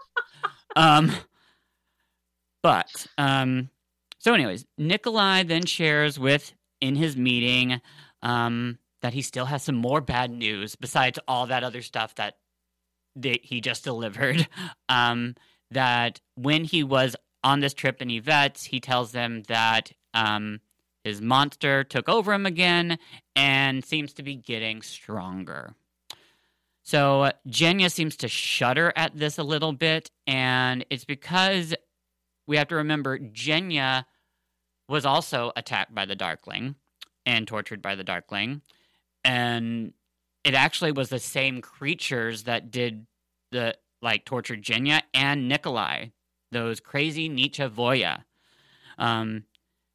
um, 0.75 1.11
but 2.61 3.07
um, 3.17 3.69
so 4.19 4.33
anyways, 4.33 4.65
Nikolai 4.77 5.43
then 5.43 5.65
shares 5.65 6.19
with 6.19 6.53
in 6.81 6.95
his 6.95 7.15
meeting 7.15 7.79
um 8.21 8.77
that 9.01 9.13
he 9.13 9.21
still 9.21 9.45
has 9.45 9.63
some 9.63 9.75
more 9.75 10.01
bad 10.01 10.31
news 10.31 10.75
besides 10.75 11.19
all 11.27 11.45
that 11.47 11.63
other 11.63 11.81
stuff 11.81 12.15
that 12.15 12.35
that 13.15 13.43
he 13.43 13.61
just 13.61 13.83
delivered. 13.83 14.47
Um, 14.89 15.35
that 15.71 16.21
when 16.35 16.65
he 16.65 16.83
was 16.83 17.15
on 17.43 17.59
this 17.59 17.73
trip 17.73 18.01
in 18.01 18.09
Ivets, 18.09 18.65
he 18.65 18.79
tells 18.79 19.11
them 19.11 19.43
that 19.47 19.91
um, 20.13 20.61
his 21.03 21.21
monster 21.21 21.83
took 21.83 22.07
over 22.07 22.33
him 22.33 22.45
again 22.45 22.97
and 23.35 23.83
seems 23.83 24.13
to 24.13 24.23
be 24.23 24.35
getting 24.35 24.81
stronger. 24.81 25.73
So 26.83 27.31
Genya 27.47 27.91
seems 27.91 28.17
to 28.17 28.27
shudder 28.27 28.91
at 28.95 29.17
this 29.17 29.37
a 29.37 29.43
little 29.43 29.73
bit, 29.73 30.11
and 30.27 30.85
it's 30.89 31.05
because 31.05 31.73
we 32.45 32.57
have 32.57 32.67
to 32.69 32.75
remember 32.75 33.17
Genya 33.17 34.05
was 34.89 35.05
also 35.05 35.53
attacked 35.55 35.95
by 35.95 36.05
the 36.05 36.15
Darkling 36.15 36.75
and 37.25 37.47
tortured 37.47 37.81
by 37.81 37.95
the 37.95 38.03
Darkling 38.03 38.61
and 39.23 39.93
it 40.43 40.53
actually 40.53 40.91
was 40.91 41.09
the 41.09 41.19
same 41.19 41.61
creatures 41.61 42.43
that 42.43 42.71
did 42.71 43.05
the 43.51 43.75
like 44.01 44.25
tortured 44.25 44.61
Genya 44.61 45.01
and 45.13 45.47
Nikolai, 45.47 46.07
those 46.53 46.79
crazy 46.79 47.29
nichevo'ya. 47.29 48.23
Um, 48.97 49.43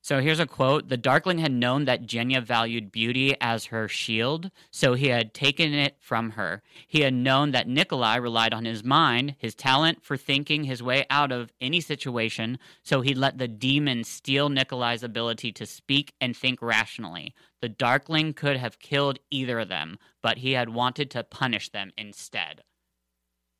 so 0.09 0.21
here's 0.21 0.41
a 0.41 0.47
quote: 0.47 0.89
"The 0.89 0.97
Darkling 0.97 1.39
had 1.39 1.53
known 1.53 1.85
that 1.85 2.07
Genya 2.07 2.43
valued 2.43 2.91
beauty 2.91 3.37
as 3.43 3.67
her 3.67 3.89
shield, 3.89 4.51
so 4.71 4.95
he 4.95 5.09
had 5.09 5.35
taken 5.35 5.75
it 5.75 5.97
from 6.01 6.31
her. 6.31 6.63
He 6.87 7.03
had 7.03 7.13
known 7.13 7.51
that 7.51 7.69
Nikolai 7.69 8.17
relied 8.17 8.55
on 8.55 8.65
his 8.65 8.83
mind, 8.83 9.35
his 9.39 9.55
talent 9.55 10.03
for 10.03 10.17
thinking 10.17 10.65
his 10.65 10.83
way 10.83 11.05
out 11.11 11.31
of 11.31 11.53
any 11.61 11.83
situation, 11.83 12.59
so 12.83 13.03
he 13.03 13.13
let 13.13 13.37
the 13.37 13.49
demon 13.49 14.03
steal 14.03 14.49
Nikolai's 14.49 15.03
ability 15.03 15.53
to 15.53 15.67
speak 15.67 16.15
and 16.23 16.35
think 16.35 16.63
rationally. 16.63 17.35
The 17.61 17.69
Darkling 17.69 18.33
could 18.33 18.57
have 18.57 18.79
killed 18.79 19.19
either 19.31 19.59
of 19.59 19.69
them, 19.69 19.99
but 20.23 20.39
he 20.39 20.53
had 20.53 20.71
wanted 20.71 21.11
to 21.11 21.23
punish 21.23 21.69
them 21.69 21.93
instead. 21.99 22.63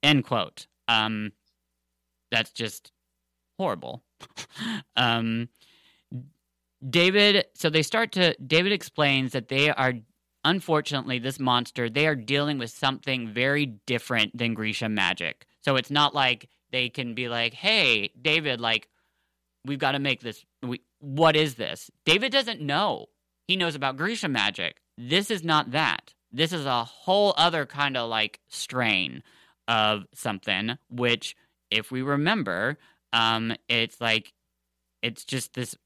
End 0.03 0.25
quote. 0.25 0.67
Um, 0.87 1.33
that's 2.31 2.53
just 2.53 2.93
horrible. 3.59 4.03
um, 4.97 5.49
David, 6.89 7.47
so 7.55 7.71
they 7.71 7.83
start 7.83 8.13
to, 8.13 8.37
David 8.37 8.73
explains 8.73 9.33
that 9.33 9.49
they 9.49 9.71
are, 9.71 9.95
unfortunately, 10.45 11.19
this 11.19 11.41
monster, 11.41 11.91
they 11.91 12.07
are 12.07 12.15
dealing 12.15 12.59
with 12.59 12.71
something 12.71 13.29
very 13.29 13.67
different 13.87 14.37
than 14.37 14.55
Grisha 14.55 14.89
magic. 14.89 15.47
So 15.63 15.77
it's 15.77 15.91
not 15.91 16.15
like 16.15 16.49
they 16.71 16.89
can 16.89 17.15
be 17.15 17.29
like, 17.29 17.55
hey, 17.55 18.11
David, 18.21 18.61
like, 18.61 18.89
we've 19.65 19.79
got 19.79 19.93
to 19.93 19.99
make 19.99 20.21
this, 20.21 20.45
we, 20.63 20.81
what 21.01 21.35
is 21.35 21.57
this? 21.57 21.91
David 22.05 22.31
doesn't 22.31 22.61
know 22.61 23.07
he 23.49 23.57
knows 23.57 23.75
about 23.75 23.97
Grisha 23.97 24.29
magic. 24.29 24.81
This 24.97 25.31
is 25.31 25.43
not 25.43 25.73
that. 25.73 26.15
This 26.31 26.53
is 26.53 26.67
a 26.67 26.85
whole 26.85 27.35
other 27.37 27.65
kind 27.67 27.97
of 27.97 28.11
like 28.11 28.41
strain 28.49 29.23
of 29.67 30.05
something, 30.15 30.77
which, 30.91 31.35
if 31.71 31.91
we 31.91 32.03
remember, 32.03 32.79
um, 33.13 33.55
it's 33.69 34.01
like 34.01 34.33
it's 35.03 35.25
just 35.25 35.55
this. 35.55 35.77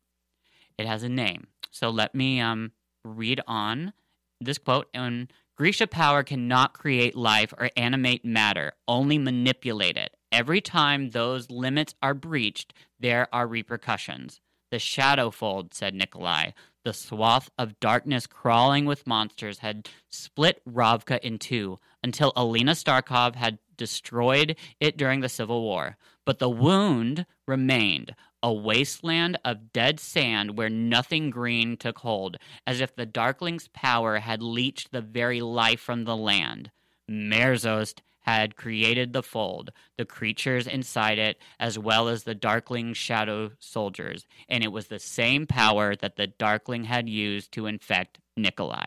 It 0.79 0.87
has 0.87 1.03
a 1.03 1.09
name. 1.09 1.49
So 1.71 1.91
let 1.91 2.15
me 2.15 2.41
um 2.41 2.73
read 3.05 3.41
on 3.47 3.93
this 4.41 4.59
quote. 4.59 4.89
And 4.95 5.33
Grisha 5.57 5.87
power 5.87 6.23
cannot 6.23 6.73
create 6.73 7.15
life 7.15 7.53
or 7.57 7.71
animate 7.77 8.25
matter, 8.25 8.73
only 8.89 9.19
manipulate 9.19 9.97
it. 9.97 10.17
Every 10.31 10.61
time 10.61 11.11
those 11.11 11.51
limits 11.51 11.95
are 12.03 12.15
breached, 12.15 12.73
there 12.99 13.29
are 13.33 13.47
repercussions. 13.47 14.41
The 14.71 14.79
shadow 14.79 15.31
fold, 15.31 15.75
said 15.75 15.95
Nikolai, 15.95 16.53
the 16.85 16.95
swath 16.95 17.51
of 17.59 17.79
darkness 17.79 18.27
crawling 18.27 18.87
with 18.87 19.07
monsters 19.07 19.59
had 19.59 19.89
split 20.09 20.63
Ravka 20.67 21.21
in 21.21 21.39
two 21.39 21.79
until 22.03 22.33
Alina 22.37 22.73
Starkov 22.73 23.35
had 23.35 23.59
destroyed 23.77 24.57
it 24.81 24.97
during 24.97 25.21
the 25.21 25.29
Civil 25.29 25.63
War. 25.63 25.97
But 26.25 26.39
the 26.39 26.51
wound 26.51 27.27
remained, 27.47 28.15
a 28.43 28.53
wasteland 28.53 29.39
of 29.45 29.73
dead 29.73 30.01
sand 30.01 30.57
where 30.57 30.69
nothing 30.69 31.31
green 31.31 31.77
took 31.77 31.99
hold, 31.99 32.37
as 32.67 32.81
if 32.81 32.95
the 32.95 33.07
Darkling's 33.07 33.69
power 33.69 34.19
had 34.19 34.43
leached 34.43 34.93
the 34.93 35.01
very 35.01 35.41
life 35.41 35.81
from 35.81 36.05
the 36.05 36.17
land. 36.17 36.71
Merzost 37.11 38.01
had 38.23 38.57
created 38.57 39.13
the 39.13 39.23
fold, 39.23 39.71
the 39.99 40.05
creatures 40.05 40.67
inside 40.67 41.19
it, 41.19 41.39
as 41.59 41.79
well 41.79 42.09
as 42.09 42.23
the 42.23 42.35
Darkling 42.35 42.95
shadow 42.95 43.51
soldiers, 43.59 44.27
and 44.49 44.63
it 44.63 44.73
was 44.73 44.87
the 44.87 44.99
same 45.01 45.47
power 45.47 45.97
that 45.97 46.17
the 46.17 46.29
Darkling 46.29 46.85
had 46.85 47.09
used 47.09 47.53
to 47.53 47.67
infect 47.67 48.21
Nikolai. 48.37 48.87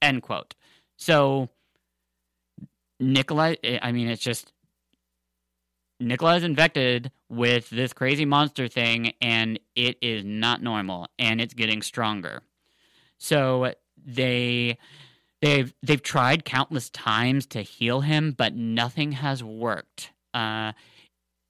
End 0.00 0.22
quote. 0.22 0.54
So, 0.96 1.48
Nikolai, 3.02 3.56
I 3.82 3.92
mean, 3.92 4.08
it's 4.08 4.22
just. 4.22 4.52
Nikolai 6.00 6.36
is 6.36 6.42
infected 6.42 7.12
with 7.28 7.70
this 7.70 7.92
crazy 7.92 8.24
monster 8.24 8.66
thing, 8.66 9.12
and 9.20 9.60
it 9.76 9.98
is 10.02 10.24
not 10.24 10.60
normal, 10.60 11.06
and 11.18 11.40
it's 11.40 11.54
getting 11.54 11.80
stronger. 11.80 12.42
So, 13.18 13.74
they 14.04 14.78
They've 15.42 15.74
they've 15.82 16.02
tried 16.02 16.44
countless 16.44 16.88
times 16.88 17.46
to 17.46 17.62
heal 17.62 18.00
him, 18.00 18.30
but 18.30 18.54
nothing 18.54 19.12
has 19.12 19.42
worked. 19.42 20.12
Uh, 20.32 20.70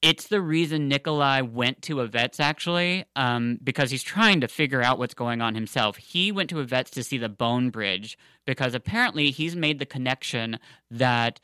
it's 0.03 0.27
the 0.27 0.41
reason 0.41 0.89
Nikolai 0.89 1.43
went 1.43 1.81
to 1.83 1.97
Ivets 1.97 2.41
actually, 2.41 3.05
um, 3.15 3.59
because 3.63 3.91
he's 3.91 4.03
trying 4.03 4.41
to 4.41 4.49
figure 4.49 4.83
out 4.83 4.99
what's 4.99 5.15
going 5.15 5.41
on 5.41 5.55
himself. 5.55 5.97
He 5.97 6.33
went 6.33 6.51
to 6.51 6.57
Ivets 6.57 6.91
to 6.91 7.05
see 7.05 7.19
the 7.19 7.29
bone 7.29 7.71
bridge 7.71 8.19
because 8.45 8.75
apparently 8.75 9.31
he's 9.31 9.55
made 9.55 9.79
the 9.79 9.87
connection 9.87 10.59
that 10.91 11.39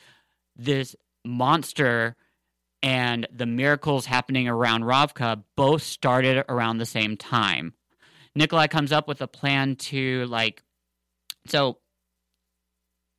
this 0.56 0.96
monster 1.24 2.16
and 2.82 3.26
the 3.32 3.46
miracles 3.46 4.06
happening 4.06 4.48
around 4.48 4.82
Ravka 4.82 5.42
both 5.56 5.82
started 5.82 6.44
around 6.48 6.78
the 6.78 6.86
same 6.86 7.16
time. 7.16 7.74
Nikolai 8.34 8.66
comes 8.66 8.92
up 8.92 9.08
with 9.08 9.20
a 9.20 9.28
plan 9.28 9.76
to 9.76 10.26
like 10.26 10.62
so 11.46 11.78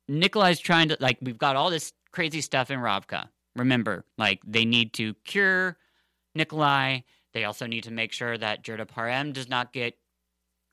Nikolai's 0.08 0.60
trying 0.60 0.88
to 0.88 0.96
like 1.00 1.18
we've 1.20 1.38
got 1.38 1.56
all 1.56 1.70
this 1.70 1.92
crazy 2.12 2.40
stuff 2.40 2.70
in 2.70 2.78
Ravka. 2.78 3.28
Remember, 3.56 4.04
like 4.16 4.40
they 4.46 4.64
need 4.64 4.92
to 4.94 5.14
cure 5.24 5.76
Nikolai. 6.34 7.00
They 7.32 7.44
also 7.44 7.66
need 7.66 7.84
to 7.84 7.92
make 7.92 8.12
sure 8.12 8.36
that 8.38 8.64
Jurda 8.64 8.86
Parem 8.86 9.32
does 9.32 9.48
not 9.48 9.72
get 9.72 9.98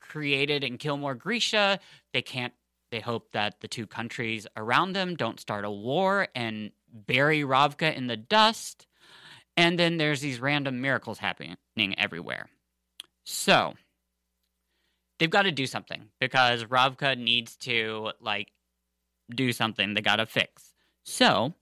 created 0.00 0.64
and 0.64 0.78
kill 0.78 0.96
more 0.96 1.14
Grisha. 1.14 1.80
They 2.12 2.22
can't 2.22 2.52
they 2.90 3.00
hope 3.00 3.32
that 3.32 3.60
the 3.60 3.68
two 3.68 3.86
countries 3.86 4.46
around 4.56 4.94
them 4.94 5.14
don't 5.14 5.38
start 5.38 5.64
a 5.64 5.70
war 5.70 6.28
and 6.34 6.70
bury 6.90 7.40
Ravka 7.40 7.94
in 7.94 8.06
the 8.06 8.16
dust. 8.16 8.86
And 9.56 9.78
then 9.78 9.98
there's 9.98 10.20
these 10.20 10.40
random 10.40 10.80
miracles 10.80 11.18
happening 11.18 11.56
everywhere. 11.98 12.48
So 13.24 13.74
they've 15.18 15.28
got 15.28 15.42
to 15.42 15.52
do 15.52 15.66
something 15.66 16.08
because 16.20 16.64
Ravka 16.64 17.18
needs 17.18 17.56
to 17.56 18.12
like 18.20 18.52
do 19.34 19.52
something 19.52 19.94
they 19.94 20.00
got 20.00 20.16
to 20.16 20.26
fix. 20.26 20.72
So, 21.04 21.54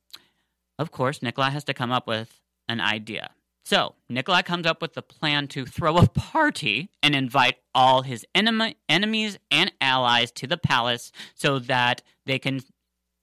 of 0.79 0.91
course, 0.91 1.23
Nikolai 1.23 1.51
has 1.51 1.65
to 1.65 1.75
come 1.75 1.91
up 1.91 2.07
with 2.07 2.41
an 2.69 2.81
idea. 2.81 3.31
So, 3.65 3.95
Nikolai 4.09 4.43
comes 4.43 4.65
up 4.65 4.81
with 4.81 4.95
the 4.95 5.03
plan 5.03 5.49
to 5.49 5.67
throw 5.67 5.97
a 5.97 6.07
party 6.07 6.89
and 7.03 7.17
invite 7.17 7.57
all 7.75 8.03
his 8.03 8.25
enemy, 8.35 8.77
enemies 8.89 9.39
and 9.51 9.73
allies 9.81 10.31
to 10.33 10.47
the 10.47 10.57
palace 10.57 11.11
so 11.35 11.59
that 11.61 12.03
they 12.27 12.39
can 12.39 12.61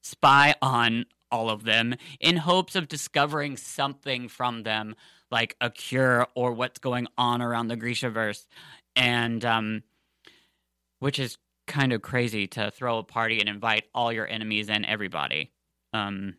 spy 0.01 0.53
on 0.61 1.05
all 1.31 1.49
of 1.49 1.63
them 1.63 1.95
in 2.19 2.37
hopes 2.37 2.75
of 2.75 2.89
discovering 2.89 3.55
something 3.55 4.27
from 4.27 4.63
them, 4.63 4.95
like 5.31 5.55
a 5.61 5.69
cure 5.69 6.27
or 6.35 6.51
what's 6.51 6.79
going 6.79 7.07
on 7.17 7.41
around 7.41 7.69
the 7.69 7.77
Grishaverse. 7.77 8.45
And, 8.97 9.43
um, 9.45 9.83
which 10.99 11.19
is 11.19 11.37
kind 11.67 11.93
of 11.93 12.01
crazy 12.01 12.47
to 12.47 12.71
throw 12.71 12.97
a 12.97 13.03
party 13.03 13.39
and 13.39 13.49
invite 13.49 13.85
all 13.93 14.11
your 14.11 14.27
enemies 14.27 14.69
and 14.69 14.85
everybody. 14.85 15.51
Um, 15.93 16.35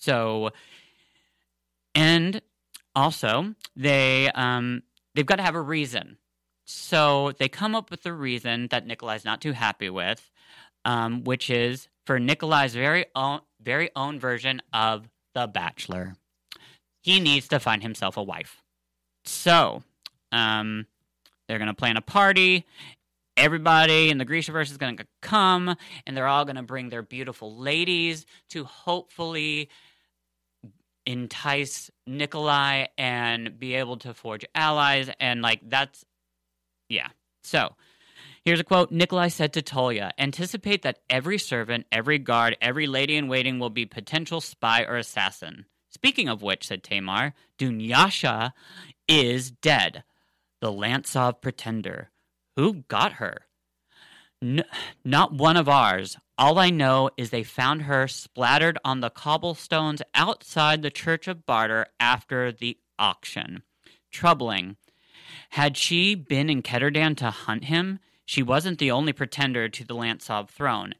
so, 0.00 0.50
and 1.94 2.40
also 2.94 3.54
they 3.74 4.30
um, 4.34 4.82
they've 5.14 5.26
got 5.26 5.36
to 5.36 5.42
have 5.42 5.54
a 5.54 5.60
reason. 5.60 6.18
So 6.64 7.32
they 7.38 7.48
come 7.48 7.74
up 7.74 7.90
with 7.90 8.04
a 8.06 8.12
reason 8.12 8.68
that 8.70 8.86
Nikolai's 8.86 9.24
not 9.24 9.40
too 9.40 9.52
happy 9.52 9.88
with, 9.88 10.30
um, 10.84 11.22
which 11.24 11.48
is 11.48 11.88
for 12.06 12.18
Nikolai's 12.18 12.74
very 12.74 13.06
own 13.14 13.40
very 13.60 13.90
own 13.96 14.18
version 14.18 14.62
of 14.72 15.08
The 15.34 15.46
Bachelor. 15.46 16.14
He 17.02 17.20
needs 17.20 17.48
to 17.48 17.60
find 17.60 17.82
himself 17.82 18.16
a 18.16 18.22
wife. 18.22 18.62
So, 19.24 19.82
um, 20.32 20.86
they're 21.48 21.58
gonna 21.58 21.74
plan 21.74 21.96
a 21.96 22.02
party, 22.02 22.66
everybody 23.36 24.08
in 24.08 24.18
the 24.18 24.24
Grishaverse 24.24 24.70
is 24.70 24.78
to 24.96 25.06
come 25.20 25.76
and 26.06 26.16
they're 26.16 26.26
all 26.26 26.44
to 26.56 26.62
bring 26.62 26.88
their 26.88 27.02
beautiful 27.02 27.54
ladies 27.56 28.24
to 28.50 28.64
hopefully 28.64 29.68
entice 31.06 31.90
Nikolai 32.06 32.86
and 32.98 33.58
be 33.58 33.74
able 33.74 33.96
to 33.98 34.12
forge 34.12 34.44
allies. 34.54 35.08
And, 35.20 35.42
like, 35.42 35.60
that's, 35.68 36.04
yeah. 36.88 37.08
So, 37.44 37.74
here's 38.44 38.60
a 38.60 38.64
quote 38.64 38.90
Nikolai 38.90 39.28
said 39.28 39.52
to 39.54 39.62
Tolya 39.62 40.12
Anticipate 40.18 40.82
that 40.82 40.98
every 41.08 41.38
servant, 41.38 41.86
every 41.92 42.18
guard, 42.18 42.56
every 42.60 42.86
lady 42.86 43.16
in 43.16 43.28
waiting 43.28 43.58
will 43.58 43.70
be 43.70 43.86
potential 43.86 44.40
spy 44.40 44.82
or 44.82 44.96
assassin. 44.96 45.66
Speaking 45.90 46.28
of 46.28 46.42
which, 46.42 46.66
said 46.66 46.82
Tamar, 46.82 47.32
Dunyasha 47.58 48.52
is 49.08 49.50
dead, 49.50 50.04
the 50.60 50.70
Lantsov 50.70 51.40
pretender 51.40 52.10
who 52.56 52.84
got 52.88 53.14
her? 53.14 53.45
N- 54.42 54.64
not 55.04 55.32
one 55.32 55.56
of 55.56 55.68
ours. 55.68 56.16
All 56.38 56.58
I 56.58 56.70
know 56.70 57.10
is 57.16 57.30
they 57.30 57.42
found 57.42 57.82
her 57.82 58.06
splattered 58.06 58.78
on 58.84 59.00
the 59.00 59.10
cobblestones 59.10 60.02
outside 60.14 60.82
the 60.82 60.90
Church 60.90 61.26
of 61.26 61.46
Barter 61.46 61.86
after 61.98 62.52
the 62.52 62.78
auction. 62.98 63.62
Troubling. 64.10 64.76
Had 65.50 65.76
she 65.76 66.14
been 66.14 66.50
in 66.50 66.62
Ketterdam 66.62 67.16
to 67.16 67.30
hunt 67.30 67.64
him, 67.64 68.00
she 68.24 68.42
wasn't 68.42 68.78
the 68.78 68.90
only 68.90 69.12
pretender 69.12 69.68
to 69.68 69.84
the 69.84 69.94
Lantsov 69.94 70.50
throne. 70.50 70.94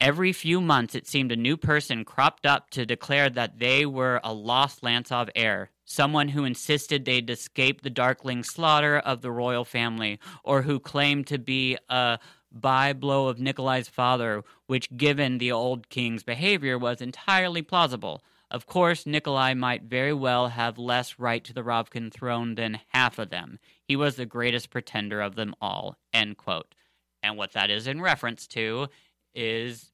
Every 0.00 0.32
few 0.32 0.62
months, 0.62 0.94
it 0.94 1.06
seemed 1.06 1.30
a 1.30 1.36
new 1.36 1.58
person 1.58 2.06
cropped 2.06 2.46
up 2.46 2.70
to 2.70 2.86
declare 2.86 3.28
that 3.28 3.58
they 3.58 3.84
were 3.84 4.18
a 4.24 4.32
lost 4.32 4.80
Lantsov 4.80 5.28
heir, 5.36 5.70
someone 5.84 6.28
who 6.28 6.44
insisted 6.44 7.04
they'd 7.04 7.28
escaped 7.28 7.84
the 7.84 7.90
darkling 7.90 8.42
slaughter 8.42 8.98
of 8.98 9.20
the 9.20 9.30
royal 9.30 9.64
family, 9.64 10.18
or 10.42 10.62
who 10.62 10.80
claimed 10.80 11.26
to 11.26 11.38
be 11.38 11.76
a 11.90 12.18
byblow 12.58 13.28
of 13.28 13.38
Nikolai's 13.38 13.88
father, 13.88 14.42
which, 14.66 14.96
given 14.96 15.38
the 15.38 15.52
old 15.52 15.88
king's 15.88 16.22
behavior, 16.22 16.78
was 16.78 17.00
entirely 17.00 17.62
plausible. 17.62 18.22
Of 18.50 18.66
course, 18.66 19.06
Nikolai 19.06 19.54
might 19.54 19.84
very 19.84 20.12
well 20.12 20.48
have 20.48 20.76
less 20.76 21.18
right 21.18 21.44
to 21.44 21.52
the 21.52 21.62
Ravkan 21.62 22.12
throne 22.12 22.56
than 22.56 22.80
half 22.88 23.18
of 23.18 23.30
them. 23.30 23.60
He 23.86 23.94
was 23.94 24.16
the 24.16 24.26
greatest 24.26 24.70
pretender 24.70 25.20
of 25.20 25.36
them 25.36 25.54
all. 25.60 25.96
End 26.12 26.36
quote. 26.36 26.74
And 27.22 27.36
what 27.36 27.52
that 27.52 27.70
is 27.70 27.86
in 27.86 28.00
reference 28.00 28.46
to 28.48 28.88
is 29.34 29.92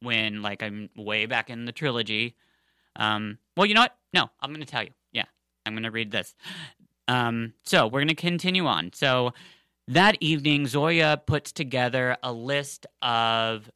when, 0.00 0.42
like, 0.42 0.62
I'm 0.62 0.90
way 0.96 1.26
back 1.26 1.50
in 1.50 1.64
the 1.64 1.72
trilogy, 1.72 2.36
um, 2.94 3.38
well, 3.56 3.66
you 3.66 3.74
know 3.74 3.82
what? 3.82 3.96
No, 4.14 4.30
I'm 4.40 4.50
going 4.50 4.64
to 4.64 4.70
tell 4.70 4.84
you. 4.84 4.90
Yeah, 5.12 5.24
I'm 5.66 5.72
going 5.72 5.82
to 5.84 5.90
read 5.90 6.10
this. 6.10 6.34
Um, 7.08 7.54
so 7.64 7.86
we're 7.86 8.00
going 8.00 8.08
to 8.08 8.14
continue 8.14 8.66
on. 8.66 8.92
So 8.92 9.32
that 9.88 10.16
evening, 10.20 10.66
Zoya 10.66 11.20
puts 11.26 11.52
together 11.52 12.16
a 12.22 12.32
list 12.32 12.86
of, 13.00 13.70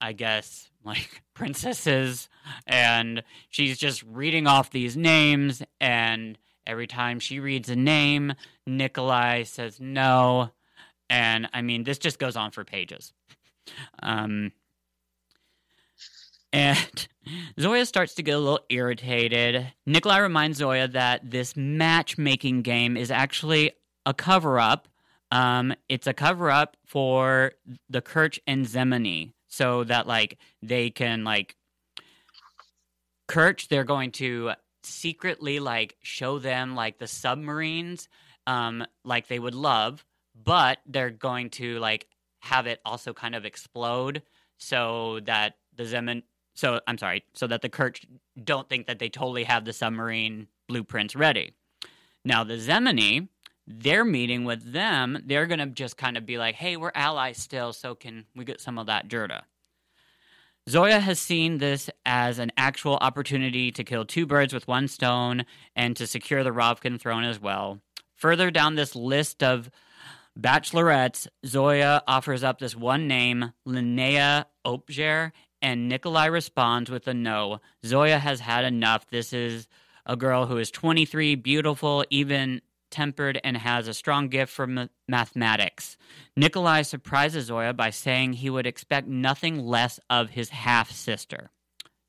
I 0.00 0.12
guess, 0.12 0.70
like 0.84 1.22
princesses, 1.34 2.28
and 2.66 3.22
she's 3.48 3.78
just 3.78 4.02
reading 4.02 4.46
off 4.46 4.70
these 4.70 4.96
names. 4.96 5.62
And 5.80 6.38
every 6.66 6.86
time 6.86 7.20
she 7.20 7.40
reads 7.40 7.68
a 7.68 7.76
name, 7.76 8.34
Nikolai 8.66 9.44
says 9.44 9.80
no. 9.80 10.50
And 11.08 11.48
I 11.52 11.62
mean, 11.62 11.84
this 11.84 11.98
just 11.98 12.18
goes 12.18 12.36
on 12.36 12.50
for 12.50 12.64
pages. 12.64 13.12
Um, 14.02 14.52
and 16.52 17.08
Zoya 17.60 17.86
starts 17.86 18.14
to 18.14 18.22
get 18.22 18.32
a 18.32 18.38
little 18.38 18.60
irritated. 18.68 19.72
Nikolai 19.86 20.18
reminds 20.18 20.58
Zoya 20.58 20.88
that 20.88 21.30
this 21.30 21.56
matchmaking 21.56 22.62
game 22.62 22.96
is 22.96 23.10
actually 23.10 23.72
a 24.04 24.12
cover 24.12 24.58
up. 24.58 24.88
Um, 25.32 25.74
it's 25.88 26.06
a 26.06 26.12
cover 26.12 26.50
up 26.50 26.76
for 26.86 27.52
the 27.88 28.02
Kerch 28.02 28.38
and 28.46 28.66
Zemeni 28.66 29.32
so 29.48 29.82
that 29.84 30.06
like 30.06 30.36
they 30.62 30.90
can 30.90 31.24
like 31.24 31.56
Kerch, 33.28 33.68
they're 33.68 33.82
going 33.82 34.10
to 34.12 34.52
secretly 34.84 35.58
like 35.58 35.96
show 36.02 36.38
them 36.38 36.74
like 36.74 36.98
the 36.98 37.06
submarines 37.06 38.08
um 38.46 38.84
like 39.04 39.28
they 39.28 39.38
would 39.38 39.54
love, 39.54 40.04
but 40.34 40.78
they're 40.86 41.10
going 41.10 41.48
to 41.48 41.78
like 41.78 42.08
have 42.40 42.66
it 42.66 42.80
also 42.84 43.14
kind 43.14 43.34
of 43.34 43.46
explode 43.46 44.22
so 44.58 45.20
that 45.24 45.54
the 45.74 45.84
Zemen 45.84 46.24
so 46.54 46.78
I'm 46.86 46.98
sorry, 46.98 47.24
so 47.32 47.46
that 47.46 47.62
the 47.62 47.70
Kerch 47.70 48.04
don't 48.44 48.68
think 48.68 48.86
that 48.86 48.98
they 48.98 49.08
totally 49.08 49.44
have 49.44 49.64
the 49.64 49.72
submarine 49.72 50.48
blueprints 50.68 51.16
ready. 51.16 51.54
Now 52.22 52.44
the 52.44 52.58
Zemeni, 52.58 53.28
they're 53.66 54.04
meeting 54.04 54.44
with 54.44 54.72
them. 54.72 55.22
They're 55.24 55.46
gonna 55.46 55.66
just 55.66 55.96
kind 55.96 56.16
of 56.16 56.26
be 56.26 56.38
like, 56.38 56.56
"Hey, 56.56 56.76
we're 56.76 56.92
allies 56.94 57.38
still, 57.38 57.72
so 57.72 57.94
can 57.94 58.26
we 58.34 58.44
get 58.44 58.60
some 58.60 58.78
of 58.78 58.86
that 58.86 59.08
Jurda?" 59.08 59.42
Zoya 60.68 61.00
has 61.00 61.18
seen 61.18 61.58
this 61.58 61.90
as 62.06 62.38
an 62.38 62.52
actual 62.56 62.96
opportunity 63.00 63.72
to 63.72 63.82
kill 63.82 64.04
two 64.04 64.26
birds 64.26 64.54
with 64.54 64.68
one 64.68 64.86
stone 64.86 65.44
and 65.74 65.96
to 65.96 66.06
secure 66.06 66.44
the 66.44 66.52
Ravkan 66.52 67.00
throne 67.00 67.24
as 67.24 67.40
well. 67.40 67.80
Further 68.14 68.50
down 68.52 68.76
this 68.76 68.94
list 68.94 69.42
of 69.42 69.70
bachelorettes, 70.38 71.26
Zoya 71.44 72.02
offers 72.06 72.44
up 72.44 72.60
this 72.60 72.76
one 72.76 73.08
name, 73.08 73.52
Linnea 73.66 74.44
Opger, 74.64 75.32
and 75.60 75.88
Nikolai 75.88 76.26
responds 76.26 76.90
with 76.90 77.08
a 77.08 77.14
no. 77.14 77.60
Zoya 77.84 78.18
has 78.18 78.38
had 78.38 78.64
enough. 78.64 79.08
This 79.08 79.32
is 79.32 79.66
a 80.06 80.16
girl 80.16 80.46
who 80.46 80.58
is 80.58 80.70
23, 80.70 81.34
beautiful, 81.34 82.04
even 82.10 82.62
tempered, 82.92 83.40
and 83.42 83.56
has 83.56 83.88
a 83.88 83.94
strong 83.94 84.28
gift 84.28 84.52
for 84.52 84.68
ma- 84.68 84.86
mathematics. 85.08 85.96
Nikolai 86.36 86.82
surprises 86.82 87.46
Zoya 87.46 87.72
by 87.72 87.90
saying 87.90 88.34
he 88.34 88.50
would 88.50 88.66
expect 88.66 89.08
nothing 89.08 89.58
less 89.58 89.98
of 90.08 90.30
his 90.30 90.50
half 90.50 90.92
sister. 90.92 91.50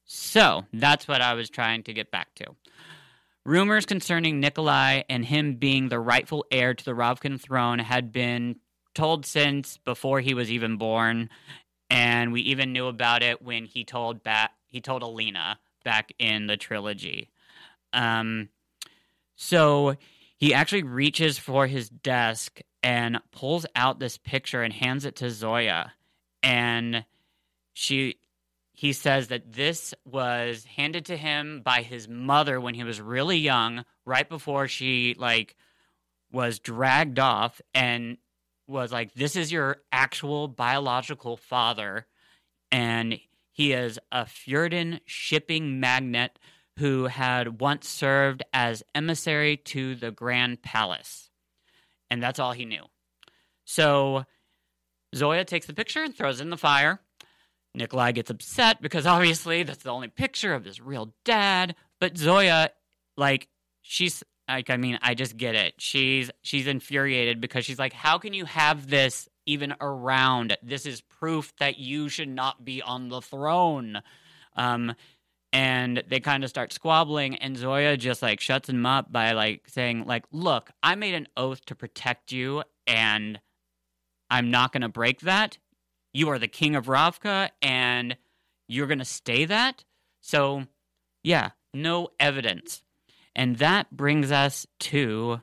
So, 0.05 0.65
that's 0.71 1.07
what 1.07 1.21
I 1.21 1.33
was 1.33 1.49
trying 1.49 1.81
to 1.83 1.93
get 1.93 2.11
back 2.11 2.35
to. 2.35 2.55
Rumors 3.45 3.85
concerning 3.85 4.39
Nikolai 4.39 5.01
and 5.09 5.25
him 5.25 5.55
being 5.55 5.89
the 5.89 5.99
rightful 5.99 6.45
heir 6.51 6.73
to 6.73 6.85
the 6.85 6.93
Ravkan 6.93 7.41
throne 7.41 7.79
had 7.79 8.11
been 8.11 8.57
told 8.93 9.25
since 9.25 9.77
before 9.77 10.21
he 10.21 10.33
was 10.33 10.51
even 10.51 10.77
born, 10.77 11.29
and 11.89 12.31
we 12.31 12.41
even 12.41 12.73
knew 12.73 12.87
about 12.87 13.23
it 13.23 13.41
when 13.41 13.65
he 13.65 13.83
told 13.83 14.23
back 14.23 14.51
he 14.67 14.81
told 14.81 15.03
Alina 15.03 15.59
back 15.83 16.11
in 16.17 16.47
the 16.47 16.57
trilogy. 16.57 17.29
Um, 17.91 18.49
so 19.35 19.95
he 20.37 20.53
actually 20.53 20.83
reaches 20.83 21.37
for 21.37 21.67
his 21.67 21.89
desk 21.89 22.61
and 22.81 23.19
pulls 23.31 23.65
out 23.75 23.99
this 23.99 24.17
picture 24.17 24.61
and 24.61 24.73
hands 24.73 25.05
it 25.05 25.15
to 25.17 25.29
Zoya, 25.29 25.93
and 26.41 27.05
she 27.73 28.17
he 28.75 28.91
says 28.91 29.27
that 29.27 29.53
this 29.53 29.93
was 30.03 30.65
handed 30.65 31.05
to 31.05 31.15
him 31.15 31.61
by 31.61 31.83
his 31.83 32.07
mother 32.07 32.59
when 32.59 32.73
he 32.73 32.83
was 32.83 32.99
really 32.99 33.37
young, 33.37 33.85
right 34.03 34.27
before 34.27 34.67
she 34.67 35.15
like 35.17 35.55
was 36.31 36.59
dragged 36.59 37.19
off 37.19 37.61
and 37.73 38.17
was 38.67 38.91
like, 38.91 39.13
This 39.13 39.35
is 39.35 39.51
your 39.51 39.77
actual 39.91 40.47
biological 40.47 41.37
father. 41.37 42.07
And 42.71 43.19
He 43.51 43.71
is 43.71 43.99
a 44.11 44.25
Fjerdan 44.25 44.99
shipping 45.05 45.79
magnate 45.79 46.39
who 46.79 47.05
had 47.05 47.61
once 47.61 47.87
served 47.87 48.43
as 48.53 48.83
emissary 48.95 49.57
to 49.57 49.95
the 49.95 50.11
Grand 50.11 50.61
Palace. 50.61 51.29
And 52.09 52.21
that's 52.21 52.39
all 52.39 52.51
he 52.51 52.65
knew. 52.65 52.83
So 53.65 54.25
Zoya 55.15 55.45
takes 55.45 55.67
the 55.67 55.73
picture 55.73 56.03
and 56.03 56.15
throws 56.15 56.39
it 56.39 56.43
in 56.43 56.49
the 56.49 56.57
fire. 56.57 56.99
Nikolai 57.75 58.11
gets 58.11 58.29
upset 58.29 58.81
because 58.81 59.05
obviously 59.05 59.63
that's 59.63 59.83
the 59.83 59.91
only 59.91 60.07
picture 60.07 60.53
of 60.53 60.65
his 60.65 60.81
real 60.81 61.13
dad. 61.25 61.75
But 61.99 62.17
Zoya, 62.17 62.71
like, 63.17 63.47
she's 63.81 64.23
like, 64.47 64.69
I 64.69 64.77
mean, 64.77 64.99
I 65.01 65.13
just 65.13 65.37
get 65.37 65.55
it. 65.55 65.75
She's 65.77 66.29
she's 66.41 66.67
infuriated 66.67 67.39
because 67.39 67.65
she's 67.65 67.79
like, 67.79 67.93
how 67.93 68.17
can 68.17 68.33
you 68.33 68.45
have 68.45 68.89
this 68.89 69.29
even 69.45 69.73
around? 69.79 70.57
This 70.61 70.85
is 70.85 71.01
proof 71.01 71.53
that 71.59 71.77
you 71.77 72.09
should 72.09 72.29
not 72.29 72.63
be 72.65 72.81
on 72.81 73.09
the 73.09 73.21
throne. 73.21 74.01
Um, 74.55 74.93
and 75.53 76.03
they 76.09 76.19
kind 76.19 76.43
of 76.43 76.49
start 76.49 76.73
squabbling 76.73 77.35
and 77.35 77.55
zoya 77.55 77.95
just 77.95 78.21
like 78.23 78.39
shuts 78.39 78.67
him 78.67 78.85
up 78.85 79.11
by 79.11 79.31
like 79.31 79.69
saying 79.69 80.05
like 80.05 80.25
look 80.31 80.71
i 80.81 80.95
made 80.95 81.13
an 81.13 81.27
oath 81.37 81.63
to 81.65 81.75
protect 81.75 82.31
you 82.31 82.63
and 82.87 83.39
i'm 84.29 84.51
not 84.51 84.73
going 84.73 84.81
to 84.81 84.89
break 84.89 85.21
that. 85.21 85.57
You 86.11 86.29
are 86.29 86.39
the 86.39 86.47
king 86.47 86.75
of 86.75 86.87
ravka 86.87 87.49
and 87.61 88.17
you're 88.67 88.87
going 88.87 88.99
to 88.99 89.05
stay 89.05 89.45
that. 89.45 89.83
So 90.21 90.65
yeah 91.23 91.51
no 91.73 92.09
evidence. 92.19 92.83
And 93.35 93.57
that 93.57 93.89
brings 93.91 94.31
us 94.31 94.67
to 94.81 95.41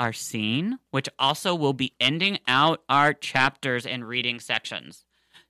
our 0.00 0.12
scene 0.12 0.78
which 0.90 1.08
also 1.18 1.54
will 1.54 1.72
be 1.72 1.92
ending 2.00 2.38
out 2.48 2.82
our 2.88 3.14
chapters 3.14 3.86
and 3.86 4.06
reading 4.06 4.40
sections. 4.40 5.04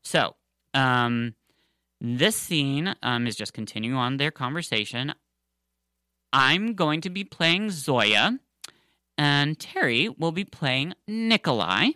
So 0.04 0.36
um 0.74 1.34
this 2.04 2.34
scene 2.36 2.96
um, 3.04 3.28
is 3.28 3.36
just 3.36 3.52
continuing 3.52 3.96
on 3.96 4.16
their 4.16 4.32
conversation. 4.32 5.14
I'm 6.32 6.74
going 6.74 7.00
to 7.02 7.10
be 7.10 7.22
playing 7.22 7.70
Zoya, 7.70 8.40
and 9.16 9.56
Terry 9.56 10.08
will 10.08 10.32
be 10.32 10.44
playing 10.44 10.94
Nikolai. 11.06 11.90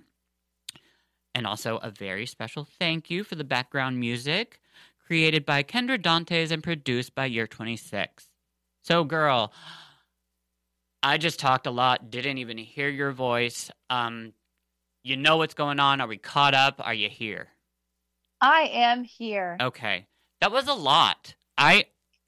And 1.35 1.45
also, 1.45 1.79
a 1.79 1.91
very 1.91 2.25
special 2.25 2.65
thank 2.79 3.11
you 3.11 3.25
for 3.25 3.35
the 3.35 3.45
background 3.45 3.99
music 3.99 4.61
created 5.05 5.45
by 5.45 5.65
Kendra 5.65 6.01
Dantes 6.01 6.53
and 6.53 6.63
produced 6.63 7.15
by 7.15 7.27
Year 7.27 7.49
26. 7.49 8.29
So, 8.83 9.03
girl, 9.03 9.53
I 11.03 11.19
just 11.19 11.41
talked 11.41 11.67
a 11.67 11.71
lot, 11.73 12.11
didn't 12.11 12.39
even 12.39 12.59
hear 12.59 12.89
your 12.89 13.11
voice. 13.11 13.73
Um, 13.91 14.35
you 15.03 15.17
know 15.17 15.37
what's 15.37 15.55
going 15.55 15.81
on? 15.81 16.01
Are 16.01 16.09
we 16.09 16.17
caught 16.17 16.55
up? 16.55 16.81
Are 16.85 16.95
you 16.95 17.09
here? 17.09 17.49
I 18.41 18.71
am 18.73 19.05
here. 19.05 19.57
Okay. 19.61 20.07
That 20.41 20.53
was 20.53 20.69
a 20.69 20.75
lot. 20.75 21.35
I 21.57 21.87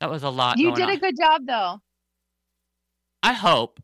that 0.00 0.10
was 0.10 0.22
a 0.22 0.30
lot. 0.30 0.58
You 0.58 0.74
did 0.74 0.84
on. 0.84 0.90
a 0.90 0.96
good 0.98 1.14
job 1.16 1.42
though. 1.46 1.80
I 3.22 3.32
hope. 3.32 3.80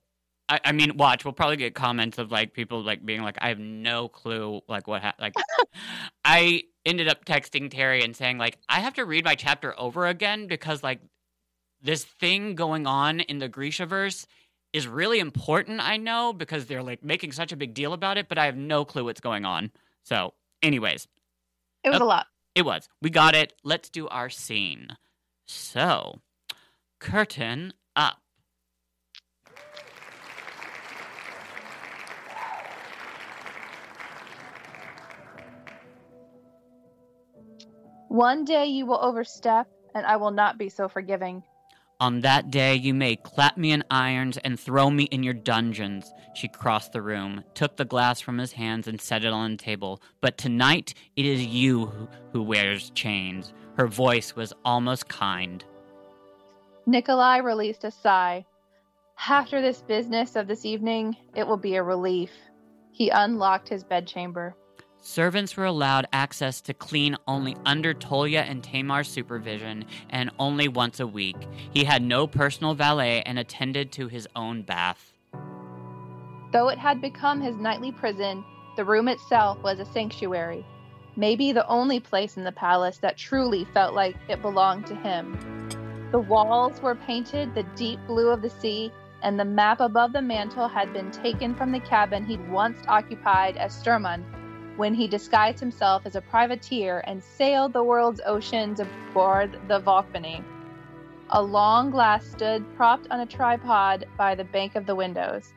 I, 0.49 0.61
I 0.65 0.73
mean, 0.73 0.97
watch. 0.97 1.25
We'll 1.25 1.33
probably 1.33 1.57
get 1.57 1.75
comments 1.75 2.19
of 2.19 2.31
like 2.31 2.53
people 2.53 2.83
like 2.83 3.05
being 3.05 3.23
like, 3.23 3.39
"I 3.41 3.49
have 3.49 3.59
no 3.59 4.09
clue 4.09 4.61
like 4.69 4.87
what 4.87 5.03
ha-. 5.03 5.15
like." 5.19 5.35
I 6.25 6.65
ended 6.85 7.09
up 7.09 7.25
texting 7.25 7.71
Terry 7.71 8.03
and 8.05 8.15
saying 8.15 8.39
like, 8.39 8.59
"I 8.69 8.81
have 8.81 8.95
to 8.95 9.05
read 9.05 9.25
my 9.25 9.35
chapter 9.35 9.79
over 9.81 10.07
again 10.07 10.47
because 10.47 10.83
like 10.83 11.01
this 11.83 12.05
thing 12.05 12.55
going 12.55 12.87
on 12.87 13.21
in 13.21 13.39
the 13.39 13.49
Grishaverse 13.49 14.27
is 14.75 14.87
really 14.87 15.19
important. 15.19 15.81
I 15.81 15.97
know 15.97 16.33
because 16.33 16.67
they're 16.67 16.83
like 16.83 17.03
making 17.03 17.33
such 17.33 17.53
a 17.53 17.57
big 17.57 17.73
deal 17.73 17.95
about 17.95 18.19
it, 18.19 18.29
but 18.29 18.37
I 18.37 18.45
have 18.47 18.57
no 18.57 18.85
clue 18.85 19.05
what's 19.05 19.21
going 19.21 19.47
on." 19.47 19.73
So, 20.05 20.35
anyways, 20.63 21.07
It 21.83 21.91
was 21.91 22.01
Oh. 22.01 22.05
a 22.05 22.07
lot. 22.07 22.27
It 22.55 22.65
was. 22.65 22.89
We 23.03 23.11
got 23.11 23.35
it. 23.35 23.53
Let's 23.63 23.91
do 23.91 24.09
our 24.09 24.31
scene. 24.31 24.97
So, 25.47 26.23
curtain 26.99 27.75
up. 27.95 28.21
One 38.09 38.45
day 38.45 38.67
you 38.67 38.87
will 38.87 38.99
overstep, 39.03 39.69
and 39.95 40.07
I 40.07 40.17
will 40.17 40.31
not 40.31 40.59
be 40.59 40.69
so 40.69 40.89
forgiving. 40.89 41.43
On 42.05 42.21
that 42.21 42.51
day, 42.51 42.75
you 42.75 42.93
may 42.93 43.17
clap 43.17 43.57
me 43.57 43.73
in 43.73 43.83
irons 43.91 44.37
and 44.45 44.61
throw 44.61 44.91
me 44.91 45.05
in 45.05 45.23
your 45.23 45.33
dungeons. 45.33 46.13
She 46.35 46.49
crossed 46.49 46.93
the 46.93 47.01
room, 47.01 47.43
took 47.55 47.79
the 47.79 47.87
glass 47.87 48.21
from 48.21 48.37
his 48.37 48.53
hands, 48.53 48.87
and 48.87 49.01
set 49.01 49.25
it 49.25 49.33
on 49.33 49.53
the 49.53 49.57
table. 49.57 50.03
But 50.21 50.37
tonight, 50.37 50.93
it 51.17 51.25
is 51.25 51.47
you 51.47 52.11
who, 52.31 52.43
wears 52.43 52.91
chains. 52.91 53.55
Her 53.79 53.87
voice 53.87 54.37
was 54.37 54.53
almost 54.67 55.09
kind. 55.09 55.65
Nikolai 56.85 57.39
released 57.39 57.85
a 57.85 57.91
sigh. 57.91 58.45
After 59.27 59.63
this 59.63 59.81
business 59.81 60.37
of 60.37 60.47
this 60.47 60.67
evening, 60.67 61.17
it 61.35 61.47
will 61.47 61.57
be 61.57 61.77
a 61.77 61.83
relief. 61.83 62.33
He 62.93 63.09
unlocked 63.09 63.71
his 63.71 63.83
bedchamber. 63.83 64.55
Servants 65.07 65.55
were 65.55 65.67
allowed 65.67 66.07
access 66.15 66.63
to 66.63 66.73
clean 66.73 67.15
only 67.29 67.55
under 67.67 67.93
Tolya 67.93 68.41
and 68.41 68.65
Tamar's 68.65 69.07
supervision 69.07 69.85
and 70.09 70.31
only 70.39 70.67
once 70.67 70.99
a 70.99 71.07
week. 71.07 71.37
He 71.75 71.85
had 71.85 72.01
no 72.01 72.27
personal 72.27 72.73
valet 72.73 73.21
and 73.27 73.39
attended 73.39 73.93
to 73.93 74.09
his 74.09 74.27
own 74.35 74.63
bath. 74.63 75.13
Though 76.53 76.71
it 76.71 76.79
had 76.79 77.03
become 77.03 77.43
his 77.43 77.55
nightly 77.57 77.93
prison, 77.93 78.43
the 78.77 78.85
room 78.87 79.09
itself 79.09 79.63
was 79.63 79.79
a 79.79 79.85
sanctuary. 79.85 80.65
Maybe 81.17 81.53
the 81.53 81.69
only 81.69 82.01
place 82.01 82.39
in 82.39 82.45
the 82.45 82.51
palace 82.51 82.97
that 82.99 83.19
truly 83.19 83.67
felt 83.75 83.93
like 83.93 84.17
it 84.31 84.41
belonged 84.41 84.87
to 84.87 84.95
him. 84.95 85.69
The 86.13 86.21
walls 86.21 86.81
were 86.81 86.95
painted 86.95 87.55
the 87.55 87.67
deep 87.77 88.01
blue 88.07 88.31
of 88.31 88.41
the 88.41 88.49
sea, 88.49 88.91
and 89.23 89.39
the 89.39 89.45
map 89.45 89.81
above 89.81 90.15
the 90.15 90.23
mantel 90.23 90.67
had 90.67 90.95
been 90.95 91.11
taken 91.11 91.55
from 91.55 91.73
the 91.73 91.81
cabin 91.81 92.25
he'd 92.25 92.49
once 92.49 92.79
occupied 92.89 93.59
as 93.59 93.75
Sturmhond 93.75 94.25
when 94.77 94.95
he 94.95 95.07
disguised 95.07 95.61
himself 95.61 96.05
as 96.05 96.17
a 96.17 96.21
privateer 96.21 97.03
and 97.07 97.23
sailed 97.23 97.73
the 97.73 97.85
world's 97.85 98.21
oceans 98.27 98.81
aboard 98.81 99.59
the 99.69 99.81
Volkvolny. 99.81 100.43
A 101.31 101.43
long 101.43 101.91
glass 101.91 102.27
stood 102.27 102.65
propped 102.77 103.07
on 103.11 103.21
a 103.21 103.27
tripod 103.27 104.07
by 104.17 104.35
the 104.35 104.45
bank 104.45 104.75
of 104.75 104.87
the 104.87 104.95
windows. 104.95 105.53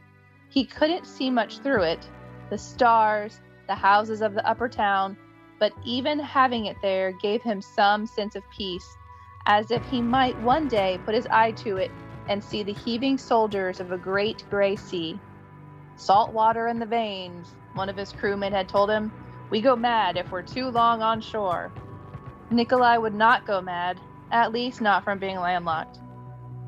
He 0.50 0.66
couldn't 0.66 1.06
see 1.06 1.30
much 1.30 1.60
through 1.60 1.84
it 1.84 2.10
the 2.50 2.58
stars, 2.58 3.42
the 3.68 3.76
houses 3.76 4.22
of 4.22 4.34
the 4.34 4.48
upper 4.48 4.70
town, 4.70 5.18
but 5.60 5.74
even 5.84 6.18
having 6.20 6.68
it 6.68 6.78
there 6.82 7.12
gave 7.12 7.42
him 7.42 7.62
some 7.62 8.06
sense 8.06 8.36
of 8.36 8.50
peace, 8.50 8.96
as 9.46 9.72
if 9.72 9.84
he 9.86 10.02
might 10.02 10.40
one 10.42 10.68
day 10.68 11.00
put 11.04 11.14
his 11.16 11.28
eye 11.28 11.52
to 11.52 11.78
it 11.78 11.92
and 12.30 12.44
see 12.44 12.64
the 12.64 12.74
heaving 12.74 13.18
soldiers 13.18 13.80
of 13.80 13.92
a 13.92 13.98
great 13.98 14.46
gray 14.50 14.76
sea. 14.76 15.20
Salt 15.98 16.32
water 16.32 16.68
in 16.68 16.80
the 16.80 16.86
veins, 16.86 17.56
one 17.78 17.90
of 17.90 17.96
his 17.96 18.12
crewmen 18.12 18.52
had 18.52 18.68
told 18.68 18.90
him. 18.90 19.12
We 19.50 19.62
go 19.62 19.76
mad 19.76 20.18
if 20.18 20.32
we're 20.32 20.42
too 20.42 20.70
long 20.70 21.02
on 21.02 21.22
shore. 21.22 21.72
Nikolai 22.50 22.98
would 22.98 23.14
not 23.14 23.46
go 23.46 23.62
mad, 23.62 24.00
at 24.32 24.52
least 24.52 24.82
not 24.82 25.04
from 25.04 25.20
being 25.20 25.40
landlocked. 25.40 26.00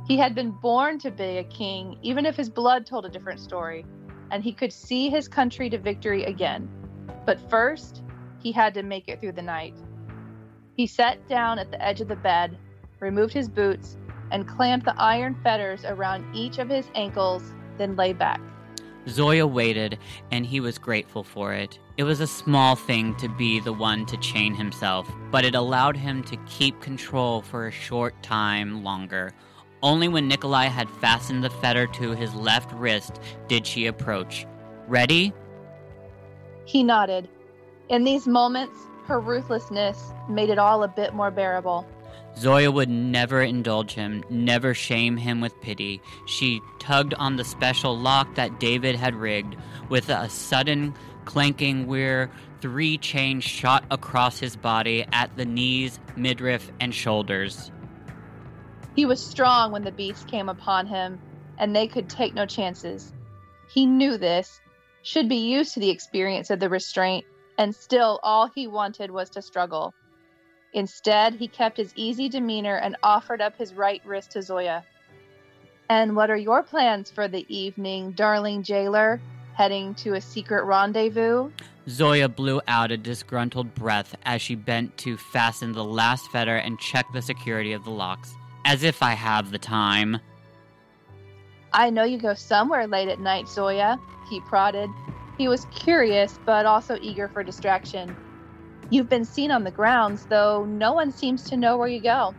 He 0.08 0.18
had 0.18 0.34
been 0.34 0.52
born 0.52 0.98
to 1.00 1.12
be 1.12 1.38
a 1.38 1.44
king, 1.44 1.98
even 2.02 2.26
if 2.26 2.36
his 2.36 2.50
blood 2.50 2.86
told 2.86 3.06
a 3.06 3.10
different 3.10 3.40
story, 3.40 3.86
and 4.32 4.44
he 4.44 4.54
could 4.54 4.72
see 4.72 5.10
his 5.10 5.28
country 5.28 5.70
to 5.70 5.78
victory 5.78 6.24
again. 6.24 6.70
But 7.26 7.50
first, 7.50 8.04
he 8.40 8.52
had 8.52 8.74
to 8.76 8.84
make 8.84 9.08
it 9.08 9.20
through 9.20 9.34
the 9.34 9.42
night. 9.42 9.76
He 10.76 10.88
sat 10.88 11.28
down 11.28 11.60
at 11.60 11.72
the 11.72 11.84
edge 11.84 12.02
of 12.02 12.08
the 12.08 12.16
bed, 12.16 12.58
removed 13.00 13.34
his 13.34 13.50
boots, 13.50 13.98
and 14.32 14.48
clamped 14.48 14.86
the 14.86 15.00
iron 15.00 15.36
fetters 15.44 15.84
around 15.86 16.26
each 16.36 16.60
of 16.60 16.70
his 16.70 16.88
ankles, 16.96 17.54
then 17.78 17.96
lay 17.96 18.14
back. 18.14 18.42
Zoya 19.08 19.48
waited, 19.48 19.98
and 20.32 20.46
he 20.46 20.60
was 20.60 20.78
grateful 20.78 21.24
for 21.24 21.54
it. 21.54 21.80
It 21.98 22.04
was 22.04 22.20
a 22.20 22.28
small 22.28 22.76
thing 22.76 23.16
to 23.16 23.30
be 23.30 23.60
the 23.60 23.74
one 23.74 24.06
to 24.08 24.18
chain 24.18 24.54
himself, 24.54 25.10
but 25.32 25.46
it 25.46 25.56
allowed 25.56 25.96
him 25.96 26.24
to 26.24 26.38
keep 26.48 26.80
control 26.82 27.42
for 27.42 27.68
a 27.68 27.72
short 27.72 28.22
time 28.22 28.84
longer. 28.84 29.32
Only 29.82 30.08
when 30.08 30.28
Nikolai 30.28 30.66
had 30.66 30.90
fastened 30.90 31.44
the 31.44 31.50
fetter 31.50 31.88
to 31.88 32.12
his 32.12 32.34
left 32.36 32.72
wrist 32.74 33.20
did 33.48 33.66
she 33.66 33.86
approach. 33.86 34.46
Ready? 34.88 35.34
He 36.66 36.84
nodded. 36.84 37.30
In 37.88 38.04
these 38.04 38.28
moments, 38.28 38.78
her 39.06 39.20
ruthlessness 39.20 40.14
made 40.30 40.50
it 40.50 40.60
all 40.60 40.84
a 40.84 40.88
bit 40.88 41.14
more 41.14 41.32
bearable. 41.32 41.88
Zoya 42.40 42.72
would 42.72 42.90
never 42.90 43.42
indulge 43.42 43.94
him, 43.94 44.24
never 44.30 44.74
shame 44.74 45.18
him 45.18 45.42
with 45.42 45.60
pity. 45.62 46.02
She 46.26 46.62
tugged 46.80 47.14
on 47.16 47.36
the 47.36 47.44
special 47.44 47.98
lock 47.98 48.34
that 48.36 48.62
David 48.62 48.96
had 48.96 49.14
rigged. 49.14 49.58
With 49.90 50.10
a 50.10 50.30
sudden 50.30 50.96
clanking 51.26 51.86
whir, 51.86 52.30
three 52.62 52.98
chains 52.98 53.44
shot 53.44 53.84
across 53.92 54.40
his 54.40 54.56
body 54.56 55.06
at 55.12 55.36
the 55.36 55.46
knees, 55.46 56.00
midriff, 56.16 56.72
and 56.80 56.96
shoulders. 56.96 57.72
He 58.96 59.06
was 59.06 59.22
strong 59.22 59.74
when 59.74 59.84
the 59.84 59.92
beast 59.92 60.28
came 60.28 60.48
upon 60.48 60.88
him, 60.88 61.20
and 61.58 61.76
they 61.76 61.88
could 61.88 62.10
take 62.10 62.34
no 62.34 62.46
chances. 62.46 63.12
He 63.74 63.86
knew 63.86 64.18
this, 64.18 64.62
should 65.04 65.28
be 65.28 65.52
used 65.52 65.74
to 65.74 65.82
the 65.82 65.90
experience 65.90 66.50
of 66.50 66.60
the 66.62 66.70
restraint, 66.70 67.26
and 67.58 67.76
still 67.76 68.20
all 68.24 68.50
he 68.56 68.66
wanted 68.66 69.12
was 69.12 69.30
to 69.32 69.42
struggle. 69.42 69.94
Instead, 70.74 71.34
he 71.34 71.48
kept 71.48 71.78
his 71.78 71.94
easy 71.96 72.30
demeanor 72.30 72.76
and 72.76 72.96
offered 73.02 73.42
up 73.42 73.58
his 73.58 73.74
right 73.74 74.02
wrist 74.06 74.32
to 74.32 74.42
Zoya. 74.42 74.84
And 75.90 76.16
what 76.16 76.30
are 76.30 76.38
your 76.38 76.62
plans 76.62 77.10
for 77.10 77.28
the 77.28 77.46
evening, 77.54 78.12
darling 78.12 78.62
jailer? 78.62 79.20
Heading 79.54 79.96
to 79.96 80.14
a 80.14 80.22
secret 80.22 80.64
rendezvous? 80.64 81.50
Zoya 81.90 82.30
blew 82.30 82.62
out 82.68 82.92
a 82.92 82.98
disgruntled 82.98 83.74
breath 83.74 84.16
as 84.24 84.42
she 84.42 84.54
bent 84.54 84.96
to 85.00 85.18
fasten 85.18 85.72
the 85.72 85.84
last 85.84 86.28
fetter 86.32 86.58
and 86.58 86.80
check 86.80 87.08
the 87.14 87.22
security 87.22 87.74
of 87.74 87.84
the 87.84 87.90
locks. 87.90 88.34
As 88.66 88.84
if 88.84 89.02
I 89.02 89.14
have 89.14 89.50
the 89.50 89.58
time. 89.58 90.20
I 91.74 91.90
know 91.90 92.04
you 92.04 92.20
go 92.20 92.36
somewhere 92.36 92.88
late 92.88 93.10
at 93.10 93.20
night, 93.20 93.48
Zoya, 93.48 94.00
he 94.30 94.40
prodded. 94.42 94.90
He 95.38 95.48
was 95.48 95.66
curious, 95.74 96.40
but 96.46 96.66
also 96.66 96.98
eager 97.02 97.28
for 97.28 97.44
distraction. 97.44 98.16
You've 98.92 99.10
been 99.10 99.26
seen 99.26 99.52
on 99.52 99.64
the 99.64 99.72
grounds, 99.72 100.26
though 100.26 100.66
no 100.66 100.94
one 100.94 101.12
seems 101.12 101.44
to 101.46 101.58
know 101.58 101.78
where 101.78 101.88
you 101.88 102.02
go. 102.02 102.34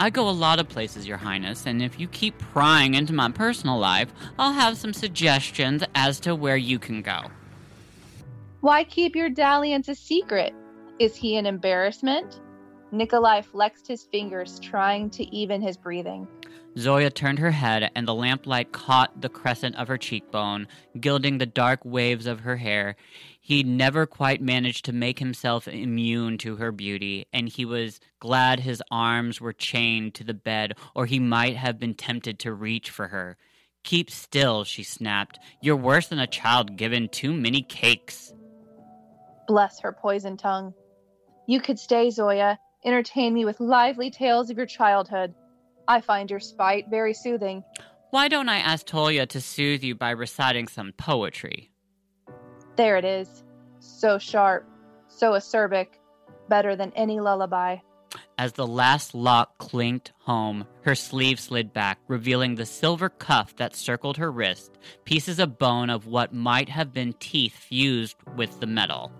I 0.00 0.10
go 0.10 0.28
a 0.28 0.30
lot 0.30 0.58
of 0.58 0.68
places, 0.68 1.06
Your 1.06 1.18
Highness, 1.18 1.64
and 1.64 1.80
if 1.80 2.00
you 2.00 2.08
keep 2.08 2.36
prying 2.38 2.94
into 2.94 3.12
my 3.12 3.30
personal 3.30 3.78
life, 3.78 4.12
I'll 4.36 4.52
have 4.52 4.76
some 4.76 4.92
suggestions 4.92 5.84
as 5.94 6.18
to 6.20 6.34
where 6.34 6.56
you 6.56 6.80
can 6.80 7.02
go. 7.02 7.30
Why 8.62 8.82
keep 8.82 9.14
your 9.14 9.30
dalliance 9.30 9.88
a 9.88 9.94
secret? 9.94 10.54
Is 10.98 11.14
he 11.14 11.36
an 11.36 11.46
embarrassment? 11.46 12.40
Nikolai 12.90 13.42
flexed 13.42 13.86
his 13.86 14.02
fingers, 14.02 14.58
trying 14.58 15.08
to 15.10 15.24
even 15.34 15.62
his 15.62 15.76
breathing. 15.76 16.26
Zoya 16.76 17.10
turned 17.10 17.38
her 17.38 17.50
head, 17.50 17.90
and 17.94 18.08
the 18.08 18.14
lamplight 18.14 18.72
caught 18.72 19.20
the 19.20 19.28
crescent 19.28 19.76
of 19.76 19.88
her 19.88 19.98
cheekbone, 19.98 20.66
gilding 21.00 21.38
the 21.38 21.46
dark 21.46 21.84
waves 21.84 22.26
of 22.26 22.40
her 22.40 22.56
hair. 22.56 22.96
He 23.44 23.64
never 23.64 24.06
quite 24.06 24.40
managed 24.40 24.84
to 24.84 24.92
make 24.92 25.18
himself 25.18 25.66
immune 25.66 26.38
to 26.38 26.56
her 26.56 26.70
beauty, 26.70 27.26
and 27.32 27.48
he 27.48 27.64
was 27.64 27.98
glad 28.20 28.60
his 28.60 28.80
arms 28.88 29.40
were 29.40 29.52
chained 29.52 30.14
to 30.14 30.24
the 30.24 30.32
bed, 30.32 30.74
or 30.94 31.06
he 31.06 31.18
might 31.18 31.56
have 31.56 31.76
been 31.76 31.94
tempted 31.94 32.38
to 32.38 32.52
reach 32.52 32.88
for 32.88 33.08
her. 33.08 33.36
Keep 33.82 34.12
still, 34.12 34.62
she 34.62 34.84
snapped. 34.84 35.40
You're 35.60 35.74
worse 35.74 36.06
than 36.06 36.20
a 36.20 36.26
child 36.28 36.76
given 36.76 37.08
too 37.08 37.32
many 37.32 37.62
cakes. 37.62 38.32
Bless 39.48 39.80
her 39.80 39.92
poison 39.92 40.36
tongue. 40.36 40.72
You 41.48 41.60
could 41.60 41.80
stay, 41.80 42.10
Zoya. 42.10 42.60
Entertain 42.84 43.34
me 43.34 43.44
with 43.44 43.58
lively 43.58 44.12
tales 44.12 44.50
of 44.50 44.56
your 44.56 44.66
childhood. 44.66 45.34
I 45.88 46.00
find 46.00 46.30
your 46.30 46.38
spite 46.38 46.88
very 46.88 47.12
soothing. 47.12 47.64
Why 48.10 48.28
don't 48.28 48.48
I 48.48 48.58
ask 48.58 48.86
Tolya 48.86 49.26
to 49.26 49.40
soothe 49.40 49.82
you 49.82 49.96
by 49.96 50.10
reciting 50.10 50.68
some 50.68 50.92
poetry? 50.92 51.71
There 52.76 52.96
it 52.96 53.04
is. 53.04 53.44
So 53.80 54.18
sharp, 54.18 54.68
so 55.08 55.32
acerbic, 55.32 55.88
better 56.48 56.76
than 56.76 56.92
any 56.96 57.20
lullaby. 57.20 57.78
As 58.38 58.52
the 58.52 58.66
last 58.66 59.14
lock 59.14 59.58
clinked 59.58 60.12
home, 60.20 60.66
her 60.82 60.94
sleeve 60.94 61.38
slid 61.38 61.72
back, 61.72 61.98
revealing 62.08 62.54
the 62.54 62.66
silver 62.66 63.08
cuff 63.08 63.56
that 63.56 63.76
circled 63.76 64.16
her 64.16 64.30
wrist, 64.30 64.78
pieces 65.04 65.38
of 65.38 65.58
bone 65.58 65.90
of 65.90 66.06
what 66.06 66.34
might 66.34 66.68
have 66.68 66.92
been 66.92 67.14
teeth 67.14 67.54
fused 67.54 68.16
with 68.36 68.60
the 68.60 68.66
metal. 68.66 69.12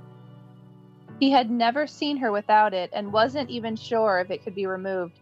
He 1.20 1.30
had 1.30 1.50
never 1.50 1.86
seen 1.86 2.16
her 2.16 2.32
without 2.32 2.74
it 2.74 2.90
and 2.92 3.12
wasn't 3.12 3.50
even 3.50 3.76
sure 3.76 4.20
if 4.20 4.30
it 4.30 4.42
could 4.42 4.54
be 4.54 4.66
removed. 4.66 5.20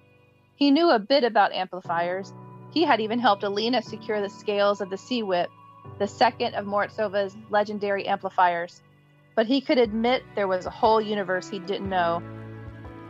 He 0.55 0.71
knew 0.71 0.91
a 0.91 0.99
bit 0.99 1.25
about 1.25 1.53
amplifiers. 1.53 2.33
He 2.73 2.85
had 2.85 3.01
even 3.01 3.19
helped 3.19 3.43
Alina 3.43 3.83
secure 3.83 4.21
the 4.21 4.31
scales 4.31 4.81
of 4.81 4.91
the 4.91 4.97
Sea 4.97 5.23
Whip, 5.23 5.51
the 5.99 6.07
second 6.07 6.55
of 6.55 6.67
Morozova's 6.67 7.37
legendary 7.51 8.07
amplifiers. 8.07 8.83
But 9.35 9.47
he 9.47 9.61
could 9.61 9.79
admit 9.79 10.23
there 10.35 10.49
was 10.49 10.67
a 10.67 10.71
whole 10.71 11.01
universe 11.01 11.49
he 11.49 11.59
didn't 11.59 11.89
know. 11.89 12.23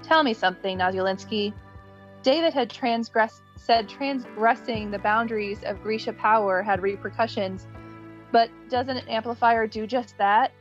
Tell 0.02 0.22
me 0.22 0.34
something, 0.34 0.78
Nazyalensky. 0.78 1.52
David 2.22 2.52
had 2.52 2.68
transgressed, 2.68 3.42
said 3.56 3.88
transgressing 3.88 4.90
the 4.90 4.98
boundaries 4.98 5.62
of 5.64 5.82
Grisha 5.82 6.12
power 6.12 6.62
had 6.62 6.82
repercussions, 6.82 7.66
but 8.32 8.50
doesn't 8.68 8.96
an 8.96 9.08
amplifier 9.08 9.66
do 9.66 9.86
just 9.86 10.18
that? 10.18 10.52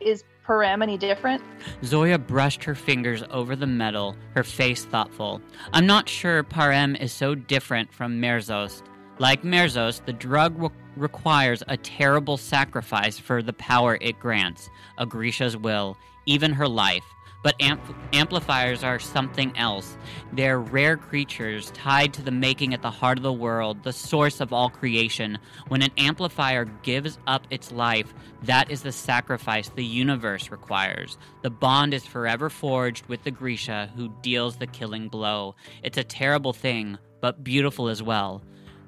Is 0.00 0.24
Parem 0.46 0.82
any 0.82 0.98
different? 0.98 1.42
Zoya 1.84 2.18
brushed 2.18 2.64
her 2.64 2.74
fingers 2.74 3.22
over 3.30 3.54
the 3.54 3.66
metal, 3.66 4.16
her 4.34 4.42
face 4.42 4.84
thoughtful. 4.84 5.40
I'm 5.72 5.86
not 5.86 6.08
sure 6.08 6.42
Parem 6.42 7.00
is 7.00 7.12
so 7.12 7.34
different 7.34 7.92
from 7.92 8.20
Merzost. 8.20 8.82
Like 9.22 9.44
Merzost, 9.44 10.04
the 10.04 10.12
drug 10.12 10.60
re- 10.60 10.68
requires 10.96 11.62
a 11.68 11.76
terrible 11.76 12.36
sacrifice 12.36 13.20
for 13.20 13.40
the 13.40 13.52
power 13.52 13.96
it 14.00 14.18
grants, 14.18 14.68
a 14.98 15.06
Grisha's 15.06 15.56
will, 15.56 15.96
even 16.26 16.52
her 16.54 16.66
life. 16.66 17.04
But 17.44 17.56
ampl- 17.60 17.94
amplifiers 18.12 18.82
are 18.82 18.98
something 18.98 19.56
else. 19.56 19.96
They're 20.32 20.58
rare 20.58 20.96
creatures 20.96 21.70
tied 21.70 22.12
to 22.14 22.22
the 22.22 22.32
making 22.32 22.74
at 22.74 22.82
the 22.82 22.90
heart 22.90 23.16
of 23.16 23.22
the 23.22 23.32
world, 23.32 23.84
the 23.84 23.92
source 23.92 24.40
of 24.40 24.52
all 24.52 24.70
creation. 24.70 25.38
When 25.68 25.82
an 25.82 25.92
amplifier 25.98 26.64
gives 26.82 27.20
up 27.28 27.46
its 27.48 27.70
life, 27.70 28.12
that 28.42 28.72
is 28.72 28.82
the 28.82 28.90
sacrifice 28.90 29.68
the 29.68 29.84
universe 29.84 30.50
requires. 30.50 31.16
The 31.42 31.50
bond 31.50 31.94
is 31.94 32.04
forever 32.04 32.50
forged 32.50 33.06
with 33.06 33.22
the 33.22 33.30
Grisha 33.30 33.88
who 33.94 34.12
deals 34.20 34.56
the 34.56 34.66
killing 34.66 35.06
blow. 35.06 35.54
It's 35.84 35.98
a 35.98 36.02
terrible 36.02 36.52
thing, 36.52 36.98
but 37.20 37.44
beautiful 37.44 37.88
as 37.88 38.02
well. 38.02 38.42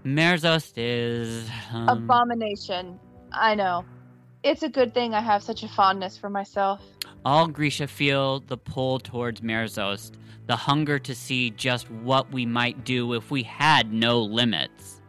Merzost 0.05 0.75
is. 0.77 1.49
Um, 1.73 1.89
Abomination. 1.89 2.99
I 3.33 3.55
know. 3.55 3.85
It's 4.43 4.63
a 4.63 4.69
good 4.69 4.93
thing 4.93 5.15
I 5.15 5.21
have 5.21 5.43
such 5.43 5.63
a 5.63 5.69
fondness 5.69 6.19
for 6.19 6.29
myself. 6.29 6.81
All 7.25 7.49
Grisha 7.49 7.87
feel 7.87 8.41
the 8.41 8.59
pull 8.59 8.99
towards 8.99 9.41
Merzost, 9.41 10.13
the 10.47 10.57
hunger 10.57 10.99
to 10.99 11.15
see 11.15 11.51
just 11.51 11.91
what 11.91 12.31
we 12.31 12.45
might 12.45 12.85
do 12.85 13.15
if 13.15 13.31
we 13.31 13.43
had 13.43 13.93
no 13.93 14.21
limits. 14.21 15.01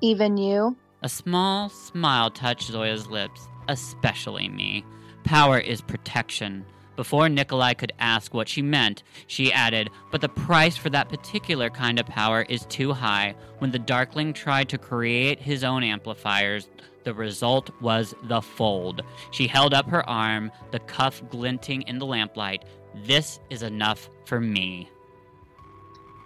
Even 0.00 0.36
you? 0.36 0.76
A 1.02 1.08
small 1.08 1.68
smile 1.68 2.30
touched 2.30 2.72
Zoya's 2.72 3.06
lips, 3.06 3.46
especially 3.68 4.48
me. 4.48 4.84
Power 5.22 5.58
is 5.58 5.80
protection. 5.80 6.64
Before 6.96 7.28
Nikolai 7.28 7.74
could 7.74 7.92
ask 7.98 8.32
what 8.32 8.48
she 8.48 8.62
meant, 8.62 9.02
she 9.26 9.52
added, 9.52 9.90
But 10.10 10.22
the 10.22 10.30
price 10.30 10.76
for 10.76 10.88
that 10.90 11.10
particular 11.10 11.68
kind 11.68 12.00
of 12.00 12.06
power 12.06 12.42
is 12.48 12.64
too 12.66 12.92
high. 12.92 13.34
When 13.58 13.70
the 13.70 13.78
Darkling 13.78 14.32
tried 14.32 14.70
to 14.70 14.78
create 14.78 15.38
his 15.38 15.62
own 15.62 15.82
amplifiers, 15.82 16.68
the 17.04 17.12
result 17.12 17.70
was 17.80 18.14
the 18.24 18.40
fold. 18.40 19.02
She 19.30 19.46
held 19.46 19.74
up 19.74 19.88
her 19.90 20.08
arm, 20.08 20.50
the 20.70 20.80
cuff 20.80 21.22
glinting 21.28 21.82
in 21.82 21.98
the 21.98 22.06
lamplight. 22.06 22.64
This 23.04 23.38
is 23.50 23.62
enough 23.62 24.08
for 24.24 24.40
me. 24.40 24.90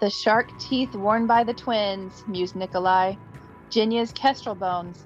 The 0.00 0.08
shark 0.08 0.56
teeth 0.58 0.94
worn 0.94 1.26
by 1.26 1.44
the 1.44 1.52
twins, 1.52 2.24
mused 2.26 2.56
Nikolai. 2.56 3.16
Genya's 3.68 4.12
kestrel 4.12 4.54
bones. 4.54 5.04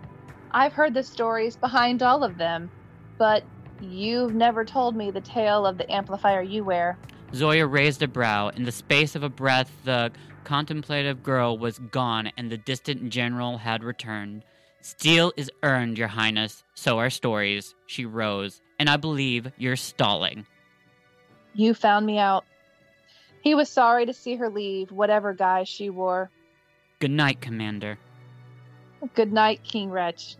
I've 0.53 0.73
heard 0.73 0.95
the 0.95 1.03
stories 1.03 1.57
behind 1.57 2.03
all 2.03 2.23
of 2.23 2.39
them, 2.39 2.71
but 3.19 3.43
you've 3.81 4.35
never 4.35 4.65
told 4.65 4.97
me 4.97 5.11
the 5.11 5.21
tale 5.21 5.67
of 5.67 5.79
the 5.79 5.91
amplifier 5.91 6.43
you 6.43 6.65
wear. 6.65 6.99
Zoya 7.35 7.67
raised 7.67 8.03
a 8.03 8.09
brow. 8.09 8.49
In 8.49 8.65
the 8.65 8.73
space 8.73 9.15
of 9.15 9.23
a 9.23 9.29
breath, 9.29 9.71
the 9.85 10.13
contemplative 10.45 11.23
girl 11.23 11.59
was 11.59 11.79
gone 11.79 12.31
and 12.37 12.51
the 12.51 12.59
distant 12.59 13.11
general 13.11 13.59
had 13.59 13.83
returned. 13.83 14.45
Steel 14.81 15.33
is 15.37 15.51
earned, 15.63 15.97
Your 15.97 16.09
Highness. 16.09 16.63
So 16.75 16.99
are 16.99 17.11
stories. 17.11 17.75
She 17.87 18.05
rose, 18.05 18.61
and 18.79 18.91
I 18.91 18.99
believe 18.99 19.51
you're 19.57 19.77
stalling. 19.77 20.47
You 21.55 21.73
found 21.73 22.05
me 22.05 22.19
out. 22.19 22.45
He 23.41 23.55
was 23.55 23.69
sorry 23.69 24.07
to 24.07 24.13
see 24.13 24.37
her 24.37 24.51
leave, 24.51 24.93
whatever 24.93 25.33
guise 25.33 25.69
she 25.69 25.91
wore. 25.91 26.31
Good 26.99 27.11
night, 27.11 27.41
Commander. 27.41 27.99
Good 29.15 29.33
night, 29.33 29.63
King 29.65 29.91
Wretch. 29.91 30.37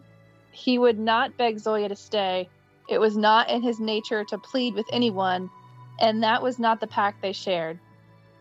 He 0.51 0.79
would 0.79 0.99
not 0.99 1.37
beg 1.37 1.59
Zoya 1.59 1.89
to 1.89 1.97
stay. 1.97 2.49
It 2.95 3.01
was 3.01 3.17
not 3.17 3.51
in 3.51 3.61
his 3.61 3.81
nature 3.81 4.23
to 4.23 4.39
plead 4.39 4.77
with 4.77 4.87
anyone, 4.93 5.51
and 5.99 6.23
that 6.23 6.41
was 6.41 6.61
not 6.61 6.79
the 6.79 6.87
pact 6.87 7.21
they 7.21 7.33
shared. 7.33 7.81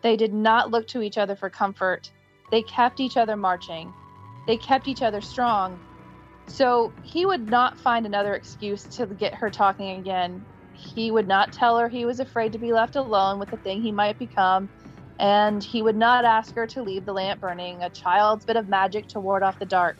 They 0.04 0.16
did 0.16 0.32
not 0.32 0.70
look 0.70 0.88
to 0.89 1.01
each 1.01 1.18
other 1.18 1.36
for 1.36 1.49
comfort. 1.49 2.12
They 2.51 2.62
kept 2.62 2.99
each 2.99 3.18
other 3.18 3.36
marching. 3.36 3.91
They 4.45 4.58
kept 4.58 4.88
each 4.88 5.01
other 5.01 5.22
strong. 5.22 5.80
So 6.45 6.93
he 7.01 7.26
would 7.26 7.49
not 7.49 7.80
find 7.80 8.06
another 8.06 8.36
excuse 8.36 8.84
to 8.97 9.08
get 9.08 9.34
her 9.34 9.49
talking 9.49 9.99
again. 9.99 10.45
He 10.93 11.10
would 11.10 11.28
not 11.28 11.51
tell 11.51 11.80
her 11.80 11.89
he 11.89 12.06
was 12.06 12.20
afraid 12.20 12.51
to 12.54 12.60
be 12.60 12.74
left 12.74 12.95
alone 12.95 13.39
with 13.39 13.49
the 13.49 13.58
thing 13.58 13.82
he 13.82 13.91
might 13.91 14.20
become, 14.20 14.70
and 15.18 15.64
he 15.64 15.82
would 15.82 15.97
not 15.97 16.26
ask 16.26 16.54
her 16.54 16.68
to 16.68 16.84
leave 16.84 17.06
the 17.06 17.14
lamp 17.14 17.41
burning, 17.41 17.82
a 17.82 17.89
child's 17.89 18.45
bit 18.45 18.56
of 18.58 18.70
magic 18.70 19.08
to 19.08 19.20
ward 19.20 19.41
off 19.41 19.58
the 19.58 19.66
dark. 19.66 19.97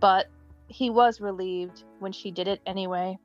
But 0.00 0.26
he 0.68 0.90
was 0.90 1.20
relieved 1.20 1.82
when 1.98 2.12
she 2.12 2.30
did 2.30 2.46
it 2.46 2.60
anyway. 2.66 3.18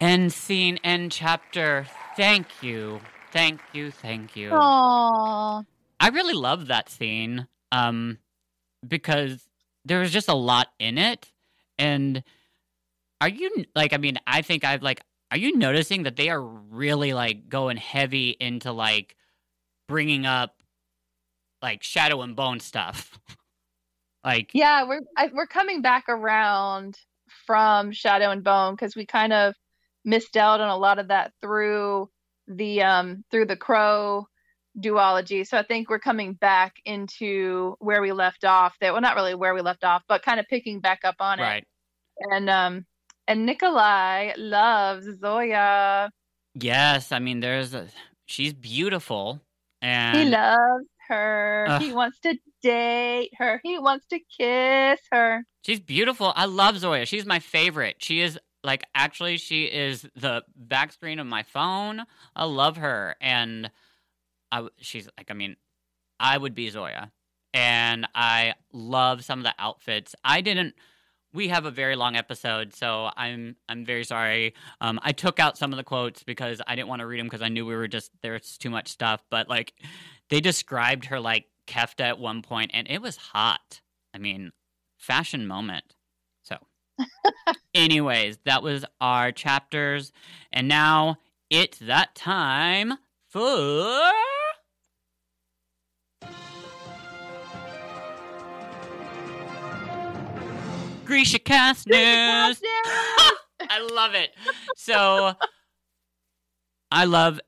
End 0.00 0.32
scene, 0.32 0.78
end 0.84 1.12
chapter. 1.12 1.86
Thank 2.16 2.62
you. 2.62 3.00
Thank 3.32 3.60
you, 3.72 3.90
thank 3.90 4.36
you. 4.36 4.50
Aww. 4.50 5.64
I 5.98 6.08
really 6.08 6.34
love 6.34 6.68
that 6.68 6.88
scene. 6.88 7.46
Um 7.72 8.18
because 8.86 9.48
there 9.84 10.00
was 10.00 10.12
just 10.12 10.28
a 10.28 10.34
lot 10.34 10.68
in 10.78 10.98
it 10.98 11.32
and 11.78 12.22
are 13.20 13.28
you 13.28 13.64
like 13.74 13.92
i 13.92 13.96
mean 13.96 14.16
i 14.26 14.42
think 14.42 14.64
i've 14.64 14.82
like 14.82 15.00
are 15.30 15.38
you 15.38 15.56
noticing 15.56 16.04
that 16.04 16.16
they 16.16 16.28
are 16.28 16.40
really 16.40 17.12
like 17.12 17.48
going 17.48 17.76
heavy 17.76 18.36
into 18.38 18.72
like 18.72 19.16
bringing 19.88 20.26
up 20.26 20.56
like 21.62 21.82
shadow 21.82 22.22
and 22.22 22.36
bone 22.36 22.60
stuff? 22.60 23.18
like 24.24 24.50
Yeah, 24.52 24.84
we're 24.86 25.00
I, 25.16 25.30
we're 25.32 25.46
coming 25.46 25.82
back 25.82 26.04
around 26.08 26.98
from 27.46 27.92
Shadow 27.92 28.30
and 28.30 28.44
Bone 28.44 28.74
because 28.74 28.94
we 28.94 29.04
kind 29.06 29.32
of 29.32 29.54
missed 30.06 30.36
out 30.38 30.60
on 30.60 30.70
a 30.70 30.76
lot 30.76 30.98
of 30.98 31.08
that 31.08 31.32
through 31.42 32.08
the 32.48 32.80
um 32.82 33.24
through 33.30 33.46
the 33.46 33.56
Crow 33.56 34.26
duology. 34.80 35.46
So 35.46 35.58
I 35.58 35.62
think 35.64 35.90
we're 35.90 35.98
coming 35.98 36.34
back 36.34 36.74
into 36.84 37.76
where 37.80 38.00
we 38.00 38.12
left 38.12 38.44
off. 38.44 38.74
That 38.80 38.92
well, 38.92 39.02
not 39.02 39.16
really 39.16 39.34
where 39.34 39.54
we 39.54 39.60
left 39.60 39.84
off, 39.84 40.02
but 40.08 40.22
kind 40.22 40.40
of 40.40 40.46
picking 40.48 40.80
back 40.80 41.00
up 41.04 41.16
on 41.20 41.40
it. 41.40 41.42
right. 41.42 41.64
And 42.30 42.48
um 42.48 42.86
and 43.28 43.44
Nikolai 43.44 44.32
loves 44.38 45.06
Zoya. 45.20 46.10
Yes, 46.54 47.12
I 47.12 47.18
mean 47.18 47.40
there's 47.40 47.74
a 47.74 47.88
she's 48.26 48.54
beautiful 48.54 49.42
and 49.82 50.16
He 50.18 50.24
loves 50.24 50.86
her. 51.08 51.66
Ugh. 51.68 51.82
He 51.82 51.92
wants 51.92 52.18
to 52.20 52.36
date 52.62 53.30
her. 53.38 53.60
He 53.62 53.78
wants 53.78 54.06
to 54.06 54.18
kiss 54.18 55.00
her. 55.12 55.44
She's 55.64 55.80
beautiful. 55.80 56.32
I 56.36 56.44
love 56.46 56.78
Zoya. 56.78 57.06
She's 57.06 57.26
my 57.26 57.38
favorite. 57.38 57.96
She 57.98 58.20
is 58.20 58.38
like 58.66 58.84
actually 58.94 59.38
she 59.38 59.64
is 59.64 60.06
the 60.16 60.42
back 60.54 60.92
screen 60.92 61.18
of 61.18 61.26
my 61.26 61.42
phone. 61.42 62.02
I 62.34 62.44
love 62.44 62.76
her 62.76 63.16
and 63.20 63.70
I 64.52 64.66
she's 64.78 65.08
like 65.16 65.30
I 65.30 65.34
mean 65.34 65.56
I 66.20 66.36
would 66.36 66.54
be 66.54 66.68
Zoya. 66.68 67.12
And 67.54 68.06
I 68.14 68.54
love 68.74 69.24
some 69.24 69.38
of 69.38 69.44
the 69.44 69.54
outfits. 69.58 70.14
I 70.22 70.42
didn't 70.42 70.74
we 71.32 71.48
have 71.48 71.66
a 71.66 71.70
very 71.70 71.96
long 71.96 72.16
episode, 72.16 72.74
so 72.74 73.10
I'm 73.16 73.56
I'm 73.68 73.84
very 73.84 74.04
sorry. 74.04 74.54
Um, 74.80 74.98
I 75.02 75.12
took 75.12 75.38
out 75.38 75.58
some 75.58 75.72
of 75.72 75.76
the 75.76 75.84
quotes 75.84 76.22
because 76.22 76.62
I 76.66 76.74
didn't 76.74 76.88
want 76.88 77.00
to 77.00 77.06
read 77.06 77.20
them 77.20 77.26
because 77.26 77.42
I 77.42 77.48
knew 77.48 77.66
we 77.66 77.76
were 77.76 77.88
just 77.88 78.10
there's 78.22 78.56
too 78.56 78.70
much 78.70 78.88
stuff. 78.88 79.22
But 79.30 79.48
like, 79.48 79.74
they 80.30 80.40
described 80.40 81.06
her 81.06 81.20
like 81.20 81.46
kefta 81.66 82.04
at 82.04 82.18
one 82.18 82.42
point, 82.42 82.70
and 82.74 82.88
it 82.90 83.02
was 83.02 83.16
hot. 83.16 83.82
I 84.14 84.18
mean, 84.18 84.52
fashion 84.96 85.46
moment. 85.46 85.95
Anyways, 87.74 88.38
that 88.44 88.62
was 88.62 88.84
our 89.00 89.32
chapters, 89.32 90.12
and 90.52 90.68
now 90.68 91.16
it's 91.50 91.78
that 91.78 92.14
time 92.14 92.94
for. 93.28 94.10
Grisha 101.04 101.38
Cast 101.38 101.86
News. 101.86 101.98
I 103.68 103.88
love 103.92 104.14
it. 104.14 104.34
So 104.76 105.34
I 106.90 107.04
love 107.04 107.40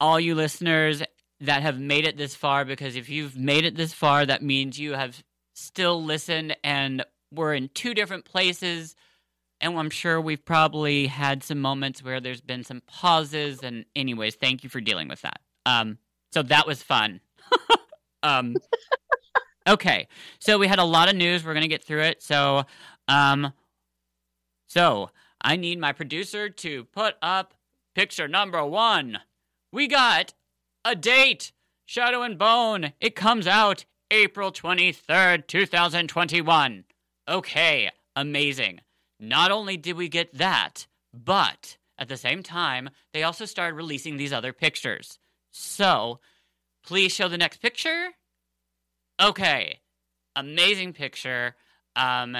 all 0.00 0.18
you 0.18 0.34
listeners 0.34 1.02
that 1.40 1.62
have 1.62 1.78
made 1.78 2.06
it 2.06 2.16
this 2.16 2.34
far 2.34 2.64
because 2.64 2.96
if 2.96 3.08
you've 3.08 3.36
made 3.36 3.64
it 3.64 3.76
this 3.76 3.92
far, 3.92 4.26
that 4.26 4.42
means 4.42 4.78
you 4.78 4.94
have 4.94 5.22
still 5.54 6.02
listened 6.02 6.56
and 6.64 7.04
we're 7.34 7.54
in 7.54 7.68
two 7.74 7.94
different 7.94 8.24
places. 8.24 8.94
And 9.60 9.78
I'm 9.78 9.90
sure 9.90 10.20
we've 10.20 10.44
probably 10.44 11.06
had 11.06 11.42
some 11.42 11.60
moments 11.60 12.02
where 12.02 12.20
there's 12.20 12.40
been 12.40 12.64
some 12.64 12.82
pauses. 12.86 13.60
And, 13.62 13.84
anyways, 13.96 14.34
thank 14.34 14.62
you 14.62 14.70
for 14.70 14.80
dealing 14.80 15.08
with 15.08 15.22
that. 15.22 15.40
Um, 15.66 15.98
so 16.32 16.42
that 16.42 16.66
was 16.66 16.82
fun. 16.82 17.20
um, 18.22 18.56
okay, 19.68 20.08
so 20.40 20.58
we 20.58 20.66
had 20.66 20.78
a 20.78 20.84
lot 20.84 21.08
of 21.08 21.16
news. 21.16 21.44
We're 21.44 21.54
gonna 21.54 21.68
get 21.68 21.84
through 21.84 22.02
it. 22.02 22.22
So, 22.22 22.64
um, 23.08 23.52
so 24.66 25.10
I 25.40 25.56
need 25.56 25.78
my 25.78 25.92
producer 25.92 26.48
to 26.48 26.84
put 26.84 27.14
up 27.22 27.54
picture 27.94 28.26
number 28.26 28.64
one. 28.64 29.20
We 29.72 29.86
got 29.86 30.34
a 30.84 30.94
date. 30.94 31.52
Shadow 31.86 32.22
and 32.22 32.38
Bone. 32.38 32.92
It 33.00 33.14
comes 33.14 33.46
out 33.46 33.84
April 34.10 34.50
23rd, 34.50 35.46
2021. 35.46 36.84
Okay, 37.28 37.90
amazing. 38.16 38.80
Not 39.18 39.50
only 39.50 39.76
did 39.76 39.96
we 39.96 40.08
get 40.08 40.34
that, 40.34 40.86
but 41.12 41.76
at 41.98 42.08
the 42.08 42.16
same 42.16 42.42
time, 42.42 42.90
they 43.12 43.22
also 43.22 43.44
started 43.44 43.76
releasing 43.76 44.16
these 44.16 44.32
other 44.32 44.52
pictures. 44.52 45.18
So, 45.50 46.20
please 46.84 47.12
show 47.12 47.28
the 47.28 47.38
next 47.38 47.58
picture. 47.62 48.08
Okay, 49.22 49.80
amazing 50.36 50.92
picture. 50.92 51.54
Um, 51.96 52.36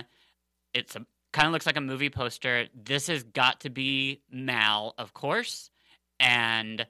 it's 0.74 0.96
a 0.96 1.06
kind 1.32 1.46
of 1.46 1.52
looks 1.52 1.66
like 1.66 1.76
a 1.76 1.80
movie 1.80 2.10
poster. 2.10 2.66
This 2.74 3.08
has 3.08 3.24
got 3.24 3.60
to 3.60 3.70
be 3.70 4.22
Mal, 4.30 4.94
of 4.98 5.12
course, 5.14 5.70
and 6.20 6.86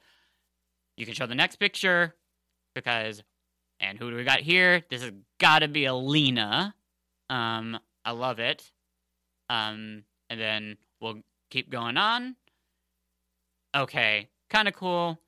you 0.96 1.06
can 1.06 1.14
show 1.14 1.26
the 1.26 1.34
next 1.34 1.56
picture 1.56 2.14
because, 2.74 3.22
and 3.80 3.98
who 3.98 4.10
do 4.10 4.16
we 4.16 4.24
got 4.24 4.40
here? 4.40 4.82
This 4.90 5.02
has 5.02 5.12
got 5.38 5.60
to 5.60 5.68
be 5.68 5.86
Alina. 5.86 6.74
Um, 7.30 7.78
I 8.04 8.12
love 8.12 8.38
it. 8.38 8.70
Um, 9.48 10.04
and 10.30 10.40
then 10.40 10.76
we'll 11.00 11.20
keep 11.50 11.70
going 11.70 11.96
on. 11.96 12.36
Okay, 13.74 14.28
kind 14.50 14.68
of 14.68 14.74
cool. 14.74 15.20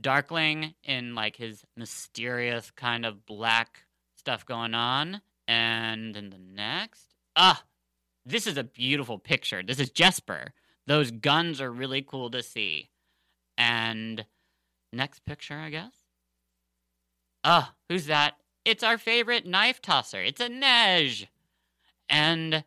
Darkling 0.00 0.74
in 0.84 1.14
like 1.14 1.36
his 1.36 1.62
mysterious 1.76 2.70
kind 2.70 3.04
of 3.04 3.26
black 3.26 3.82
stuff 4.16 4.46
going 4.46 4.74
on. 4.74 5.20
And 5.46 6.14
then 6.14 6.30
the 6.30 6.38
next. 6.38 7.14
Ah, 7.36 7.64
this 8.24 8.46
is 8.46 8.56
a 8.56 8.64
beautiful 8.64 9.18
picture. 9.18 9.62
This 9.62 9.80
is 9.80 9.90
Jesper. 9.90 10.52
Those 10.86 11.10
guns 11.10 11.60
are 11.60 11.70
really 11.70 12.02
cool 12.02 12.30
to 12.30 12.42
see. 12.42 12.90
And 13.58 14.24
next 14.92 15.24
picture, 15.24 15.58
I 15.58 15.70
guess. 15.70 15.92
Ah, 17.44 17.74
who's 17.88 18.06
that? 18.06 18.34
It's 18.64 18.82
our 18.82 18.98
favorite 18.98 19.46
knife 19.46 19.80
tosser. 19.80 20.22
It's 20.22 20.40
Inej. 20.40 21.26
And 22.10 22.64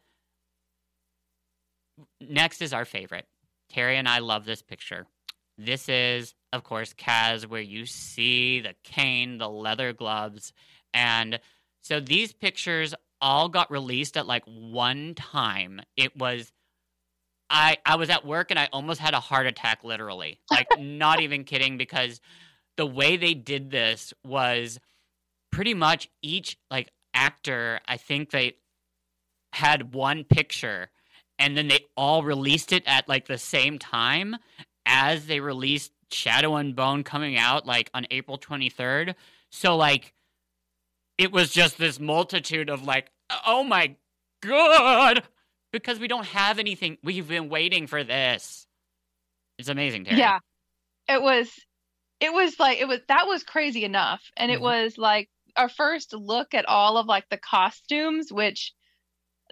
next 2.19 2.61
is 2.61 2.73
our 2.73 2.85
favorite. 2.85 3.27
Terry 3.69 3.97
and 3.97 4.07
I 4.07 4.19
love 4.19 4.45
this 4.45 4.61
picture. 4.61 5.05
This 5.57 5.87
is, 5.89 6.33
of 6.51 6.63
course, 6.63 6.93
Kaz, 6.93 7.45
where 7.45 7.61
you 7.61 7.85
see 7.85 8.61
the 8.61 8.73
cane, 8.83 9.37
the 9.37 9.49
leather 9.49 9.93
gloves. 9.93 10.53
And 10.93 11.39
so 11.81 11.99
these 11.99 12.33
pictures 12.33 12.95
all 13.21 13.49
got 13.49 13.71
released 13.71 14.17
at 14.17 14.27
like 14.27 14.43
one 14.45 15.13
time. 15.15 15.81
It 15.95 16.15
was 16.17 16.51
I 17.49 17.77
I 17.85 17.95
was 17.95 18.09
at 18.09 18.25
work 18.25 18.49
and 18.51 18.59
I 18.59 18.67
almost 18.73 18.99
had 18.99 19.13
a 19.13 19.19
heart 19.19 19.47
attack 19.47 19.83
literally. 19.83 20.39
Like 20.49 20.67
not 20.79 21.21
even 21.21 21.43
kidding 21.43 21.77
because 21.77 22.19
the 22.77 22.85
way 22.85 23.17
they 23.17 23.33
did 23.33 23.69
this 23.69 24.13
was 24.25 24.79
pretty 25.51 25.73
much 25.73 26.09
each 26.21 26.57
like 26.71 26.89
actor, 27.13 27.79
I 27.87 27.97
think 27.97 28.31
they 28.31 28.55
had 29.53 29.93
one 29.93 30.23
picture 30.23 30.89
and 31.39 31.57
then 31.57 31.67
they 31.67 31.85
all 31.97 32.23
released 32.23 32.71
it 32.71 32.83
at 32.85 33.07
like 33.09 33.27
the 33.27 33.37
same 33.37 33.79
time 33.79 34.35
as 34.85 35.25
they 35.27 35.39
released 35.39 35.91
Shadow 36.11 36.55
and 36.55 36.75
Bone 36.75 37.03
coming 37.03 37.37
out 37.37 37.65
like 37.65 37.89
on 37.93 38.05
April 38.11 38.37
23rd. 38.37 39.15
So 39.51 39.75
like 39.75 40.13
it 41.17 41.31
was 41.31 41.51
just 41.51 41.77
this 41.77 41.99
multitude 41.99 42.69
of 42.69 42.83
like, 42.83 43.11
oh 43.45 43.63
my 43.63 43.95
god, 44.41 45.23
because 45.71 45.99
we 45.99 46.07
don't 46.07 46.25
have 46.27 46.59
anything. 46.59 46.97
We've 47.03 47.27
been 47.27 47.49
waiting 47.49 47.87
for 47.87 48.03
this. 48.03 48.67
It's 49.57 49.69
amazing, 49.69 50.05
Terry. 50.05 50.19
Yeah. 50.19 50.39
It 51.07 51.21
was 51.21 51.49
it 52.19 52.31
was 52.33 52.59
like 52.59 52.79
it 52.79 52.87
was 52.87 52.99
that 53.07 53.27
was 53.27 53.43
crazy 53.43 53.83
enough. 53.83 54.23
And 54.37 54.51
it 54.51 54.59
Mhm. 54.59 54.63
was 54.63 54.97
like 54.97 55.29
our 55.55 55.69
first 55.69 56.13
look 56.13 56.53
at 56.53 56.65
all 56.67 56.97
of 56.97 57.05
like 57.05 57.27
the 57.29 57.37
costumes, 57.37 58.31
which 58.31 58.73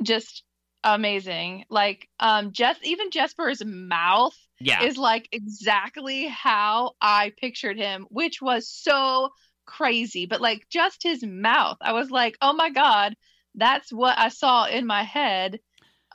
just 0.03 0.43
amazing. 0.83 1.65
Like 1.69 2.07
um 2.19 2.51
just 2.51 2.85
even 2.85 3.11
Jesper's 3.11 3.63
mouth 3.63 4.37
yeah, 4.59 4.83
is 4.83 4.97
like 4.97 5.27
exactly 5.31 6.27
how 6.27 6.93
I 7.01 7.33
pictured 7.39 7.77
him, 7.77 8.07
which 8.09 8.41
was 8.41 8.67
so 8.67 9.29
crazy. 9.65 10.25
But 10.25 10.41
like 10.41 10.67
just 10.69 11.03
his 11.03 11.23
mouth, 11.23 11.77
I 11.81 11.93
was 11.93 12.11
like, 12.11 12.37
oh 12.41 12.53
my 12.53 12.69
God, 12.69 13.15
that's 13.55 13.91
what 13.91 14.17
I 14.17 14.29
saw 14.29 14.65
in 14.65 14.85
my 14.85 15.03
head. 15.03 15.59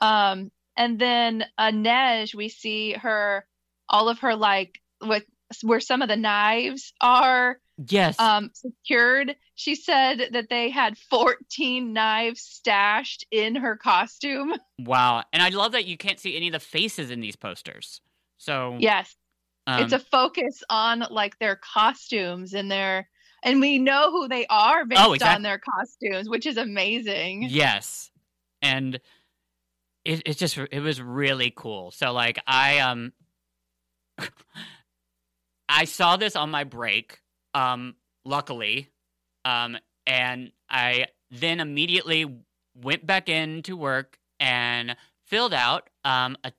Um, 0.01 0.51
and 0.75 0.99
then 0.99 1.45
uh, 1.57 1.71
Nej, 1.71 2.33
we 2.35 2.49
see 2.49 2.93
her, 2.93 3.45
all 3.89 4.09
of 4.09 4.19
her 4.19 4.35
like, 4.35 4.79
with 5.01 5.23
where 5.63 5.79
some 5.79 6.01
of 6.01 6.09
the 6.09 6.15
knives 6.15 6.93
are 7.01 7.59
yes, 7.77 8.19
um, 8.19 8.51
secured. 8.53 9.35
She 9.55 9.75
said 9.75 10.29
that 10.33 10.49
they 10.49 10.69
had 10.69 10.97
14 10.97 11.93
knives 11.93 12.41
stashed 12.41 13.25
in 13.31 13.55
her 13.55 13.75
costume. 13.77 14.53
wow. 14.79 15.23
And 15.33 15.41
I 15.41 15.49
love 15.49 15.71
that 15.73 15.85
you 15.85 15.97
can't 15.97 16.19
see 16.19 16.35
any 16.35 16.47
of 16.47 16.53
the 16.53 16.59
faces 16.59 17.11
in 17.11 17.19
these 17.19 17.35
posters. 17.35 18.01
So 18.37 18.77
Yes. 18.79 19.15
um, 19.65 19.83
it's 19.83 19.93
a 19.93 19.99
focus 19.99 20.63
on 20.69 21.05
like 21.11 21.37
their 21.39 21.55
costumes 21.55 22.53
and 22.53 22.69
their 22.71 23.09
and 23.43 23.59
we 23.61 23.77
know 23.79 24.11
who 24.11 24.27
they 24.27 24.45
are 24.47 24.85
based 24.85 25.01
Oh, 25.01 25.13
exact- 25.13 25.35
on 25.35 25.41
their 25.43 25.59
costumes 25.59 26.27
which 26.29 26.45
is 26.45 26.57
amazing 26.57 27.43
Yes, 27.43 28.11
and 28.61 28.99
it 30.05 30.21
it 30.25 30.37
just 30.37 30.57
it 30.57 30.79
was 30.79 31.01
really 31.01 31.51
cool. 31.55 31.91
So 31.91 32.13
like 32.13 32.39
I 32.47 32.79
um 32.79 33.11
I 35.69 35.85
saw 35.85 36.17
this 36.17 36.35
on 36.35 36.49
my 36.49 36.63
break, 36.63 37.19
um, 37.57 37.95
luckily, 38.23 38.89
um, 39.43 39.77
and 40.05 40.51
I 40.69 41.07
then 41.31 41.59
immediately 41.59 42.25
went 42.75 43.05
back 43.05 43.29
in 43.29 43.63
to 43.63 43.75
work 43.75 44.19
and 44.39 44.95
filled 45.25 45.55
out 45.55 45.89
um, 46.05 46.37
a 46.43 46.51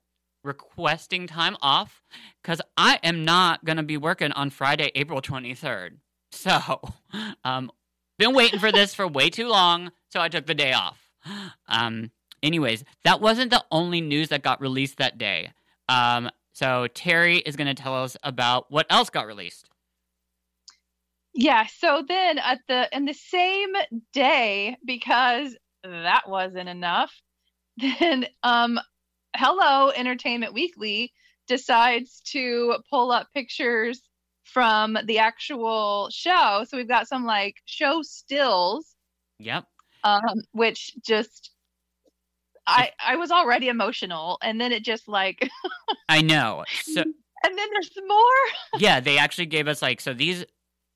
requesting 0.42 1.28
time 1.28 1.56
off 1.62 2.02
because 2.42 2.60
I 2.76 2.98
am 3.04 3.24
not 3.24 3.64
going 3.64 3.76
to 3.76 3.84
be 3.84 3.96
working 3.96 4.32
on 4.32 4.50
Friday, 4.50 4.90
April 4.96 5.22
23rd. 5.22 5.98
So, 6.32 6.80
um, 7.44 7.70
been 8.18 8.34
waiting 8.34 8.58
for 8.58 8.72
this 8.72 8.92
for 8.92 9.06
way 9.06 9.30
too 9.30 9.46
long, 9.46 9.92
so 10.08 10.20
I 10.20 10.28
took 10.28 10.46
the 10.46 10.54
day 10.54 10.72
off. 10.72 10.98
Um, 11.68 12.10
anyways, 12.42 12.82
that 13.04 13.20
wasn't 13.20 13.50
the 13.50 13.64
only 13.70 14.00
news 14.00 14.30
that 14.30 14.42
got 14.42 14.60
released 14.60 14.98
that 14.98 15.16
day. 15.16 15.52
Um, 15.88 16.30
so 16.52 16.88
Terry 16.88 17.38
is 17.38 17.54
going 17.54 17.68
to 17.68 17.80
tell 17.80 17.94
us 17.94 18.16
about 18.24 18.70
what 18.70 18.86
else 18.90 19.10
got 19.10 19.26
released. 19.26 19.68
Yeah. 21.38 21.66
So 21.78 22.02
then 22.06 22.38
at 22.38 22.58
the 22.66 22.88
in 22.90 23.04
the 23.04 23.14
same 23.14 23.72
day, 24.12 24.76
because 24.84 25.56
that 25.84 26.28
wasn't 26.28 26.68
enough, 26.68 27.12
then 27.76 28.26
um 28.42 28.80
Hello 29.36 29.90
Entertainment 29.90 30.52
Weekly 30.52 31.12
decides 31.46 32.22
to 32.32 32.78
pull 32.90 33.12
up 33.12 33.28
pictures 33.32 34.02
from 34.42 34.98
the 35.04 35.20
actual 35.20 36.08
show. 36.10 36.64
So 36.68 36.76
we've 36.76 36.88
got 36.88 37.06
some 37.06 37.24
like 37.24 37.54
show 37.66 38.02
stills. 38.02 38.96
Yep. 39.38 39.64
Um, 40.02 40.42
which 40.50 40.90
just 41.06 41.52
I 42.66 42.90
I 43.04 43.14
was 43.14 43.30
already 43.30 43.68
emotional 43.68 44.38
and 44.42 44.60
then 44.60 44.72
it 44.72 44.84
just 44.84 45.06
like 45.06 45.48
I 46.08 46.20
know. 46.20 46.64
So 46.82 47.00
and 47.00 47.56
then 47.56 47.68
there's 47.72 47.92
more. 48.08 48.80
yeah, 48.80 48.98
they 48.98 49.18
actually 49.18 49.46
gave 49.46 49.68
us 49.68 49.80
like 49.82 50.00
so 50.00 50.12
these 50.12 50.44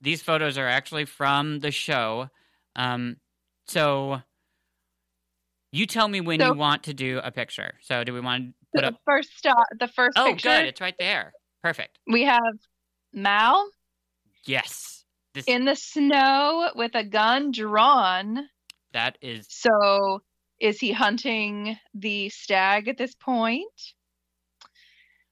these 0.02 0.20
photos 0.22 0.58
are 0.58 0.66
actually 0.68 1.04
from 1.06 1.60
the 1.60 1.70
show. 1.70 2.28
Um 2.76 3.16
so 3.66 4.20
you 5.70 5.86
tell 5.86 6.08
me 6.08 6.20
when 6.20 6.40
So- 6.40 6.48
you 6.48 6.54
want 6.54 6.82
to 6.84 6.94
do 6.94 7.20
a 7.24 7.30
picture. 7.30 7.74
So 7.82 8.04
do 8.04 8.12
we 8.12 8.20
want 8.20 8.44
to 8.48 8.52
put 8.74 8.80
the 8.82 8.88
up 8.88 9.00
first 9.06 9.36
stop 9.38 9.64
the 9.78 9.88
first 9.88 10.18
Oh, 10.18 10.26
picture 10.26 10.48
good. 10.48 10.66
It's 10.66 10.80
right 10.80 10.96
there. 10.98 11.32
Perfect. 11.62 11.98
we 12.06 12.24
have 12.24 12.40
Mal 13.12 13.70
Yes. 14.44 15.04
This 15.34 15.44
in 15.46 15.64
the 15.64 15.76
snow 15.76 16.70
with 16.74 16.94
a 16.94 17.04
gun 17.04 17.52
drawn. 17.52 18.48
that 18.92 19.16
is 19.22 19.46
So 19.48 20.20
is 20.60 20.78
he 20.80 20.92
hunting 20.92 21.78
the 21.94 22.28
stag 22.28 22.88
at 22.88 22.98
this 22.98 23.14
point? 23.14 23.94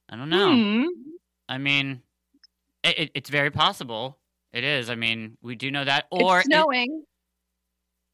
I 0.09 0.17
don't 0.17 0.31
know. 0.31 0.53
Hmm. 0.55 0.85
I 1.49 1.59
mean, 1.59 2.03
it, 2.83 2.99
it, 2.99 3.11
it's 3.15 3.31
very 3.31 3.51
possible. 3.51 4.19
It 4.53 4.65
is. 4.65 4.91
I 4.91 4.95
mean, 4.95 5.37
we 5.43 5.55
do 5.55 5.71
know 5.71 5.85
that. 5.85 6.07
Or 6.11 6.39
it's 6.39 6.47
snowing. 6.47 7.05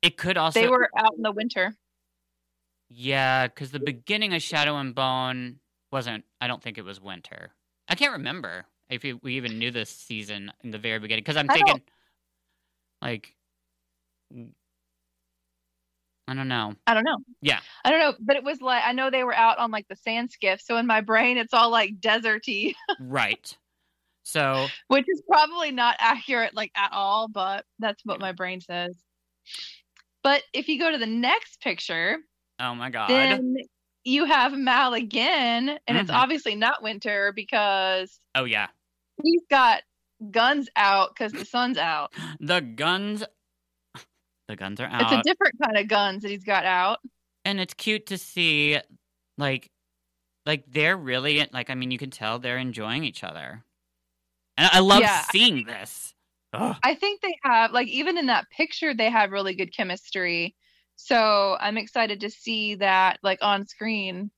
it 0.03 0.17
could 0.17 0.37
also. 0.37 0.61
they 0.61 0.69
were 0.69 0.91
out 0.97 1.15
in 1.17 1.23
the 1.23 1.33
winter. 1.33 1.75
Yeah, 2.89 3.49
because 3.49 3.71
the 3.71 3.81
beginning 3.81 4.35
of 4.35 4.43
Shadow 4.43 4.77
and 4.77 4.95
Bone 4.95 5.57
wasn't. 5.91 6.25
I 6.41 6.47
don't 6.47 6.63
think 6.63 6.79
it 6.79 6.85
was 6.85 7.01
winter. 7.01 7.53
I 7.89 7.95
can't 7.95 8.13
remember 8.13 8.67
if 8.89 9.03
we 9.03 9.35
even 9.35 9.59
knew 9.59 9.71
this 9.71 9.91
season 9.91 10.53
in 10.63 10.71
the 10.71 10.79
very 10.79 10.99
beginning. 10.99 11.23
Because 11.23 11.37
I'm 11.37 11.51
I 11.51 11.55
thinking, 11.55 11.83
like, 13.03 13.35
I 16.29 16.35
don't 16.35 16.49
know. 16.49 16.75
I 16.87 16.95
don't 16.95 17.05
know. 17.05 17.19
Yeah. 17.41 17.61
I 17.85 17.91
don't 17.91 18.01
know, 18.01 18.15
but 18.21 18.37
it 18.37 18.45
was 18.45 18.61
like 18.61 18.83
I 18.85 18.93
know 18.93 19.11
they 19.11 19.25
were 19.25 19.35
out 19.35 19.59
on 19.59 19.71
like 19.71 19.87
the 19.89 19.97
sand 19.97 20.31
skiff, 20.33 20.61
so 20.61 20.77
in 20.77 20.87
my 20.87 21.01
brain 21.01 21.39
it's 21.39 21.55
all 21.55 21.71
like 21.71 22.01
deserty, 22.01 22.75
right. 23.01 23.57
So 24.29 24.67
which 24.89 25.05
is 25.09 25.23
probably 25.31 25.71
not 25.71 25.95
accurate 26.01 26.53
like 26.53 26.73
at 26.77 26.91
all, 26.93 27.29
but 27.29 27.65
that's 27.79 28.05
what 28.05 28.19
my 28.19 28.33
brain 28.33 28.61
says. 28.61 28.97
But 30.25 30.43
if 30.53 30.67
you 30.67 30.81
go 30.81 30.91
to 30.91 30.99
the 30.99 31.07
next 31.07 31.61
picture, 31.61 32.19
oh 32.59 32.75
my 32.75 32.91
god. 32.91 33.09
then 33.09 33.55
you 34.03 34.25
have 34.25 34.53
Mal 34.53 34.95
again, 34.95 35.79
and 35.87 35.97
it's 35.97 36.11
Mhm. 36.11 36.15
obviously 36.17 36.57
not 36.57 36.83
winter 36.83 37.33
because 37.37 38.19
oh 38.35 38.45
yeah. 38.45 38.67
he's 39.23 39.43
got 39.49 39.83
guns 40.33 40.69
out 40.75 41.11
because 41.15 41.31
the 41.33 41.45
sun's 41.45 41.79
out. 41.79 42.13
The 42.41 42.61
guns. 42.61 43.23
The 44.49 44.57
guns 44.57 44.81
are 44.81 44.87
out. 44.87 45.03
It's 45.03 45.13
a 45.13 45.23
different 45.23 45.55
kind 45.63 45.77
of 45.77 45.87
guns 45.89 46.23
that 46.23 46.31
he's 46.31 46.45
got 46.45 46.65
out. 46.65 46.99
and 47.45 47.61
it's 47.61 47.75
cute 47.75 48.07
to 48.07 48.19
see 48.19 48.79
like 49.39 49.71
like 50.47 50.65
they're 50.69 50.97
really 50.97 51.47
like 51.53 51.71
i 51.71 51.75
mean 51.77 51.91
you 51.93 51.99
can 51.99 52.11
tell 52.11 52.39
they're 52.41 52.59
enjoying 52.59 53.05
each 53.05 53.23
other 53.23 53.63
and 54.57 54.69
i 54.73 54.81
love 54.81 55.01
Yeah. 55.01 55.23
seeing 55.31 55.65
this 55.65 56.15
Ugh. 56.53 56.77
I 56.83 56.95
think 56.95 57.21
they 57.21 57.37
have 57.43 57.73
like 57.73 57.89
even 57.89 58.17
in 58.17 58.27
that 58.27 58.47
picture 58.57 58.95
they 58.95 59.11
have 59.11 59.31
really 59.33 59.55
good 59.55 59.77
chemistry. 59.77 60.55
So 60.95 61.57
I'm 61.61 61.77
excited 61.77 62.21
to 62.21 62.31
see 62.31 62.77
that 62.77 63.19
like 63.23 63.41
on 63.43 63.67
screen. 63.67 64.31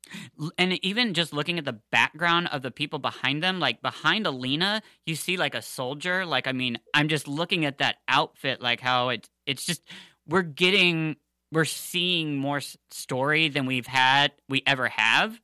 And 0.59 0.85
even 0.85 1.15
just 1.15 1.33
looking 1.33 1.59
at 1.59 1.65
the 1.65 1.79
background 1.93 2.49
of 2.51 2.63
the 2.63 2.73
people 2.73 2.99
behind 2.99 3.43
them 3.43 3.61
like 3.61 3.83
behind 3.83 4.27
alina 4.27 4.83
you 5.07 5.15
see 5.15 5.37
like 5.37 5.55
a 5.55 5.63
soldier 5.63 6.27
like 6.27 6.47
i 6.49 6.53
mean 6.53 6.79
i'm 6.95 7.09
just 7.09 7.29
looking 7.29 7.65
at 7.65 7.79
that 7.79 7.97
outfit 8.09 8.61
like 8.61 8.81
how 8.81 9.11
it 9.11 9.29
it's 9.47 9.65
just 9.65 9.83
we're 10.27 10.43
getting 10.43 11.15
we're 11.53 11.65
seeing 11.65 12.37
more 12.37 12.61
story 12.91 13.49
than 13.49 13.67
we've 13.67 13.87
had 13.87 14.33
we 14.49 14.63
ever 14.67 14.89
have 14.89 15.41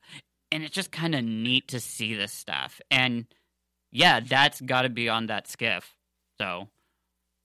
and 0.51 0.63
it's 0.63 0.73
just 0.75 0.91
kind 0.91 1.15
of 1.15 1.23
neat 1.23 1.67
to 1.69 1.79
see 1.79 2.13
this 2.15 2.33
stuff 2.33 2.81
and 2.91 3.25
yeah 3.95 4.19
that's 4.19 4.61
got 4.61 4.83
to 4.83 4.89
be 4.89 5.09
on 5.09 5.27
that 5.27 5.47
skiff 5.47 5.95
so 6.37 6.67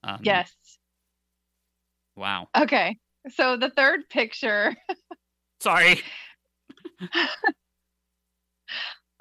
um, 0.03 0.21
Yes. 0.23 0.53
wow 2.17 2.49
Okay. 2.57 2.99
So 3.29 3.57
the 3.59 3.69
third 3.71 4.09
picture, 4.09 4.75
sorry 5.61 6.01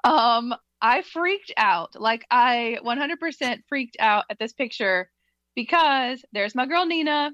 um 0.04 0.56
I 0.82 1.02
freaked 1.02 1.52
out. 1.58 2.00
Like 2.00 2.26
I 2.32 2.78
100% 2.84 3.60
freaked 3.68 3.98
out 4.00 4.26
at 4.30 4.40
this 4.40 4.54
picture 4.54 5.10
because 5.56 6.24
there's 6.32 6.56
my 6.56 6.66
girl 6.66 6.86
Nina 6.86 7.32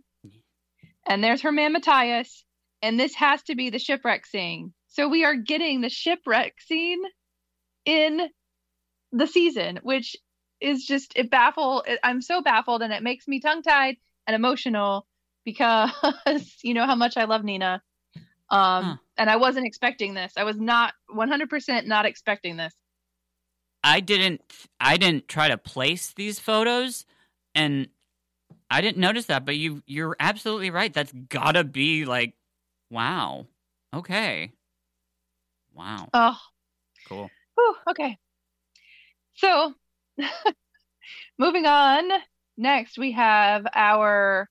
and 1.08 1.24
there's 1.24 1.42
her 1.42 1.52
man 1.52 1.74
Matthias 1.74 2.44
and 2.82 3.00
this 3.00 3.14
has 3.16 3.44
to 3.44 3.56
be 3.56 3.70
the 3.70 3.80
shipwreck 3.80 4.26
scene. 4.26 4.74
So 4.88 5.08
we 5.08 5.26
are 5.26 5.36
getting 5.36 5.82
the 5.82 5.90
shipwreck 5.90 6.60
scene 6.60 7.02
in 7.86 8.22
the 9.18 9.28
season, 9.28 9.80
which 9.84 10.16
is 10.62 10.86
just 10.86 11.14
it 11.16 11.30
baffle. 11.30 11.84
I'm 12.04 12.22
so 12.22 12.42
baffled, 12.42 12.82
and 12.82 12.94
it 12.94 13.04
makes 13.04 13.28
me 13.28 13.40
tongue 13.40 13.62
tied 13.62 13.98
and 14.28 14.36
emotional 14.36 15.08
because 15.44 15.92
you 16.64 16.74
know 16.74 16.86
how 16.86 16.96
much 16.96 17.18
I 17.18 17.26
love 17.26 17.44
Nina. 17.44 17.82
Um, 18.50 18.84
Huh. 18.86 18.96
and 19.18 19.30
I 19.30 19.38
wasn't 19.38 19.66
expecting 19.66 20.14
this. 20.14 20.34
I 20.38 20.44
was 20.44 20.60
not 20.60 20.94
100% 21.10 21.88
not 21.88 22.06
expecting 22.06 22.58
this. 22.58 22.74
I 23.84 24.00
didn't 24.00 24.42
I 24.80 24.98
didn't 24.98 25.28
try 25.28 25.48
to 25.48 25.58
place 25.58 26.14
these 26.14 26.40
photos 26.40 27.06
and 27.54 27.88
I 28.70 28.82
didn't 28.82 28.98
notice 28.98 29.26
that, 29.28 29.46
but 29.46 29.56
you 29.58 29.84
you're 29.86 30.16
absolutely 30.20 30.72
right. 30.72 30.94
That's 30.94 31.12
gotta 31.30 31.64
be 31.64 32.06
like 32.06 32.34
wow. 32.90 33.46
Okay. 33.94 34.52
Wow. 35.74 36.10
Oh, 36.14 36.38
Cool. 37.06 37.32
whew, 37.56 37.76
okay. 37.90 38.18
So, 39.36 39.74
moving 41.38 41.66
on. 41.66 42.10
Next, 42.58 42.98
we 42.98 43.12
have 43.14 43.66
our 43.74 44.50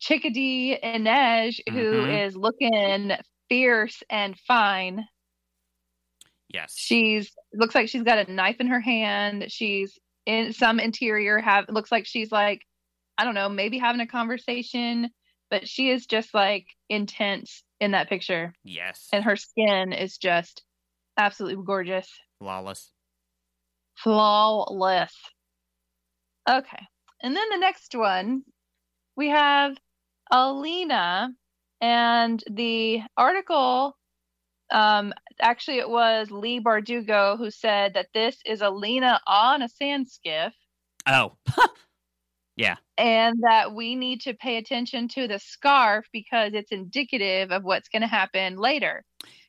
chickadee 0.00 0.78
Inej, 0.82 1.60
who 1.68 2.04
Mhm. 2.04 2.26
is 2.26 2.36
looking 2.36 3.12
fierce 3.48 4.02
and 4.10 4.38
fine. 4.40 5.06
Yes. 6.48 6.74
She's 6.76 7.30
looks 7.52 7.74
like 7.74 7.88
she's 7.88 8.02
got 8.02 8.28
a 8.28 8.32
knife 8.32 8.56
in 8.60 8.68
her 8.68 8.80
hand. 8.80 9.50
She's 9.52 9.98
in 10.26 10.52
some 10.52 10.80
interior 10.80 11.38
have 11.38 11.66
looks 11.68 11.92
like 11.92 12.06
she's 12.06 12.32
like 12.32 12.62
I 13.16 13.24
don't 13.24 13.34
know, 13.34 13.48
maybe 13.48 13.78
having 13.78 14.00
a 14.00 14.06
conversation, 14.06 15.10
but 15.50 15.68
she 15.68 15.90
is 15.90 16.06
just 16.06 16.32
like 16.34 16.66
intense 16.88 17.64
in 17.80 17.90
that 17.92 18.08
picture 18.08 18.54
yes. 18.64 19.08
and 19.12 19.24
her 19.24 19.34
skin 19.36 19.92
is 19.92 20.18
just 20.18 20.62
absolutely 21.16 21.62
gorgeous. 21.64 22.08
Flawless. 22.38 22.92
Flawless. 24.02 25.14
Okay. 26.48 26.82
And 27.22 27.36
then 27.36 27.48
the 27.50 27.58
next 27.58 27.94
one, 27.94 28.42
we 29.16 29.28
have 29.28 29.76
Alina, 30.30 31.30
and 31.80 32.42
the 32.50 33.00
article, 33.16 33.96
um, 34.70 35.12
actually, 35.40 35.78
it 35.78 35.88
was 35.88 36.30
Leigh 36.30 36.60
Bardugo 36.60 37.36
who 37.36 37.50
said 37.50 37.94
that 37.94 38.08
this 38.14 38.38
is 38.44 38.62
Alina 38.62 39.20
on 39.26 39.62
a 39.62 39.68
sand 39.68 40.08
skiff, 40.08 40.54
Oh. 41.08 41.36
Yeah. 42.56 42.74
And 42.96 43.36
that 43.42 43.72
we 43.72 43.94
need 43.94 44.22
to 44.22 44.34
pay 44.34 44.56
attention 44.56 45.06
to 45.10 45.28
the 45.28 45.38
scarf 45.38 46.06
because 46.12 46.54
it's 46.54 46.72
indicative 46.72 47.52
of 47.52 47.62
what's 47.62 47.88
going 47.88 48.02
to 48.02 48.08
happen 48.08 48.56
later. 48.56 49.04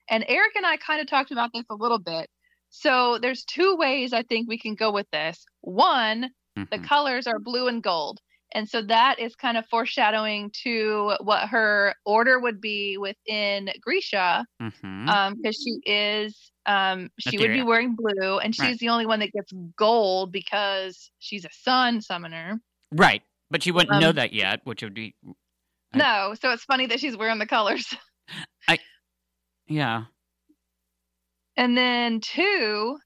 And 0.08 0.24
Eric 0.28 0.52
and 0.56 0.64
I 0.64 0.78
kind 0.78 1.02
of 1.02 1.08
talked 1.08 1.32
about 1.32 1.50
this 1.52 1.66
a 1.72 1.76
little 1.76 1.98
bit. 1.98 2.30
So 2.70 3.18
there's 3.20 3.44
two 3.46 3.76
ways 3.76 4.14
I 4.14 4.24
think 4.24 4.48
we 4.48 4.58
can 4.58 4.76
go 4.76 4.92
with 4.92 5.08
this. 5.12 5.44
One, 5.62 6.30
the 6.56 6.78
Mhm. 6.78 6.84
colors 6.84 7.28
are 7.28 7.40
blue 7.40 7.68
and 7.68 7.82
gold. 7.82 8.20
And 8.54 8.68
so 8.68 8.82
that 8.84 9.20
is 9.20 9.36
kind 9.36 9.58
of 9.58 9.66
foreshadowing 9.68 10.52
to 10.64 11.16
what 11.22 11.50
her 11.50 11.94
order 12.06 12.40
would 12.40 12.60
be 12.60 12.98
within 12.98 13.70
Grisha, 13.80 14.44
Mhm. 14.62 15.08
um, 15.10 15.36
because 15.36 15.56
she 15.56 15.80
is, 15.86 16.52
um, 16.66 17.10
she 17.20 17.38
would 17.38 17.52
be 17.54 17.62
wearing 17.62 17.96
blue, 17.96 18.40
and 18.40 18.56
she's 18.56 18.64
Right. 18.64 18.80
the 18.80 18.90
only 18.90 19.06
one 19.06 19.20
that 19.20 19.32
gets 19.32 19.52
gold 19.76 20.32
because 20.32 21.12
she's 21.20 21.46
a 21.46 21.52
sun 21.52 22.02
summoner. 22.02 22.60
right, 22.92 23.22
but 23.52 23.62
she 23.62 23.72
wouldn't 23.72 24.00
know 24.02 24.10
um, 24.10 24.16
that 24.16 24.34
yet, 24.34 24.62
which 24.66 24.82
would 24.82 24.96
be 24.96 25.14
I- 25.94 25.98
No, 25.98 26.34
so 26.34 26.52
it's 26.52 26.64
funny 26.64 26.88
that 26.88 27.00
she's 27.00 27.16
wearing 27.18 27.38
the 27.40 27.46
colors. 27.48 27.94
I 28.68 28.80
yeah. 29.68 30.06
And 31.60 31.78
then 31.78 32.22
two, 32.22 32.98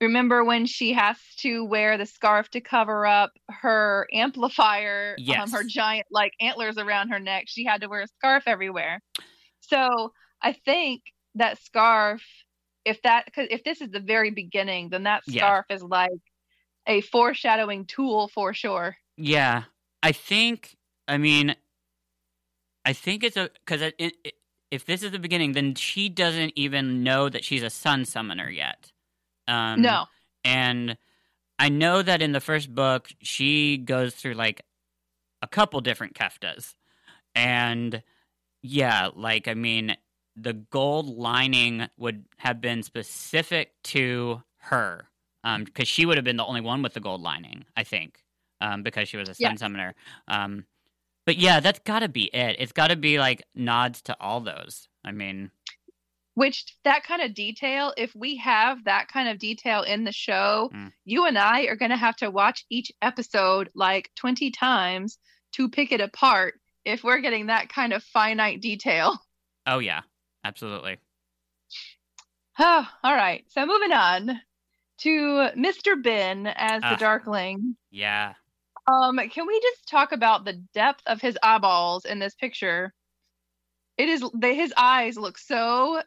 remember 0.00 0.42
when 0.44 0.66
she 0.66 0.92
has 0.92 1.16
to 1.38 1.64
wear 1.64 1.96
the 1.96 2.04
scarf 2.04 2.50
to 2.50 2.60
cover 2.60 3.06
up 3.06 3.30
her 3.48 4.08
amplifier, 4.12 5.16
um, 5.38 5.52
her 5.52 5.62
giant 5.62 6.08
like 6.10 6.32
antlers 6.40 6.78
around 6.78 7.10
her 7.10 7.20
neck. 7.20 7.44
She 7.46 7.64
had 7.64 7.82
to 7.82 7.86
wear 7.88 8.02
a 8.02 8.08
scarf 8.08 8.42
everywhere. 8.48 9.00
So 9.60 10.12
I 10.42 10.54
think 10.64 11.02
that 11.36 11.62
scarf, 11.62 12.24
if 12.84 13.00
that, 13.02 13.32
cause 13.32 13.46
if 13.50 13.62
this 13.62 13.80
is 13.80 13.90
the 13.92 14.00
very 14.00 14.32
beginning, 14.32 14.88
then 14.88 15.04
that 15.04 15.22
Yeah. 15.28 15.42
scarf 15.42 15.66
is 15.70 15.84
like 15.84 16.10
a 16.88 17.02
foreshadowing 17.02 17.86
tool 17.86 18.26
for 18.34 18.52
sure. 18.52 18.96
Yeah, 19.16 19.62
I 20.02 20.10
think. 20.10 20.76
I 21.06 21.18
mean, 21.18 21.54
I 22.84 22.94
think 22.94 23.22
it's 23.22 23.36
a 23.36 23.48
because 23.64 23.80
it, 23.80 23.94
it, 23.98 24.34
if 24.70 24.84
this 24.84 25.02
is 25.02 25.12
the 25.12 25.18
beginning, 25.18 25.52
then 25.52 25.74
she 25.74 26.08
doesn't 26.08 26.52
even 26.56 27.02
know 27.02 27.28
that 27.28 27.44
she's 27.44 27.62
a 27.62 27.70
sun 27.70 28.04
summoner 28.04 28.48
yet. 28.50 28.92
Um, 29.48 29.82
no, 29.82 30.06
and 30.44 30.96
I 31.58 31.68
know 31.68 32.02
that 32.02 32.22
in 32.22 32.32
the 32.32 32.40
first 32.40 32.74
book 32.74 33.10
she 33.22 33.78
goes 33.78 34.14
through 34.14 34.34
like 34.34 34.62
a 35.42 35.48
couple 35.48 35.80
different 35.80 36.14
keftas, 36.14 36.74
and 37.34 38.02
yeah, 38.62 39.10
like 39.14 39.48
I 39.48 39.54
mean, 39.54 39.96
the 40.36 40.54
gold 40.54 41.06
lining 41.08 41.88
would 41.98 42.24
have 42.38 42.60
been 42.60 42.82
specific 42.82 43.74
to 43.84 44.42
her, 44.58 45.08
um, 45.44 45.64
because 45.64 45.88
she 45.88 46.06
would 46.06 46.16
have 46.18 46.24
been 46.24 46.36
the 46.36 46.46
only 46.46 46.60
one 46.60 46.82
with 46.82 46.94
the 46.94 47.00
gold 47.00 47.22
lining, 47.22 47.64
I 47.76 47.84
think, 47.84 48.22
um, 48.60 48.82
because 48.82 49.08
she 49.08 49.16
was 49.16 49.28
a 49.28 49.34
sun 49.34 49.52
Yeah. 49.52 49.56
summoner. 49.56 49.94
Um, 50.28 50.66
but 51.26 51.36
yeah, 51.38 51.60
that's 51.60 51.78
got 51.80 52.00
to 52.00 52.08
be 52.08 52.24
it. 52.34 52.56
It's 52.58 52.72
got 52.72 52.88
to 52.88 52.96
be 52.96 53.18
like 53.18 53.42
nods 53.54 54.02
to 54.02 54.16
all 54.20 54.40
those. 54.40 54.88
I 55.04 55.12
mean, 55.12 55.50
which 56.34 56.64
that 56.84 57.02
kind 57.04 57.22
of 57.22 57.34
detail, 57.34 57.92
if 57.96 58.14
we 58.14 58.36
have 58.36 58.84
that 58.84 59.08
kind 59.08 59.28
of 59.28 59.38
detail 59.38 59.82
in 59.82 60.04
the 60.04 60.12
show, 60.12 60.70
Mm. 60.74 60.92
you 61.04 61.26
and 61.26 61.36
I 61.38 61.62
are 61.62 61.76
going 61.76 61.90
to 61.90 61.96
have 61.96 62.16
to 62.16 62.30
watch 62.30 62.64
each 62.70 62.90
episode 63.02 63.68
like 63.74 64.10
20 64.16 64.50
times 64.50 65.18
to 65.52 65.68
pick 65.68 65.92
it 65.92 66.00
apart 66.00 66.54
if 66.84 67.02
we're 67.04 67.20
getting 67.20 67.46
that 67.46 67.68
kind 67.68 67.92
of 67.92 68.02
finite 68.02 68.60
detail. 68.60 69.18
oh 69.66 69.78
yeah, 69.80 70.00
absolutely. 70.44 70.98
Oh, 72.58 72.86
all 73.04 73.14
right. 73.14 73.44
So 73.48 73.66
moving 73.66 73.92
on 73.92 74.40
to 75.02 75.48
Mr. 75.56 76.00
Bin 76.02 76.46
as 76.46 76.82
the 76.82 76.88
Ah. 76.88 76.96
Darkling. 76.96 77.76
Yeah. 77.90 78.34
Um, 78.90 79.18
can 79.28 79.46
we 79.46 79.60
just 79.60 79.88
talk 79.88 80.12
about 80.12 80.44
the 80.44 80.54
depth 80.74 81.02
of 81.06 81.20
his 81.20 81.38
eyeballs 81.42 82.04
in 82.04 82.18
this 82.18 82.34
picture? 82.34 82.92
It 83.98 84.08
is 84.08 84.24
they, 84.34 84.54
his 84.54 84.72
eyes 84.76 85.16
look 85.16 85.38
so 85.38 86.02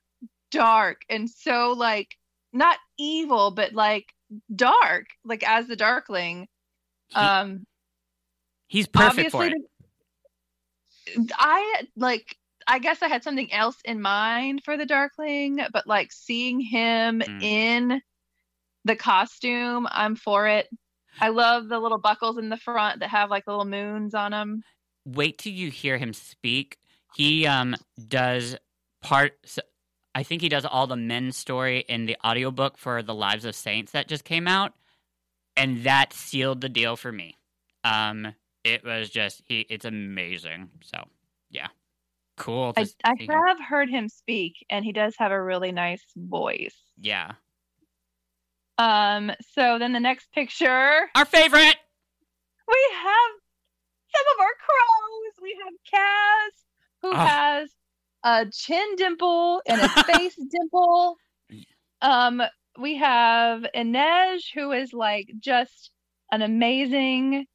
dark 0.51 1.01
and 1.09 1.29
so 1.29 1.73
like 1.77 2.15
not 2.51 2.77
evil, 2.97 3.51
but 3.51 3.73
like 3.73 4.13
dark, 4.55 5.05
like 5.23 5.47
as 5.47 5.67
the 5.67 5.75
Darkling. 5.75 6.47
He- 7.09 7.15
Um, 7.15 7.65
he's 8.67 8.87
perfect 8.87 9.31
for 9.31 9.45
it. 9.45 9.53
I 11.37 11.83
like. 11.95 12.35
I 12.65 12.79
guess 12.79 13.01
I 13.01 13.09
had 13.09 13.25
something 13.25 13.51
else 13.51 13.75
in 13.83 14.01
mind 14.01 14.63
for 14.63 14.77
the 14.77 14.85
Darkling, 14.85 15.59
but 15.73 15.85
like 15.85 16.13
seeing 16.13 16.61
him 16.61 17.19
Mm. 17.19 17.43
in 17.43 18.01
the 18.85 18.95
costume, 18.95 19.85
I'm 19.91 20.15
for 20.15 20.47
it. 20.47 20.69
I 21.19 21.29
love 21.29 21.67
the 21.67 21.79
little 21.79 21.99
buckles 21.99 22.37
in 22.37 22.49
the 22.49 22.57
front 22.57 22.99
that 22.99 23.09
have 23.09 23.29
like 23.29 23.47
little 23.47 23.65
moons 23.65 24.13
on 24.13 24.31
them. 24.31 24.63
wait 25.05 25.37
till 25.37 25.53
you 25.53 25.69
hear 25.69 25.97
him 25.97 26.13
speak. 26.13 26.77
He 27.15 27.45
um 27.45 27.75
does 28.07 28.55
part 29.01 29.33
I 30.15 30.23
think 30.23 30.41
he 30.41 30.49
does 30.49 30.65
all 30.65 30.87
the 30.87 30.95
men's 30.95 31.37
story 31.37 31.85
in 31.87 32.05
the 32.05 32.17
audiobook 32.23 32.77
for 32.77 33.01
The 33.01 33.15
Lives 33.15 33.45
of 33.45 33.55
Saints 33.55 33.91
that 33.93 34.07
just 34.07 34.23
came 34.23 34.47
out 34.47 34.73
and 35.57 35.83
that 35.83 36.13
sealed 36.13 36.61
the 36.61 36.69
deal 36.69 36.95
for 36.95 37.11
me. 37.11 37.37
Um 37.83 38.33
it 38.63 38.83
was 38.83 39.09
just 39.09 39.43
he 39.45 39.61
it's 39.69 39.85
amazing. 39.85 40.69
So, 40.81 41.03
yeah. 41.49 41.67
Cool. 42.35 42.73
I, 42.75 42.87
I 43.03 43.15
have 43.29 43.59
heard 43.59 43.89
him 43.89 44.09
speak, 44.09 44.65
and 44.69 44.83
he 44.83 44.91
does 44.91 45.13
have 45.19 45.31
a 45.31 45.41
really 45.41 45.71
nice 45.71 46.03
voice. 46.15 46.75
Yeah. 46.99 47.33
Um. 48.77 49.31
So 49.53 49.77
then 49.79 49.93
the 49.93 49.99
next 49.99 50.31
picture, 50.33 51.09
Our 51.15 51.25
favorite. 51.25 51.75
we 52.67 52.87
have 52.95 53.31
some 54.15 54.25
of 54.35 54.39
our 54.39 54.53
crows. 54.65 55.33
We 55.41 55.57
have 55.63 55.73
Kaz, 55.93 56.51
who 57.01 57.11
Ah. 57.13 57.27
has 57.27 57.69
a 58.23 58.45
chin 58.51 58.95
dimple 58.95 59.61
and 59.67 59.81
a 59.81 59.87
face 60.03 60.35
dimple. 60.49 61.17
Um, 62.01 62.41
we 62.79 62.97
have 62.97 63.65
Inej, 63.75 64.45
who 64.53 64.71
is 64.71 64.93
like 64.93 65.27
just 65.39 65.91
an 66.31 66.41
amazing. 66.41 67.45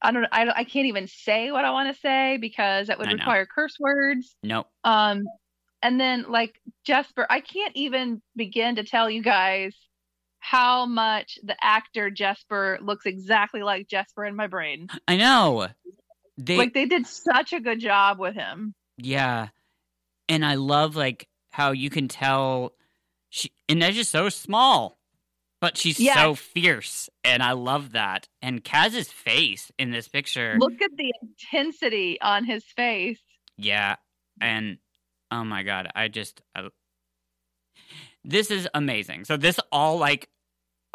I 0.00 0.10
don't. 0.12 0.26
I 0.32 0.44
don't. 0.44 0.56
I 0.56 0.64
can't 0.64 0.86
even 0.86 1.06
say 1.08 1.50
what 1.52 1.64
I 1.64 1.70
want 1.70 1.92
to 1.94 2.00
say 2.00 2.36
because 2.40 2.86
that 2.88 2.98
would 2.98 3.08
I 3.08 3.12
know. 3.12 3.18
require 3.18 3.46
curse 3.46 3.76
words. 3.80 4.36
Nope. 4.42 4.66
Um, 4.84 5.22
and 5.82 6.00
then 6.00 6.26
like 6.28 6.60
Jesper, 6.84 7.26
I 7.28 7.40
can't 7.40 7.74
even 7.76 8.22
begin 8.36 8.76
to 8.76 8.84
tell 8.84 9.08
you 9.10 9.22
guys 9.22 9.76
how 10.44 10.86
much 10.86 11.38
the 11.44 11.54
actor 11.62 12.10
Jesper 12.10 12.76
looks 12.82 13.06
exactly 13.06 13.62
like 13.62 13.86
Jesper 13.86 14.24
in 14.24 14.34
my 14.34 14.48
brain. 14.48 14.88
I 15.06 15.16
know. 15.16 15.68
They 16.36 16.56
like 16.56 16.74
they 16.74 16.86
did 16.86 17.06
such 17.06 17.52
a 17.52 17.60
good 17.60 17.78
job 17.78 18.18
with 18.18 18.34
him. 18.34 18.74
Yeah. 18.98 19.48
And 20.28 20.44
I 20.44 20.56
love 20.56 20.96
like 20.96 21.28
how 21.52 21.70
you 21.70 21.90
can 21.90 22.08
tell 22.08 22.72
she 23.30 23.52
and 23.68 23.80
Inej 23.80 23.98
is 23.98 24.08
so 24.08 24.28
small, 24.30 24.98
but 25.60 25.78
she's 25.78 26.00
Yes. 26.00 26.16
so 26.16 26.34
fierce. 26.34 27.08
And 27.22 27.40
I 27.40 27.52
love 27.52 27.92
that. 27.92 28.28
And 28.42 28.64
Kaz's 28.64 29.12
face 29.12 29.70
in 29.78 29.92
this 29.92 30.08
picture. 30.08 30.56
Look 30.58 30.82
at 30.82 30.90
the 30.96 31.12
intensity 31.22 32.20
on 32.20 32.44
his 32.44 32.64
face. 32.64 33.20
Yeah. 33.56 33.94
And 34.40 34.78
oh 35.30 35.44
my 35.44 35.62
god, 35.62 35.88
I 35.94 36.08
just 36.08 36.42
I, 36.56 36.68
This 38.24 38.50
is 38.50 38.68
amazing. 38.74 39.24
So 39.24 39.36
this 39.36 39.60
all 39.70 39.98
like 39.98 40.28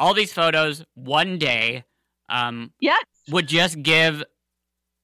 all 0.00 0.14
these 0.14 0.32
photos 0.32 0.84
one 0.94 1.38
day 1.38 1.84
um 2.28 2.72
Yes. 2.80 3.04
would 3.30 3.46
just 3.46 3.82
give 3.82 4.22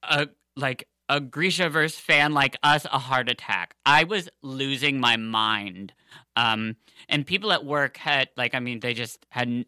a 0.03 0.27
like 0.55 0.87
a 1.09 1.21
Grishaverse 1.21 1.95
fan 1.99 2.33
like 2.33 2.57
us 2.63 2.85
a 2.85 2.97
heart 2.97 3.29
attack. 3.29 3.75
I 3.85 4.05
was 4.05 4.27
losing 4.41 4.99
my 4.99 5.17
mind. 5.17 5.93
Um 6.35 6.75
and 7.09 7.25
people 7.25 7.51
at 7.51 7.65
work 7.65 7.97
had 7.97 8.29
like 8.37 8.55
I 8.55 8.59
mean 8.59 8.79
they 8.79 8.93
just 8.93 9.25
hadn't 9.29 9.67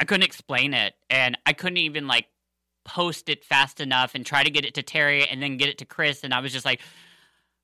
I 0.00 0.04
couldn't 0.04 0.24
explain 0.24 0.74
it 0.74 0.94
and 1.10 1.38
I 1.46 1.52
couldn't 1.52 1.78
even 1.78 2.06
like 2.06 2.26
post 2.84 3.28
it 3.28 3.44
fast 3.44 3.80
enough 3.80 4.14
and 4.14 4.26
try 4.26 4.42
to 4.42 4.50
get 4.50 4.64
it 4.64 4.74
to 4.74 4.82
Terry 4.82 5.26
and 5.26 5.42
then 5.42 5.56
get 5.56 5.68
it 5.68 5.78
to 5.78 5.84
Chris 5.84 6.24
and 6.24 6.34
I 6.34 6.40
was 6.40 6.52
just 6.52 6.64
like 6.64 6.80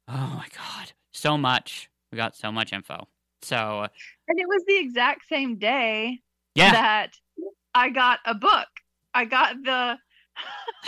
oh 0.08 0.34
my 0.36 0.46
god, 0.56 0.92
so 1.12 1.38
much. 1.38 1.88
We 2.10 2.16
got 2.16 2.34
so 2.36 2.50
much 2.50 2.72
info. 2.72 3.06
So, 3.42 3.86
And 4.28 4.38
it 4.38 4.48
was 4.48 4.64
the 4.66 4.76
exact 4.76 5.28
same 5.28 5.56
day 5.56 6.20
yeah. 6.54 6.72
that 6.72 7.10
I 7.74 7.90
got 7.90 8.20
a 8.24 8.34
book. 8.34 8.68
I 9.14 9.24
got 9.24 9.56
the 9.64 9.98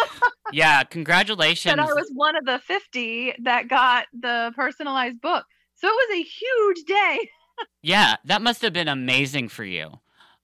yeah, 0.52 0.82
congratulations. 0.84 1.72
And 1.72 1.80
I 1.80 1.86
was 1.86 2.10
one 2.14 2.36
of 2.36 2.44
the 2.44 2.58
50 2.58 3.34
that 3.44 3.68
got 3.68 4.06
the 4.12 4.52
personalized 4.54 5.20
book. 5.20 5.44
So 5.74 5.88
it 5.88 5.90
was 5.90 6.18
a 6.18 6.22
huge 6.22 6.84
day. 6.86 7.28
Yeah, 7.82 8.16
that 8.24 8.40
must 8.40 8.62
have 8.62 8.72
been 8.72 8.88
amazing 8.88 9.48
for 9.48 9.62
you. 9.62 9.90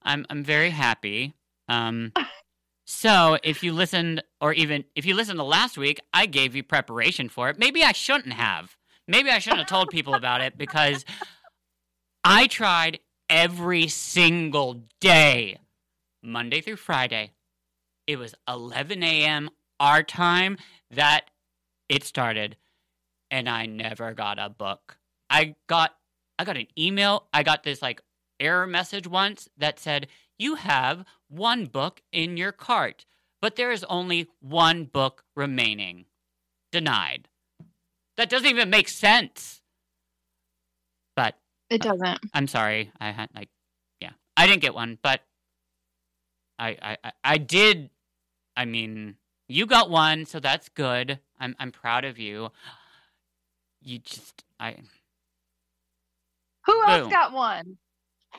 I'm 0.02 0.26
I'm 0.28 0.44
very 0.44 0.70
happy. 0.70 1.34
Um 1.66 2.12
so 2.86 3.38
if 3.42 3.64
you 3.64 3.72
listened 3.72 4.22
or 4.40 4.52
even 4.52 4.84
if 4.94 5.06
you 5.06 5.14
listened 5.14 5.38
to 5.38 5.44
last 5.44 5.78
week, 5.78 6.00
I 6.12 6.26
gave 6.26 6.54
you 6.54 6.62
preparation 6.62 7.28
for 7.28 7.48
it. 7.48 7.58
Maybe 7.58 7.82
I 7.82 7.92
shouldn't 7.92 8.34
have. 8.34 8.76
Maybe 9.08 9.30
I 9.30 9.38
shouldn't 9.38 9.60
have 9.60 9.68
told 9.68 9.88
people 9.88 10.14
about 10.14 10.42
it 10.42 10.58
because 10.58 11.04
I 12.24 12.46
tried 12.46 13.00
every 13.28 13.88
single 13.88 14.82
day, 15.00 15.58
Monday 16.22 16.60
through 16.60 16.76
Friday. 16.76 17.32
It 18.06 18.18
was 18.18 18.34
11 18.48 19.02
a.m. 19.02 19.50
our 19.78 20.02
time 20.02 20.56
that 20.90 21.30
it 21.88 22.04
started, 22.04 22.56
and 23.30 23.48
I 23.48 23.66
never 23.66 24.14
got 24.14 24.38
a 24.38 24.48
book. 24.48 24.98
I 25.30 25.56
got 25.66 25.94
I 26.38 26.44
got 26.44 26.56
an 26.56 26.68
email. 26.78 27.26
I 27.32 27.42
got 27.42 27.64
this 27.64 27.82
like 27.82 28.00
error 28.40 28.66
message 28.66 29.06
once 29.06 29.48
that 29.56 29.78
said, 29.78 30.06
You 30.38 30.54
have 30.54 31.04
one 31.28 31.66
book 31.66 32.00
in 32.12 32.36
your 32.36 32.52
cart, 32.52 33.04
but 33.42 33.56
there 33.56 33.72
is 33.72 33.84
only 33.84 34.28
one 34.40 34.84
book 34.84 35.24
remaining. 35.34 36.06
Denied. 36.70 37.28
That 38.16 38.28
doesn't 38.28 38.48
even 38.48 38.70
make 38.70 38.88
sense. 38.88 39.62
But 41.16 41.36
It 41.70 41.82
doesn't. 41.82 42.20
I'm 42.32 42.46
sorry. 42.46 42.90
I 43.00 43.10
had 43.10 43.28
like, 43.34 43.48
yeah, 44.00 44.12
I 44.36 44.46
didn't 44.46 44.62
get 44.62 44.74
one, 44.74 44.98
but 45.02 45.20
I, 46.58 46.96
I, 47.04 47.12
I- 47.24 47.38
did. 47.38 47.90
I 48.56 48.64
mean, 48.64 49.16
you 49.48 49.66
got 49.66 49.88
one, 49.90 50.24
so 50.26 50.40
that's 50.40 50.68
good. 50.68 51.20
I'm, 51.38 51.54
I'm 51.60 51.70
proud 51.70 52.04
of 52.04 52.18
you. 52.18 52.50
You 53.80 53.98
just, 54.00 54.42
I, 54.58 54.76
Who 56.66 56.82
else 56.88 57.02
Boom. 57.02 57.10
got 57.10 57.32
one? 57.32 57.76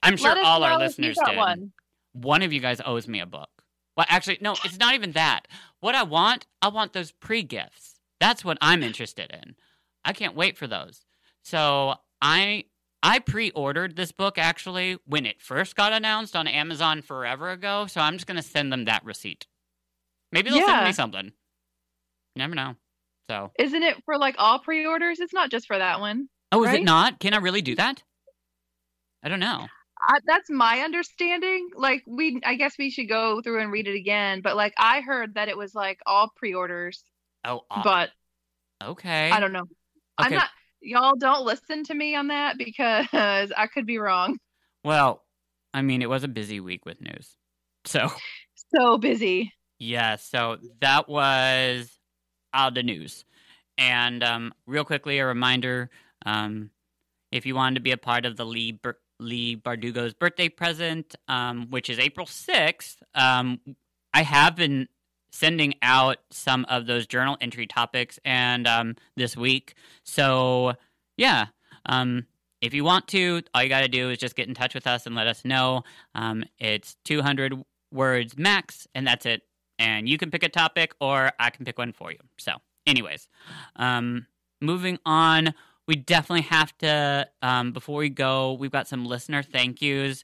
I'm 0.03 0.17
sure 0.17 0.35
all 0.43 0.63
our 0.63 0.77
know 0.77 0.85
if 0.85 0.97
you 0.99 1.05
listeners 1.05 1.17
did. 1.25 1.37
one. 1.37 1.71
One 2.13 2.41
of 2.41 2.51
you 2.51 2.59
guys 2.59 2.81
owes 2.85 3.07
me 3.07 3.19
a 3.21 3.25
book. 3.25 3.49
Well, 3.95 4.05
actually, 4.09 4.39
no, 4.41 4.53
it's 4.63 4.77
not 4.77 4.93
even 4.95 5.13
that. 5.13 5.47
What 5.79 5.95
I 5.95 6.03
want, 6.03 6.45
I 6.61 6.67
want 6.69 6.93
those 6.93 7.11
pre 7.11 7.43
gifts. 7.43 7.99
That's 8.19 8.43
what 8.43 8.57
I'm 8.61 8.83
interested 8.83 9.31
in. 9.31 9.55
I 10.03 10.13
can't 10.13 10.35
wait 10.35 10.57
for 10.57 10.67
those. 10.67 11.05
So 11.43 11.95
I 12.21 12.65
I 13.01 13.19
pre-ordered 13.19 13.95
this 13.95 14.11
book 14.11 14.37
actually 14.37 14.97
when 15.05 15.25
it 15.25 15.41
first 15.41 15.75
got 15.75 15.93
announced 15.93 16.35
on 16.35 16.47
Amazon 16.47 17.01
forever 17.01 17.49
ago. 17.51 17.87
So 17.87 18.01
I'm 18.01 18.15
just 18.15 18.27
gonna 18.27 18.41
send 18.41 18.71
them 18.73 18.85
that 18.85 19.05
receipt. 19.05 19.47
Maybe 20.31 20.49
they'll 20.49 20.65
send 20.65 20.85
me 20.85 20.91
something. 20.91 21.25
You 21.25 21.31
never 22.39 22.55
know. 22.55 22.75
So 23.29 23.51
Isn't 23.57 23.83
it 23.83 24.03
for 24.05 24.17
like 24.17 24.35
all 24.37 24.59
pre-orders? 24.59 25.19
It's 25.19 25.33
not 25.33 25.51
just 25.51 25.67
for 25.67 25.77
that 25.77 25.99
one. 25.99 26.29
oh, 26.51 26.63
is 26.63 26.73
it 26.73 26.83
not? 26.83 27.19
Can 27.19 27.33
I 27.33 27.37
really 27.37 27.61
do 27.61 27.75
that? 27.75 28.03
I 29.23 29.29
don't 29.29 29.39
know. 29.39 29.67
I, 30.07 30.19
that's 30.25 30.49
my 30.49 30.79
understanding. 30.79 31.69
Like 31.75 32.03
we, 32.07 32.39
I 32.45 32.55
guess 32.55 32.75
we 32.79 32.89
should 32.89 33.09
go 33.09 33.41
through 33.41 33.61
and 33.61 33.71
read 33.71 33.87
it 33.87 33.95
again. 33.95 34.41
But 34.41 34.55
like 34.55 34.73
I 34.77 35.01
heard 35.01 35.35
that 35.35 35.47
it 35.49 35.57
was 35.57 35.75
like 35.75 35.99
all 36.05 36.31
pre-orders, 36.35 37.03
Oh, 37.45 37.61
but 37.83 38.09
okay. 38.83 39.29
I 39.29 39.39
don't 39.39 39.53
know. 39.53 39.65
I'm 40.17 40.33
not. 40.33 40.49
Y'all 40.81 41.15
don't 41.17 41.45
listen 41.45 41.83
to 41.85 41.93
me 41.93 42.15
on 42.15 42.27
that 42.27 42.57
because 42.57 43.07
I 43.57 43.67
could 43.73 43.85
be 43.85 43.97
wrong. 43.97 44.37
Well, 44.83 45.23
I 45.73 45.81
mean, 45.81 46.01
it 46.01 46.09
was 46.09 46.23
a 46.23 46.27
busy 46.27 46.59
week 46.59 46.85
with 46.85 47.01
news. 47.01 47.35
So, 47.85 48.09
So 48.75 48.97
busy. 48.97 49.53
yeah, 49.79 50.15
so 50.17 50.57
that 50.81 51.07
was 51.09 51.97
all 52.53 52.71
the 52.71 52.83
news. 52.83 53.25
And 53.77 54.23
um, 54.23 54.53
real 54.67 54.83
quickly, 54.83 55.19
a 55.19 55.25
reminder 55.25 55.89
um, 56.25 56.69
if 57.31 57.45
you 57.45 57.55
wanted 57.55 57.75
to 57.75 57.81
be 57.81 57.91
a 57.91 57.97
part 57.97 58.25
of 58.25 58.35
the 58.35 58.45
Leigh, 58.45 58.73
Ber- 58.73 58.99
Leigh 59.19 59.55
Bardugo's 59.55 60.13
birthday 60.13 60.49
present, 60.49 61.15
um, 61.27 61.67
which 61.69 61.89
is 61.89 61.99
April 61.99 62.25
6th, 62.25 62.97
um, 63.15 63.59
I 64.13 64.23
have 64.23 64.55
been 64.55 64.87
sending 65.31 65.73
out 65.81 66.17
some 66.31 66.65
of 66.69 66.85
those 66.85 67.07
journal 67.07 67.37
entry 67.41 67.67
topics 67.67 68.19
and 68.25 68.67
um, 68.67 68.95
this 69.15 69.37
week. 69.37 69.75
So, 70.03 70.73
yeah. 71.17 71.47
Um, 71.85 72.25
if 72.61 72.73
you 72.73 72.83
want 72.83 73.07
to, 73.09 73.41
all 73.53 73.63
you 73.63 73.69
got 73.69 73.81
to 73.81 73.87
do 73.87 74.09
is 74.09 74.17
just 74.17 74.35
get 74.35 74.47
in 74.47 74.53
touch 74.53 74.73
with 74.75 74.85
us 74.85 75.05
and 75.05 75.15
let 75.15 75.27
us 75.27 75.45
know. 75.45 75.83
Um, 76.13 76.43
it's 76.59 76.95
200 77.05 77.53
words 77.91 78.37
max, 78.37 78.87
and 78.93 79.07
that's 79.07 79.25
it. 79.25 79.43
And 79.77 80.09
you 80.09 80.17
can 80.17 80.29
pick 80.29 80.43
a 80.43 80.49
topic, 80.49 80.93
or 80.99 81.31
I 81.39 81.49
can 81.51 81.65
pick 81.65 81.77
one 81.77 81.93
for 81.93 82.11
you. 82.11 82.17
So, 82.37 82.53
anyways, 82.85 83.29
um, 83.77 84.27
moving 84.61 84.99
on, 85.05 85.53
we 85.87 85.95
definitely 85.95 86.43
have 86.43 86.77
to, 86.79 87.27
um, 87.41 87.71
before 87.71 87.99
we 87.99 88.09
go, 88.09 88.53
we've 88.53 88.71
got 88.71 88.87
some 88.87 89.05
listener 89.05 89.41
thank 89.41 89.81
yous. 89.81 90.23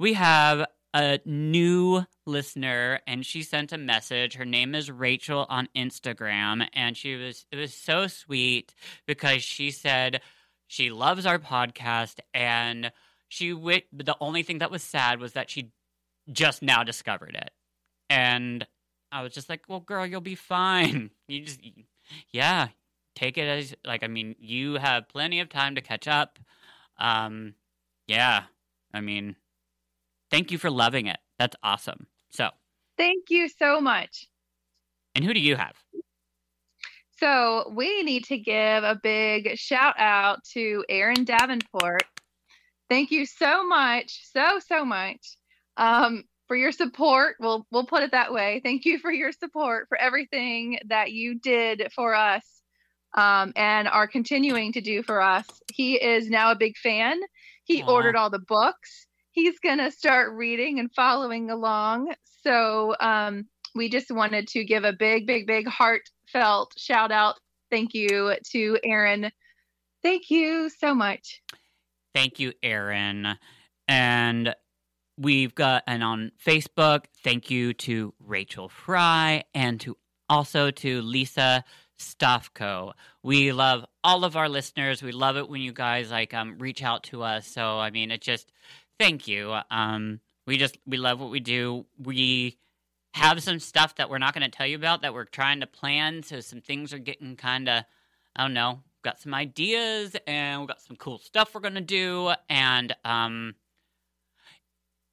We 0.00 0.14
have 0.14 0.66
a 0.98 1.20
new 1.24 2.04
listener 2.26 2.98
and 3.06 3.24
she 3.24 3.42
sent 3.44 3.72
a 3.72 3.78
message. 3.78 4.34
Her 4.34 4.44
name 4.44 4.74
is 4.74 4.90
rachel 4.90 5.46
on 5.48 5.68
instagram 5.76 6.66
and 6.72 6.96
she 6.96 7.14
was 7.14 7.46
it 7.52 7.56
was 7.56 7.72
so 7.72 8.06
sweet 8.08 8.74
because 9.06 9.42
she 9.42 9.70
said 9.70 10.20
she 10.66 10.90
loves 10.90 11.24
our 11.24 11.38
podcast 11.38 12.16
and 12.34 12.90
she 13.28 13.50
wi- 13.50 13.84
the 13.92 14.16
only 14.20 14.42
thing 14.42 14.58
that 14.58 14.70
was 14.72 14.82
sad 14.82 15.20
was 15.20 15.34
that 15.34 15.48
she 15.50 15.70
just 16.32 16.62
now 16.62 16.82
discovered 16.82 17.34
it. 17.34 17.50
And 18.10 18.66
i 19.12 19.22
was 19.22 19.32
just 19.32 19.48
like 19.48 19.62
well 19.68 19.80
girl 19.80 20.04
you'll 20.04 20.20
be 20.20 20.34
fine. 20.34 21.10
You 21.28 21.42
just 21.44 21.60
yeah 22.32 22.68
take 23.14 23.36
it 23.38 23.46
as 23.46 23.74
like 23.84 24.02
i 24.02 24.06
mean 24.08 24.34
you 24.40 24.74
have 24.74 25.08
plenty 25.08 25.40
of 25.40 25.48
time 25.48 25.76
to 25.76 25.80
catch 25.80 26.08
up. 26.08 26.38
Um 26.98 27.54
yeah 28.08 28.44
i 28.92 29.00
mean 29.00 29.36
thank 30.30 30.50
you 30.50 30.58
for 30.58 30.70
loving 30.70 31.06
it 31.06 31.18
that's 31.38 31.56
awesome 31.62 32.06
so 32.30 32.50
Thank 32.96 33.30
you 33.30 33.48
so 33.48 33.80
much. 33.80 34.26
and 35.14 35.24
who 35.24 35.32
do 35.32 35.40
you 35.40 35.54
have 35.56 35.74
So 37.20 37.72
we 37.74 38.02
need 38.04 38.24
to 38.26 38.38
give 38.38 38.84
a 38.84 38.98
big 39.02 39.56
shout 39.58 39.94
out 39.98 40.44
to 40.54 40.84
Aaron 40.88 41.24
Davenport. 41.24 42.04
Thank 42.88 43.10
you 43.10 43.26
so 43.26 43.66
much, 43.66 44.20
so 44.32 44.60
so 44.64 44.84
much, 44.84 45.36
um, 45.76 46.22
for 46.46 46.56
your 46.56 46.70
support. 46.72 47.34
We'll 47.40 47.66
we'll 47.72 47.86
put 47.86 48.02
it 48.04 48.12
that 48.12 48.32
way. 48.32 48.60
Thank 48.64 48.84
you 48.84 48.98
for 49.00 49.12
your 49.12 49.32
support 49.32 49.88
for 49.88 50.00
everything 50.00 50.78
that 50.88 51.10
you 51.10 51.38
did 51.40 51.88
for 51.94 52.14
us, 52.14 52.44
um, 53.14 53.52
and 53.56 53.88
are 53.88 54.06
continuing 54.06 54.72
to 54.74 54.80
do 54.80 55.02
for 55.02 55.20
us. 55.20 55.46
He 55.74 55.96
is 55.96 56.30
now 56.30 56.52
a 56.52 56.56
big 56.56 56.76
fan. 56.76 57.18
He 57.64 57.82
Aw. 57.82 57.90
ordered 57.92 58.14
all 58.14 58.30
the 58.30 58.38
books. 58.38 59.07
He's 59.38 59.60
gonna 59.60 59.92
start 59.92 60.32
reading 60.32 60.80
and 60.80 60.92
following 60.92 61.48
along. 61.48 62.12
So 62.42 62.96
um, 62.98 63.46
we 63.72 63.88
just 63.88 64.10
wanted 64.10 64.48
to 64.48 64.64
give 64.64 64.82
a 64.82 64.92
big, 64.92 65.28
big, 65.28 65.46
big 65.46 65.68
heartfelt 65.68 66.72
shout 66.76 67.12
out. 67.12 67.36
Thank 67.70 67.94
you 67.94 68.34
to 68.50 68.78
Aaron. 68.82 69.30
Thank 70.02 70.28
you 70.28 70.68
so 70.70 70.92
much. 70.92 71.40
Thank 72.16 72.40
you, 72.40 72.52
Aaron. 72.64 73.38
And 73.86 74.56
we've 75.16 75.54
got, 75.54 75.84
and 75.86 76.02
on 76.02 76.32
Facebook, 76.44 77.04
thank 77.22 77.48
you 77.48 77.74
to 77.74 78.14
Rachel 78.18 78.68
Fry 78.68 79.44
and 79.54 79.80
to 79.82 79.96
also 80.28 80.72
to 80.72 81.00
Lisa 81.00 81.62
Stofko. 82.00 82.92
We 83.22 83.52
love 83.52 83.84
all 84.02 84.24
of 84.24 84.36
our 84.36 84.48
listeners. 84.48 85.00
We 85.00 85.12
love 85.12 85.36
it 85.36 85.48
when 85.48 85.60
you 85.60 85.72
guys 85.72 86.10
like 86.10 86.34
um 86.34 86.58
reach 86.58 86.82
out 86.82 87.04
to 87.04 87.22
us. 87.22 87.46
So 87.46 87.78
I 87.78 87.90
mean, 87.90 88.10
it 88.10 88.20
just 88.20 88.50
thank 88.98 89.28
you. 89.28 89.56
Um, 89.70 90.20
we 90.46 90.56
just 90.56 90.78
we 90.86 90.96
love 90.96 91.20
what 91.20 91.30
we 91.30 91.40
do. 91.40 91.86
We 91.98 92.58
have 93.14 93.42
some 93.42 93.58
stuff 93.58 93.96
that 93.96 94.10
we're 94.10 94.18
not 94.18 94.34
going 94.34 94.48
to 94.48 94.56
tell 94.56 94.66
you 94.66 94.76
about 94.76 95.02
that 95.02 95.14
we're 95.14 95.24
trying 95.24 95.60
to 95.60 95.66
plan. 95.66 96.22
So 96.22 96.40
some 96.40 96.60
things 96.60 96.92
are 96.92 96.98
getting 96.98 97.36
kind 97.36 97.68
of, 97.68 97.84
I 98.36 98.42
don't 98.42 98.54
know, 98.54 98.80
got 99.02 99.20
some 99.20 99.34
ideas 99.34 100.16
and 100.26 100.60
we've 100.60 100.68
got 100.68 100.80
some 100.80 100.96
cool 100.96 101.18
stuff 101.18 101.54
we're 101.54 101.60
going 101.60 101.74
to 101.74 101.80
do. 101.80 102.32
And 102.48 102.94
um, 103.04 103.54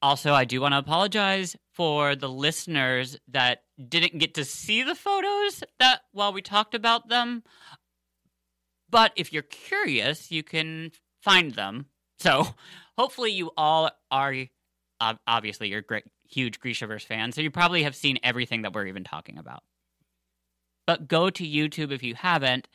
also, 0.01 0.33
I 0.33 0.45
do 0.45 0.61
want 0.61 0.73
to 0.73 0.79
apologize 0.79 1.55
for 1.73 2.15
the 2.15 2.29
listeners 2.29 3.17
that 3.29 3.63
didn't 3.89 4.19
get 4.19 4.35
to 4.35 4.45
see 4.45 4.83
the 4.83 4.95
photos 4.95 5.63
that 5.79 6.01
while 6.11 6.33
we 6.33 6.41
talked 6.41 6.75
about 6.75 7.09
them. 7.09 7.43
But 8.89 9.13
if 9.15 9.33
you're 9.33 9.41
curious, 9.41 10.31
you 10.31 10.43
can 10.43 10.91
find 11.21 11.55
them. 11.55 11.87
So 12.19 12.47
hopefully, 12.97 13.31
you 13.31 13.51
all 13.57 13.91
are. 14.11 14.35
Obviously, 15.27 15.67
you're 15.67 15.81
great, 15.81 16.05
huge 16.27 16.59
Grishaverse 16.59 17.05
fans, 17.05 17.35
so 17.35 17.41
you 17.41 17.51
probably 17.51 17.83
have 17.83 17.95
seen 17.95 18.17
everything 18.23 18.61
that 18.61 18.73
we're 18.73 18.87
even 18.87 19.03
talking 19.03 19.37
about. 19.37 19.63
But 20.87 21.07
go 21.07 21.29
to 21.29 21.43
YouTube 21.43 21.91
if 21.91 22.01
you 22.01 22.15
haven't, 22.15 22.67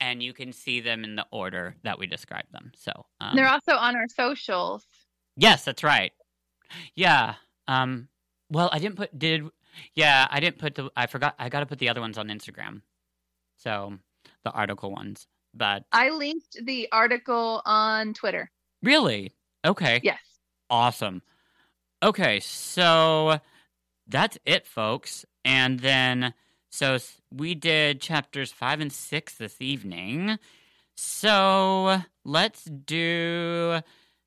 and 0.00 0.22
you 0.22 0.32
can 0.32 0.52
see 0.52 0.80
them 0.80 1.04
in 1.04 1.16
the 1.16 1.26
order 1.30 1.76
that 1.82 1.98
we 1.98 2.06
described 2.06 2.52
them. 2.52 2.72
So 2.74 2.92
um, 3.20 3.36
They're 3.36 3.48
also 3.48 3.72
on 3.72 3.96
our 3.96 4.08
socials. 4.08 4.86
Yes, 5.36 5.64
that's 5.64 5.84
right. 5.84 6.12
Yeah. 6.94 7.34
Um. 7.66 8.08
Well, 8.50 8.70
I 8.72 8.78
didn't 8.78 8.96
put 8.96 9.16
did. 9.18 9.44
Yeah, 9.94 10.26
I 10.30 10.40
didn't 10.40 10.58
put 10.58 10.74
the. 10.74 10.90
I 10.96 11.06
forgot. 11.06 11.34
I 11.38 11.48
got 11.48 11.60
to 11.60 11.66
put 11.66 11.78
the 11.78 11.88
other 11.88 12.00
ones 12.00 12.18
on 12.18 12.28
Instagram. 12.28 12.82
So 13.56 13.98
the 14.44 14.50
article 14.52 14.90
ones. 14.90 15.26
But 15.54 15.84
I 15.92 16.10
linked 16.10 16.58
the 16.64 16.88
article 16.92 17.62
on 17.64 18.14
Twitter. 18.14 18.50
Really, 18.82 19.32
okay, 19.64 20.00
Yes. 20.02 20.20
awesome. 20.70 21.22
Okay, 22.02 22.40
so 22.40 23.40
that's 24.06 24.38
it, 24.44 24.66
folks. 24.66 25.24
And 25.44 25.80
then 25.80 26.34
so 26.70 26.98
we 27.32 27.54
did 27.54 28.00
chapters 28.00 28.52
five 28.52 28.80
and 28.80 28.92
six 28.92 29.34
this 29.34 29.60
evening. 29.60 30.38
So 30.96 32.02
let's 32.24 32.64
do 32.64 33.80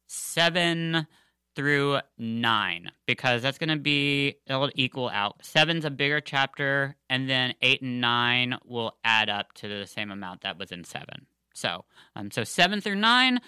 seven 0.07 1.07
through 1.55 1.99
nine 2.17 2.91
because 3.05 3.41
that's 3.41 3.57
going 3.57 3.69
to 3.69 3.75
be 3.77 4.35
it'll 4.47 4.71
equal 4.75 5.09
out. 5.09 5.43
Seven's 5.43 5.85
a 5.85 5.89
bigger 5.91 6.21
chapter, 6.21 6.95
and 7.09 7.29
then 7.29 7.53
eight 7.61 7.81
and 7.81 7.99
nine 8.01 8.57
will 8.65 8.95
add 9.03 9.29
up 9.29 9.53
to 9.55 9.67
the 9.67 9.85
same 9.85 10.11
amount 10.11 10.41
that 10.41 10.57
was 10.57 10.71
in 10.71 10.83
seven. 10.83 11.25
So, 11.53 11.83
um, 12.15 12.31
so 12.31 12.45
seven 12.45 12.79
through 12.79 12.95
nine, 12.95 13.41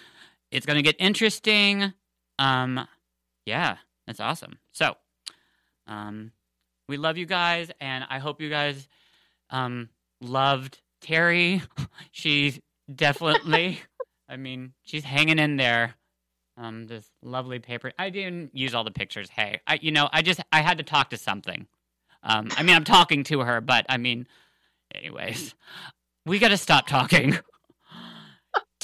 it's 0.54 0.66
going 0.66 0.76
to 0.76 0.82
get 0.82 0.96
interesting. 0.98 1.92
Um, 2.38 2.86
yeah, 3.44 3.76
that's 4.06 4.20
awesome. 4.20 4.58
So, 4.72 4.94
um, 5.86 6.32
we 6.88 6.96
love 6.96 7.16
you 7.16 7.26
guys, 7.26 7.70
and 7.80 8.04
I 8.08 8.18
hope 8.18 8.40
you 8.40 8.48
guys 8.48 8.88
um 9.50 9.88
loved 10.20 10.80
Terry. 11.00 11.62
she's 12.12 12.60
definitely, 12.94 13.80
I 14.28 14.36
mean, 14.36 14.72
she's 14.82 15.04
hanging 15.04 15.38
in 15.38 15.56
there. 15.56 15.94
Um, 16.56 16.86
this 16.86 17.10
lovely 17.20 17.58
paper. 17.58 17.92
I 17.98 18.10
didn't 18.10 18.56
use 18.56 18.74
all 18.74 18.84
the 18.84 18.92
pictures. 18.92 19.28
Hey, 19.28 19.60
I, 19.66 19.80
you 19.82 19.90
know, 19.90 20.08
I 20.12 20.22
just 20.22 20.40
I 20.52 20.62
had 20.62 20.78
to 20.78 20.84
talk 20.84 21.10
to 21.10 21.16
something. 21.16 21.66
Um, 22.22 22.48
I 22.56 22.62
mean, 22.62 22.76
I'm 22.76 22.84
talking 22.84 23.24
to 23.24 23.40
her, 23.40 23.60
but 23.60 23.84
I 23.88 23.96
mean, 23.96 24.28
anyways, 24.94 25.54
we 26.24 26.38
got 26.38 26.48
to 26.48 26.56
stop 26.56 26.86
talking. 26.86 27.36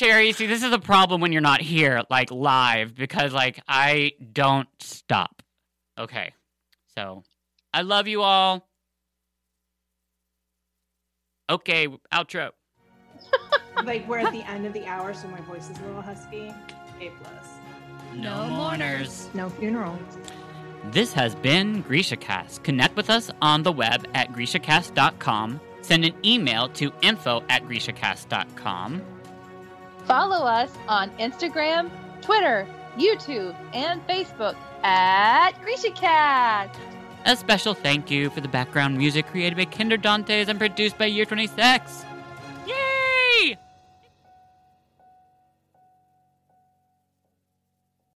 Terry, 0.00 0.32
see, 0.32 0.46
this 0.46 0.62
is 0.62 0.72
a 0.72 0.78
problem 0.78 1.20
when 1.20 1.30
you're 1.30 1.42
not 1.42 1.60
here, 1.60 2.02
like 2.08 2.30
live, 2.30 2.94
because 2.94 3.34
like 3.34 3.60
I 3.68 4.12
don't 4.32 4.66
stop. 4.78 5.42
Okay, 5.98 6.32
so 6.96 7.22
I 7.74 7.82
love 7.82 8.08
you 8.08 8.22
all. 8.22 8.66
Okay, 11.50 11.86
outro. 12.14 12.52
like 13.84 14.08
we're 14.08 14.20
at 14.20 14.32
the 14.32 14.42
end 14.48 14.64
of 14.64 14.72
the 14.72 14.86
hour, 14.86 15.12
so 15.12 15.28
my 15.28 15.40
voice 15.42 15.68
is 15.68 15.78
a 15.78 15.82
little 15.82 16.00
husky. 16.00 16.50
A 16.98 17.10
plus. 17.22 17.58
No, 18.14 18.48
mourners. 18.48 19.28
No 19.34 19.50
funeral. 19.50 19.98
This 20.92 21.12
has 21.12 21.34
been 21.34 21.84
GrishaCast. 21.84 22.62
Connect 22.62 22.96
with 22.96 23.10
us 23.10 23.30
on 23.42 23.64
the 23.64 23.72
web 23.72 24.08
at 24.14 24.32
GrishaCast.com. 24.32 25.60
Send 25.82 26.06
an 26.06 26.14
email 26.24 26.70
to 26.70 26.90
info 27.02 27.44
at 27.50 27.64
GrishaCast.com. 27.64 29.19
Follow 30.10 30.44
us 30.44 30.72
on 30.88 31.08
Instagram, 31.20 31.88
Twitter, 32.20 32.66
YouTube, 32.98 33.54
and 33.72 34.04
Facebook 34.08 34.56
at 34.82 35.52
GrishaCast. 35.62 36.74
A 37.26 37.36
special 37.36 37.74
thank 37.74 38.10
you 38.10 38.28
for 38.28 38.40
the 38.40 38.48
background 38.48 38.98
music 38.98 39.28
created 39.28 39.56
by 39.56 39.66
Kinder 39.66 39.96
Dantes 39.96 40.48
and 40.48 40.58
produced 40.58 40.98
by 40.98 41.04
Year 41.04 41.24
26. 41.24 42.04